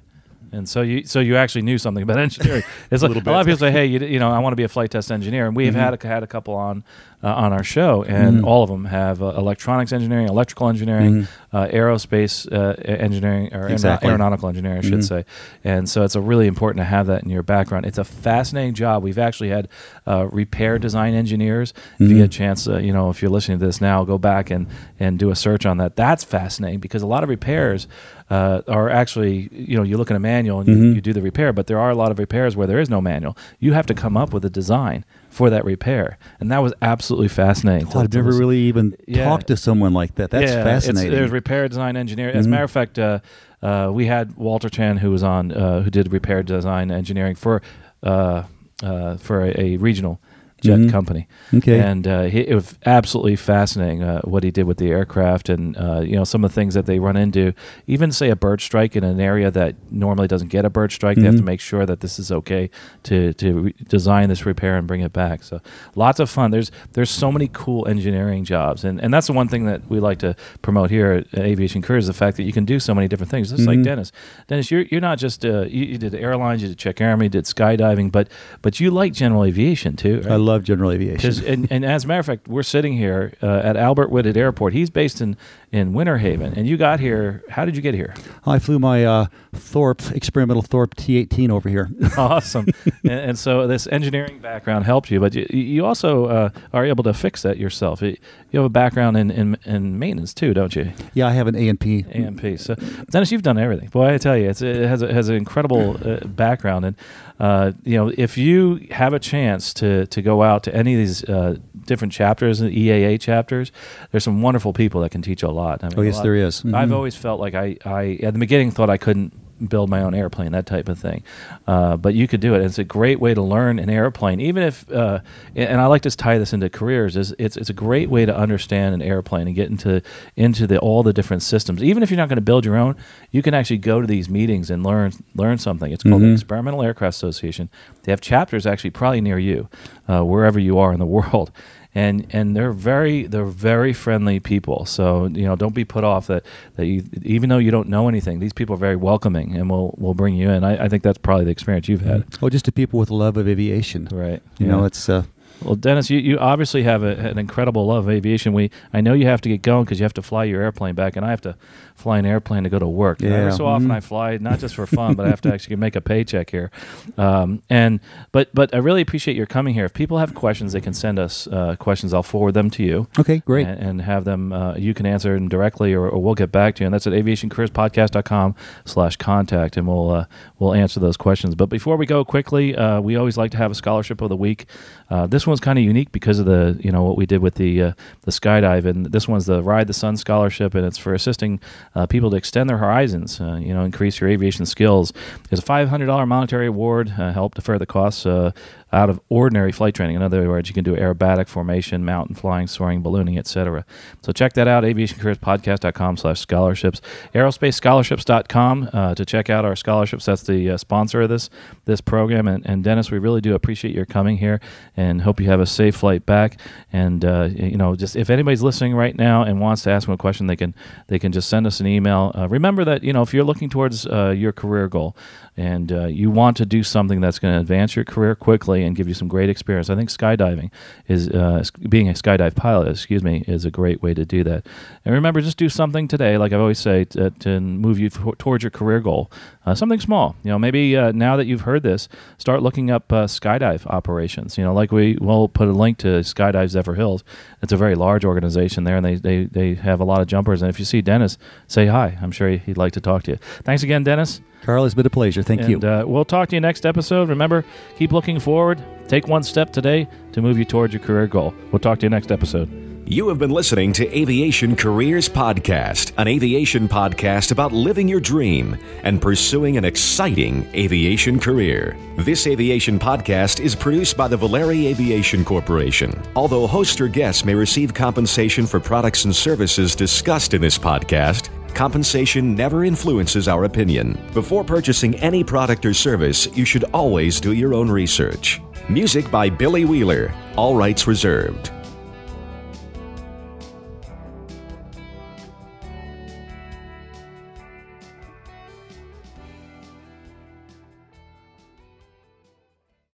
And 0.54 0.68
so 0.68 0.82
you 0.82 1.06
so 1.06 1.20
you 1.20 1.38
actually 1.38 1.62
knew 1.64 1.78
something 1.78 2.04
about 2.04 2.20
engineering. 2.28 2.64
It's 2.92 3.02
like, 3.04 3.12
a, 3.12 3.30
lot 3.30 3.42
of 3.42 3.46
people 3.46 3.58
say, 3.60 3.72
"Hey, 3.72 3.86
you, 3.86 4.00
you 4.00 4.20
know, 4.20 4.30
I 4.32 4.40
want 4.40 4.52
to 4.52 4.58
be 4.58 4.64
a 4.64 4.68
flight 4.68 4.92
test 4.92 5.12
engineer." 5.12 5.48
And 5.48 5.56
we've 5.56 5.74
Mhm. 5.74 5.78
had 5.78 6.04
a, 6.04 6.08
had 6.08 6.24
a 6.24 6.28
couple 6.28 6.54
on 6.56 6.84
uh, 7.24 7.28
on 7.34 7.54
our 7.54 7.64
show, 7.64 8.04
and 8.04 8.42
Mhm. 8.42 8.46
all 8.48 8.64
of 8.64 8.70
them 8.70 8.86
have 8.86 9.22
uh, 9.22 9.28
electronics 9.38 9.94
engineering, 9.94 10.28
electrical 10.28 10.68
engineering, 10.70 11.14
Mhm. 11.22 11.28
uh, 11.54 11.68
aerospace 11.68 12.52
uh, 12.52 12.74
engineering, 12.84 13.54
or 13.54 13.70
Exactly. 13.70 14.10
aeronautical 14.10 14.50
engineering, 14.50 14.80
I 14.80 14.82
should 14.82 15.00
Mhm. 15.02 15.08
say. 15.08 15.26
And 15.64 15.88
so 15.88 16.04
it's 16.04 16.16
a 16.16 16.22
really 16.22 16.48
important 16.48 16.80
to 16.80 16.86
have 16.86 17.06
that 17.08 17.22
in 17.24 17.30
your 17.30 17.44
background. 17.44 17.86
It's 17.86 18.00
a 18.00 18.04
fascinating 18.04 18.74
job. 18.74 19.04
We've 19.04 19.20
actually 19.20 19.50
had 19.50 19.68
uh, 20.08 20.28
repair 20.32 20.80
design 20.80 21.14
engineers. 21.14 21.74
If 22.00 22.10
you 22.10 22.18
get 22.18 22.26
a 22.26 22.28
chance, 22.28 22.68
uh, 22.68 22.80
you 22.80 22.92
know, 22.92 23.12
if 23.12 23.22
you're 23.22 23.30
listening 23.32 23.60
to 23.60 23.66
this 23.68 23.80
now, 23.82 24.04
go 24.04 24.18
back 24.18 24.50
and 24.50 24.66
and 25.00 25.20
do 25.20 25.30
a 25.30 25.36
search 25.36 25.66
on 25.66 25.78
that. 25.78 25.96
That's 25.96 26.24
fascinating 26.24 26.80
because 26.80 27.04
a 27.04 27.08
lot 27.08 27.22
of 27.24 27.30
repairs 27.30 27.88
uh, 28.32 28.62
are 28.68 28.90
actually, 28.90 29.50
you 29.52 29.76
know, 29.78 29.84
you 29.84 29.98
look 29.98 30.10
at 30.10 30.16
a 30.16 30.20
manual 30.20 30.60
and 30.62 30.68
you, 30.70 30.76
Mhm. 30.76 30.96
you 30.96 31.02
do 31.02 31.12
the 31.12 31.22
repair, 31.22 31.52
but 31.52 31.68
there 31.68 31.78
are 31.78 31.90
a 31.90 31.96
lot 31.96 32.12
of 32.12 32.18
repairs 32.18 32.56
where 32.56 32.66
there 32.66 32.80
is 32.80 32.90
no 32.90 33.02
manual. 33.02 33.36
You 33.60 33.74
have 33.74 33.86
to 33.88 33.94
come 33.94 34.16
up 34.16 34.32
with 34.34 34.46
a 34.46 34.50
design 34.50 35.04
for 35.30 35.50
that 35.50 35.66
repair, 35.66 36.18
and 36.40 36.50
that 36.52 36.60
was 36.64 36.74
absolutely 36.82 37.28
fascinating. 37.28 37.88
to- 37.88 37.98
Oh, 37.98 38.02
I've 38.02 38.10
to 38.10 38.18
never 38.18 38.28
listen. 38.30 38.40
really 38.40 38.60
even 38.72 38.96
Yeah. 39.06 39.26
talked 39.26 39.48
to 39.48 39.58
someone 39.58 39.94
like 39.94 40.16
that. 40.16 40.30
That's 40.32 40.44
Yeah, 40.52 40.60
it's- 40.62 40.86
fascinating. 40.86 41.12
There's 41.12 41.30
repair 41.32 41.68
design 41.68 41.98
engineer. 41.98 42.30
As 42.30 42.46
a 42.46 42.48
Mhm. 42.48 42.52
matter 42.52 42.64
of 42.64 42.72
fact, 42.72 42.98
uh, 42.98 43.20
uh, 43.62 43.90
we 43.94 44.06
had 44.08 44.38
Walter 44.38 44.70
Chan 44.70 44.98
who 44.98 45.12
was 45.12 45.24
on, 45.24 45.52
uh, 45.52 45.82
who 45.82 45.90
did 45.90 46.14
repair 46.14 46.42
design 46.42 46.90
engineering 46.90 47.36
for 47.36 47.62
uh, 48.04 48.44
uh, 48.84 49.16
for 49.18 49.42
a, 49.46 49.54
a 49.62 49.78
regional 49.78 50.20
jet 50.62 50.80
Mhm. 50.80 50.90
company. 50.92 51.28
okay. 51.54 51.80
And 51.80 52.08
uh, 52.08 52.24
he, 52.24 52.40
it 52.42 52.56
was 52.56 52.76
absolutely 52.86 53.36
fascinating 53.36 54.04
uh, 54.04 54.22
what 54.22 54.44
he 54.44 54.52
did 54.52 54.64
with 54.66 54.78
the 54.78 54.90
aircraft, 54.90 55.50
and 55.50 55.76
uh, 55.78 56.02
you 56.02 56.16
know 56.16 56.24
some 56.24 56.44
of 56.46 56.52
the 56.52 56.56
things 56.56 56.74
that 56.76 56.86
they 56.86 57.00
run 57.00 57.18
into. 57.18 57.54
Even 57.88 58.12
say 58.12 58.30
a 58.30 58.36
bird 58.36 58.62
strike 58.62 58.96
in 58.96 59.04
an 59.04 59.20
area 59.20 59.52
that 59.52 59.76
normally 59.92 60.28
doesn't 60.28 60.50
get 60.50 60.64
a 60.66 60.70
bird 60.70 60.92
strike, 60.92 61.18
they 61.18 61.24
have 61.26 61.36
to 61.36 61.42
Mhm. 61.42 61.46
make 61.54 61.60
sure 61.62 61.86
that 61.86 62.00
this 62.00 62.20
is 62.20 62.32
okay 62.32 62.70
to 63.04 63.34
to 63.34 63.48
re- 63.66 63.76
design 63.90 64.30
this 64.30 64.46
repair 64.46 64.78
and 64.78 64.88
bring 64.88 65.02
it 65.02 65.14
back. 65.14 65.44
So 65.44 65.60
lots 65.96 66.20
of 66.20 66.30
fun. 66.30 66.52
There's 66.52 66.72
there's 66.94 67.10
so 67.10 67.32
many 67.32 67.50
cool 67.52 67.88
engineering 67.88 68.44
jobs, 68.46 68.84
and 68.84 69.02
and 69.04 69.14
that's 69.14 69.28
the 69.28 69.34
one 69.34 69.48
thing 69.48 69.66
that 69.66 69.82
we 69.90 70.00
like 70.00 70.20
to 70.20 70.36
promote 70.62 70.90
here 70.92 71.24
at 71.34 71.40
Aviation 71.40 71.82
Careers: 71.82 72.08
the 72.08 72.14
fact 72.14 72.38
that 72.38 72.44
you 72.44 72.54
can 72.54 72.66
do 72.66 72.80
so 72.80 72.94
many 72.94 73.08
different 73.08 73.32
things. 73.32 73.50
Just 73.52 73.68
like 73.68 73.80
Mhm. 73.80 73.84
Dennis. 73.90 74.12
Dennis, 74.48 74.70
you're 74.72 74.86
you're 74.92 75.02
not 75.10 75.18
just 75.18 75.44
uh, 75.46 75.62
you, 75.76 75.86
you 75.92 75.98
did 75.98 76.14
airlines, 76.16 76.62
you 76.62 76.68
did 76.70 76.78
check 76.78 77.02
airmen, 77.02 77.24
you 77.26 77.30
did 77.30 77.46
skydiving, 77.46 78.12
but 78.12 78.28
but 78.62 78.80
you 78.80 78.92
like 78.92 79.14
general 79.14 79.44
aviation 79.44 79.96
too. 79.96 80.18
right? 80.22 80.34
I 80.34 80.36
love 80.36 80.51
general 80.60 80.92
aviation. 80.92 81.46
And, 81.46 81.72
and 81.72 81.86
as 81.86 82.04
a 82.04 82.08
matter 82.08 82.20
of 82.20 82.26
fact, 82.26 82.48
we're 82.48 82.64
sitting 82.64 82.94
here 82.94 83.34
uh, 83.42 83.62
at 83.64 83.78
Albert 83.78 84.12
Whitted 84.12 84.38
Airport. 84.38 84.74
He's 84.74 84.90
based 84.90 85.22
in 85.22 85.38
in 85.72 85.94
Winter 85.94 86.18
Haven, 86.18 86.54
and 86.54 86.68
you 86.68 86.76
got 86.76 87.00
here. 87.00 87.44
How 87.50 87.64
did 87.64 87.76
you 87.78 87.82
get 87.82 87.94
here? 87.94 88.14
I 88.46 88.60
flew 88.60 88.78
my 88.78 89.06
uh, 89.06 89.28
Thorp 89.54 90.12
experimental 90.12 90.62
Thorp 90.62 90.96
T18 90.96 91.50
over 91.50 91.70
here. 91.70 91.90
awesome. 92.18 92.68
and, 93.04 93.20
and 93.20 93.40
so 93.40 93.68
this 93.68 93.88
engineering 93.88 94.40
background 94.40 94.84
helped 94.86 95.10
you, 95.10 95.22
but 95.22 95.34
you, 95.34 95.46
you 95.50 95.86
also 95.86 96.26
uh, 96.26 96.50
are 96.74 96.86
able 96.86 97.04
to 97.06 97.14
fix 97.14 97.44
that 97.44 97.58
yourself. 97.58 98.02
You 98.02 98.18
have 98.54 98.66
a 98.66 98.70
background 98.70 99.16
in, 99.16 99.32
in, 99.32 99.58
in 99.66 99.98
maintenance 99.98 100.34
too, 100.34 100.54
don't 100.54 100.76
you? 100.76 100.92
yeah, 101.14 101.28
I 101.28 101.32
have 101.32 101.48
an 101.48 101.56
A 101.56 101.70
and 101.70 101.80
P. 101.80 102.06
AMP. 102.12 102.60
So 102.60 102.76
Dennis, 103.10 103.32
you've 103.32 103.42
done 103.42 103.58
everything. 103.58 103.90
Boy, 103.90 104.14
I 104.14 104.18
tell 104.18 104.38
you, 104.38 104.50
it's, 104.50 104.62
it 104.62 104.76
has 104.76 105.02
a, 105.02 105.14
has 105.14 105.30
an 105.30 105.36
incredible 105.36 105.98
uh, 106.06 106.26
background, 106.26 106.86
and 106.86 106.96
uh, 107.40 107.72
you 107.84 107.98
know, 107.98 108.12
if 108.18 108.38
you 108.38 108.88
have 108.92 109.14
a 109.14 109.20
chance 109.20 109.74
to 109.74 110.06
to 110.08 110.22
go 110.22 110.44
out 110.44 110.64
to 110.64 110.76
any 110.76 110.94
of 110.94 111.00
these 111.00 111.24
uh, 111.24 111.58
different 111.86 112.14
chapters, 112.14 112.60
the 112.60 112.70
EAA 112.70 113.20
chapters, 113.20 113.72
there's 114.12 114.24
some 114.24 114.42
wonderful 114.42 114.74
people 114.74 115.02
that 115.02 115.10
can 115.10 115.22
teach 115.22 115.42
you 115.42 115.48
a 115.48 115.50
lot. 115.50 115.61
I 115.62 115.78
mean, 115.88 115.94
Oh, 115.98 116.02
yes, 116.02 116.16
lot- 116.18 116.24
there 116.24 116.36
is. 116.36 116.64
I've 116.66 116.90
Mhm. 116.90 116.94
always 116.94 117.16
felt 117.16 117.40
like 117.40 117.56
I, 117.56 117.78
I 117.86 118.20
at 118.24 118.34
the 118.34 118.40
beginning 118.40 118.72
thought 118.72 118.90
I 118.90 118.98
couldn't 118.98 119.34
build 119.70 119.92
my 119.92 120.02
own 120.02 120.16
airplane, 120.16 120.54
that 120.54 120.66
type 120.66 120.90
of 120.90 120.98
thing. 120.98 121.22
Uh, 121.68 121.96
but 121.96 122.16
you 122.16 122.28
could 122.28 122.40
do 122.40 122.56
it. 122.56 122.62
It's 122.64 122.80
a 122.80 122.84
great 122.84 123.20
way 123.20 123.36
to 123.36 123.44
learn 123.44 123.78
an 123.78 123.92
airplane, 123.92 124.40
even 124.42 124.64
if. 124.64 124.92
Uh, 124.92 125.20
and 125.56 125.80
I 125.80 125.86
like 125.86 126.02
to 126.02 126.10
tie 126.10 126.40
this 126.40 126.52
into 126.52 126.68
careers. 126.68 127.16
Is 127.16 127.36
it's 127.38 127.58
it's 127.58 127.70
a 127.70 127.74
great 127.74 128.10
way 128.10 128.26
to 128.26 128.36
understand 128.36 128.96
an 128.96 129.04
airplane 129.04 129.46
and 129.46 129.56
get 129.56 129.70
into 129.70 130.02
into 130.36 130.66
the 130.66 130.80
all 130.80 131.04
the 131.04 131.14
different 131.14 131.44
systems. 131.44 131.84
Even 131.84 132.02
if 132.02 132.10
you're 132.10 132.18
not 132.18 132.28
going 132.28 132.38
to 132.38 132.42
build 132.42 132.66
your 132.66 132.76
own, 132.76 132.96
you 133.30 133.44
can 133.44 133.54
actually 133.54 133.78
go 133.78 134.02
to 134.02 134.08
these 134.08 134.28
meetings 134.32 134.72
and 134.72 134.84
learn 134.84 135.12
learn 135.36 135.60
something. 135.60 135.92
It's 135.92 136.02
called 136.02 136.24
the 136.24 136.26
Mhm. 136.28 136.34
Experimental 136.34 136.82
Aircraft 136.82 137.16
Association. 137.16 137.70
They 138.02 138.12
have 138.12 138.20
chapters 138.22 138.66
actually 138.66 138.90
probably 138.90 139.22
near 139.22 139.38
you, 139.38 139.70
uh, 140.10 140.24
wherever 140.24 140.60
you 140.60 140.80
are 140.80 140.92
in 140.92 140.98
the 141.00 141.06
world. 141.18 141.52
And 141.94 142.26
and 142.32 142.56
they're 142.56 142.72
very 142.72 143.28
they're 143.28 143.46
very 143.46 143.94
friendly 143.94 144.40
people. 144.40 144.86
So 144.86 145.26
you 145.26 145.44
know, 145.44 145.56
don't 145.56 145.76
be 145.76 145.84
put 145.86 146.04
off 146.04 146.28
that 146.28 146.46
that 146.76 146.86
you, 146.86 147.04
even 147.24 147.50
though 147.50 147.58
you 147.58 147.72
don't 147.72 147.90
know 147.90 148.08
anything, 148.08 148.40
these 148.40 148.54
people 148.54 148.76
are 148.76 148.80
very 148.80 148.96
welcoming 148.96 149.56
and 149.56 149.70
will 149.70 149.94
will 149.98 150.14
bring 150.14 150.36
you 150.36 150.50
in. 150.50 150.64
I, 150.64 150.86
I 150.86 150.90
think 150.90 151.04
that's 151.04 151.18
probably 151.18 151.46
the 151.46 151.52
experience 151.52 151.88
you've 151.90 152.02
had. 152.02 152.26
Oh, 152.42 152.50
just 152.50 152.66
to 152.66 152.72
people 152.72 153.00
with 153.00 153.10
love 153.10 153.36
of 153.38 153.48
aviation. 153.48 154.08
Right. 154.12 154.42
You 154.58 154.68
Yeah. 154.68 154.72
know, 154.72 154.86
it's 154.86 155.10
uh, 155.10 155.24
Well, 155.64 155.76
Dennis, 155.76 156.10
you, 156.10 156.20
you 156.20 156.38
obviously 156.40 156.84
have 156.84 157.04
a, 157.04 157.10
an 157.16 157.38
incredible 157.38 157.86
love 157.86 158.06
of 158.08 158.10
aviation. 158.10 158.54
We 158.54 158.72
I 158.94 159.02
know 159.02 159.14
you 159.14 159.26
have 159.28 159.42
to 159.42 159.50
get 159.50 159.62
going 159.62 159.86
because 159.86 160.00
you 160.00 160.04
have 160.04 160.14
to 160.16 160.22
fly 160.22 160.44
your 160.46 160.62
airplane 160.62 160.96
back, 160.96 161.16
and 161.16 161.26
I 161.26 161.30
have 161.30 161.42
to 161.42 161.56
fly 161.96 162.18
an 162.18 162.26
airplane 162.26 162.64
to 162.64 162.70
go 162.70 162.80
to 162.80 162.88
work. 162.88 163.22
And 163.22 163.32
Every 163.32 163.52
Yeah. 163.52 163.58
so 163.58 163.66
often 163.68 163.90
Mhm. 163.90 163.94
I 163.96 164.00
fly 164.00 164.38
not 164.42 164.58
just 164.60 164.74
for 164.76 164.88
fun, 164.88 165.14
but 165.14 165.28
I 165.28 165.30
have 165.30 165.42
to 165.42 165.54
actually 165.54 165.76
make 165.76 165.96
a 165.96 166.02
paycheck 166.02 166.50
here. 166.50 166.72
Um, 167.18 167.62
and 167.70 168.00
but 168.32 168.50
but 168.56 168.74
I 168.74 168.78
really 168.80 169.02
appreciate 169.02 169.38
your 169.38 169.46
coming 169.46 169.74
here. 169.76 169.86
If 169.86 169.94
people 169.94 170.18
have 170.18 170.34
questions, 170.34 170.74
they 170.74 170.82
can 170.82 170.94
send 170.94 171.20
us 171.20 171.48
uh, 171.48 171.76
questions. 171.78 172.14
I'll 172.14 172.24
forward 172.24 172.54
them 172.54 172.70
to 172.72 172.84
you. 172.84 173.08
okay, 173.20 173.40
great. 173.46 173.68
And, 173.68 173.80
and 173.80 174.02
have 174.02 174.26
them, 174.26 174.52
uh, 174.54 174.76
you 174.78 174.94
can 174.96 175.06
answer 175.06 175.34
them 175.36 175.48
directly 175.48 175.94
or, 175.94 176.08
or 176.10 176.22
we'll 176.22 176.34
get 176.36 176.52
back 176.52 176.76
to 176.76 176.82
you. 176.84 176.86
And 176.88 176.94
that's 176.94 177.06
at 177.06 177.14
aviationcareerspodcast.com 177.14 178.56
slash 178.86 179.16
contact. 179.18 179.78
And 179.78 179.88
we'll, 179.88 180.10
uh, 180.12 180.26
we'll 180.60 180.74
answer 180.74 181.00
those 181.00 181.18
questions. 181.18 181.56
But 181.56 181.68
before 181.68 181.98
we 181.98 182.06
go 182.06 182.24
quickly, 182.26 182.76
uh, 182.76 183.00
we 183.02 183.16
always 183.16 183.38
like 183.38 183.52
to 183.52 183.58
have 183.58 183.72
a 183.72 183.76
scholarship 183.76 184.22
of 184.22 184.30
the 184.30 184.36
week. 184.36 184.66
Uh, 185.10 185.28
this 185.28 185.46
one's 185.52 185.60
kind 185.60 185.78
of 185.78 185.86
unique 185.86 186.12
because 186.12 186.40
of 186.40 186.46
the, 186.46 186.80
you 186.82 186.92
know, 186.92 187.04
what 187.04 187.18
we 187.18 187.26
did 187.26 187.42
with 187.42 187.56
the, 187.56 187.82
uh, 187.82 187.94
the 188.22 188.32
skydive. 188.32 188.86
And 188.86 189.06
this 189.08 189.28
one's 189.28 189.46
the 189.46 189.62
Ride 189.62 189.88
the 189.88 189.94
Sun 189.94 190.18
Scholarship. 190.18 190.74
And 190.74 190.86
it's 190.86 190.98
for 190.98 191.14
assisting 191.14 191.60
uh, 191.96 192.06
people 192.08 192.30
to 192.32 192.38
extend 192.38 192.70
their 192.70 192.78
horizons, 192.78 193.40
uh, 193.40 193.56
you 193.56 193.74
know, 193.74 193.84
increase 193.84 194.20
your 194.20 194.30
aviation 194.30 194.66
skills. 194.66 195.14
It's 195.52 195.62
a 195.62 195.66
$500 195.66 196.28
monetary 196.28 196.68
award, 196.68 197.14
uh, 197.18 197.34
help 197.34 197.56
defer 197.56 197.78
the 197.78 197.86
costs 197.86 198.26
uh, 198.26 198.52
out 198.94 199.10
of 199.10 199.20
ordinary 199.30 199.72
flight 199.72 199.94
training. 199.96 200.16
In 200.16 200.22
other 200.22 200.48
words, 200.48 200.70
you 200.70 200.74
can 200.74 200.84
do 200.84 200.96
aerobatic 200.96 201.48
formation, 201.48 202.04
mountain 202.04 202.36
flying, 202.36 202.68
soaring, 202.68 203.02
ballooning, 203.02 203.38
etc. 203.38 203.86
So 204.22 204.32
check 204.32 204.54
that 204.54 204.68
out, 204.68 204.84
aviationcareerspodcast.com 204.84 206.18
slash 206.18 206.40
scholarships. 206.40 207.02
Aerospacescholarships.com 207.34 208.90
uh, 208.94 209.16
to 209.16 209.26
check 209.26 209.50
out 209.50 209.66
our 209.66 209.76
scholarships. 209.76 210.26
That's 210.26 210.44
the 210.44 210.72
uh, 210.72 210.78
sponsor 210.78 211.22
of 211.22 211.30
this 211.30 211.50
this 211.86 212.02
program. 212.02 212.48
And, 212.48 212.66
and 212.66 212.84
Dennis, 212.84 213.12
we 213.12 213.20
really 213.20 213.42
do 213.42 213.56
appreciate 213.56 213.96
your 213.96 214.06
coming 214.06 214.38
here 214.38 214.60
and 214.98 215.22
hope 215.22 215.40
you 215.40 215.48
have 215.48 215.60
a 215.60 215.66
safe 215.66 215.96
flight 215.96 216.26
back. 216.26 216.60
And, 216.92 217.24
uh, 217.24 217.50
you 217.54 217.78
know, 217.78 217.96
just 217.96 218.16
if 218.16 218.30
anybody's 218.30 218.62
listening 218.62 218.94
right 218.94 219.16
now 219.16 219.44
and 219.44 219.60
wants 219.60 219.84
to 219.84 219.92
ask 219.92 220.08
them 220.08 220.14
a 220.14 220.18
question, 220.18 220.48
they 220.48 220.56
can 220.56 220.76
they 221.08 221.20
can 221.20 221.32
just 221.32 221.50
send 221.50 221.66
us 221.66 221.80
an 221.80 221.88
email. 221.88 222.32
Uh, 222.36 222.48
remember 222.50 222.84
that, 222.86 223.04
you 223.04 223.14
know, 223.14 223.22
if 223.22 223.34
you're 223.34 223.44
looking 223.44 223.70
towards 223.70 224.06
uh, 224.06 224.34
your 224.36 224.52
career 224.52 224.88
goal 224.88 225.16
and 225.58 225.92
uh, 225.92 226.06
you 226.06 226.30
want 226.30 226.58
to 226.58 226.66
do 226.66 226.84
something 226.84 227.22
that's 227.22 227.40
going 227.40 227.54
to 227.54 227.60
advance 227.60 227.96
your 227.96 228.06
career 228.06 228.36
quickly 228.36 228.81
and 228.84 228.96
give 228.96 229.08
you 229.08 229.14
some 229.14 229.28
great 229.28 229.50
experience, 229.50 229.90
I 229.90 229.96
think 229.96 230.10
skydiving 230.10 230.72
is 231.08 231.30
uh, 231.30 231.64
being 231.90 232.10
a 232.10 232.14
skydive 232.14 232.56
pilot, 232.56 232.88
excuse 232.90 233.24
me, 233.24 233.44
is 233.48 233.66
a 233.66 233.72
great 233.72 234.02
way 234.02 234.14
to 234.14 234.26
do 234.26 234.44
that. 234.44 234.66
And 235.06 235.14
remember, 235.14 235.42
just 235.42 235.58
do 235.58 235.70
something 235.70 236.08
today, 236.08 236.38
like 236.38 236.54
I 236.54 236.58
always 236.58 236.80
say, 236.80 237.06
to, 237.06 237.30
to 237.30 237.60
move 237.60 238.00
you 238.00 238.08
f- 238.08 238.38
towards 238.38 238.64
your 238.64 238.72
career 238.72 239.00
goal. 239.00 239.32
Uh, 239.66 239.76
something 239.76 240.00
small, 240.00 240.36
you 240.44 240.50
know. 240.50 240.58
Maybe 240.58 240.98
uh, 240.98 241.12
now 241.12 241.36
that 241.38 241.46
you've 241.46 241.62
heard 241.62 241.84
this, 241.84 242.10
start 242.38 242.64
looking 242.64 242.90
up 242.90 243.12
uh, 243.14 243.26
skydive 243.26 243.86
operations. 243.86 244.58
You 244.58 244.64
know, 244.64 244.74
like 244.74 244.92
we 244.92 245.18
will 245.22 245.48
put 245.48 245.68
a 245.68 245.72
link 245.72 245.98
to 246.00 246.08
Skydive 246.22 246.72
Zephyrhills. 246.72 247.22
It's 247.62 247.72
a 247.72 247.78
very 247.78 247.96
large 247.96 248.26
organization 248.26 248.84
there, 248.86 248.98
and 248.98 249.06
they, 249.06 249.16
they 249.16 249.46
they 249.46 249.74
have 249.76 250.00
a 250.00 250.04
lot 250.04 250.22
of 250.22 250.28
jumpers. 250.28 250.62
And 250.62 250.70
if 250.70 250.80
you 250.80 250.86
see 250.86 251.02
Dennis, 251.02 251.38
say 251.68 251.86
hi. 251.88 252.18
I'm 252.22 252.32
sure 252.32 252.50
he'd 252.50 252.78
like 252.78 252.94
to 252.94 253.02
talk 253.02 253.24
to 253.24 253.32
you. 253.32 253.38
Thanks 253.64 253.84
again, 253.84 254.04
Dennis. 254.04 254.42
Carl, 254.64 254.86
it's 254.86 254.96
been 254.96 255.06
a 255.06 255.10
pleasure. 255.10 255.44
Thank 255.44 255.62
and, 255.62 255.84
you. 255.84 255.90
Uh, 255.90 256.04
we'll 256.06 256.26
talk 256.26 256.50
to 256.50 256.56
you 256.56 256.62
next 256.62 256.86
episode. 256.86 257.30
Remember, 257.30 257.66
keep 257.98 258.12
looking 258.12 258.40
forward. 258.40 258.84
Take 259.08 259.28
one 259.28 259.44
step 259.44 259.74
today 259.74 260.08
to 260.34 260.42
move 260.42 260.58
you 260.58 260.66
towards 260.66 260.94
your 260.94 261.02
career 261.02 261.28
goal. 261.28 261.54
We'll 261.72 261.80
talk 261.80 262.00
to 262.00 262.06
you 262.06 262.10
next 262.10 262.32
episode. 262.32 262.70
You 263.12 263.28
have 263.28 263.40
been 263.40 263.52
listening 263.52 263.92
to 263.94 264.18
Aviation 264.18 264.74
Careers 264.74 265.28
Podcast, 265.28 266.14
an 266.18 266.30
aviation 266.30 266.88
podcast 266.88 267.52
about 267.52 267.74
living 267.74 268.08
your 268.08 268.22
dream 268.22 268.78
and 269.04 269.22
pursuing 269.22 269.76
an 269.76 269.84
exciting 269.84 270.66
aviation 270.74 271.38
career. 271.38 271.98
This 272.20 272.48
aviation 272.48 273.00
podcast 273.00 273.60
is 273.60 273.76
produced 273.76 274.16
by 274.16 274.30
the 274.30 274.38
Valeri 274.38 274.88
Aviation 274.88 275.44
Corporation. 275.44 276.18
Although 276.38 276.68
host 276.68 277.02
or 277.02 277.10
guests 277.10 277.44
may 277.44 277.54
receive 277.54 277.94
compensation 277.94 278.66
for 278.66 278.80
products 278.80 279.26
and 279.26 279.36
services 279.36 279.94
discussed 279.94 280.54
in 280.54 280.62
this 280.62 280.78
podcast, 280.78 281.50
compensation 281.82 282.54
never 282.54 282.86
influences 282.86 283.48
our 283.48 283.64
opinion. 283.64 284.16
Before 284.36 284.64
purchasing 284.64 285.16
any 285.16 285.44
product 285.44 285.84
or 285.84 285.96
service, 285.96 286.46
you 286.56 286.64
should 286.64 286.84
always 286.94 287.42
do 287.42 287.54
your 287.54 287.74
own 287.74 287.90
research. 287.90 288.62
Music 288.88 289.32
by 289.32 289.50
Billy 289.50 289.86
Wheeler, 289.86 290.32
all 290.56 290.76
rights 290.76 291.08
reserved. 291.08 291.72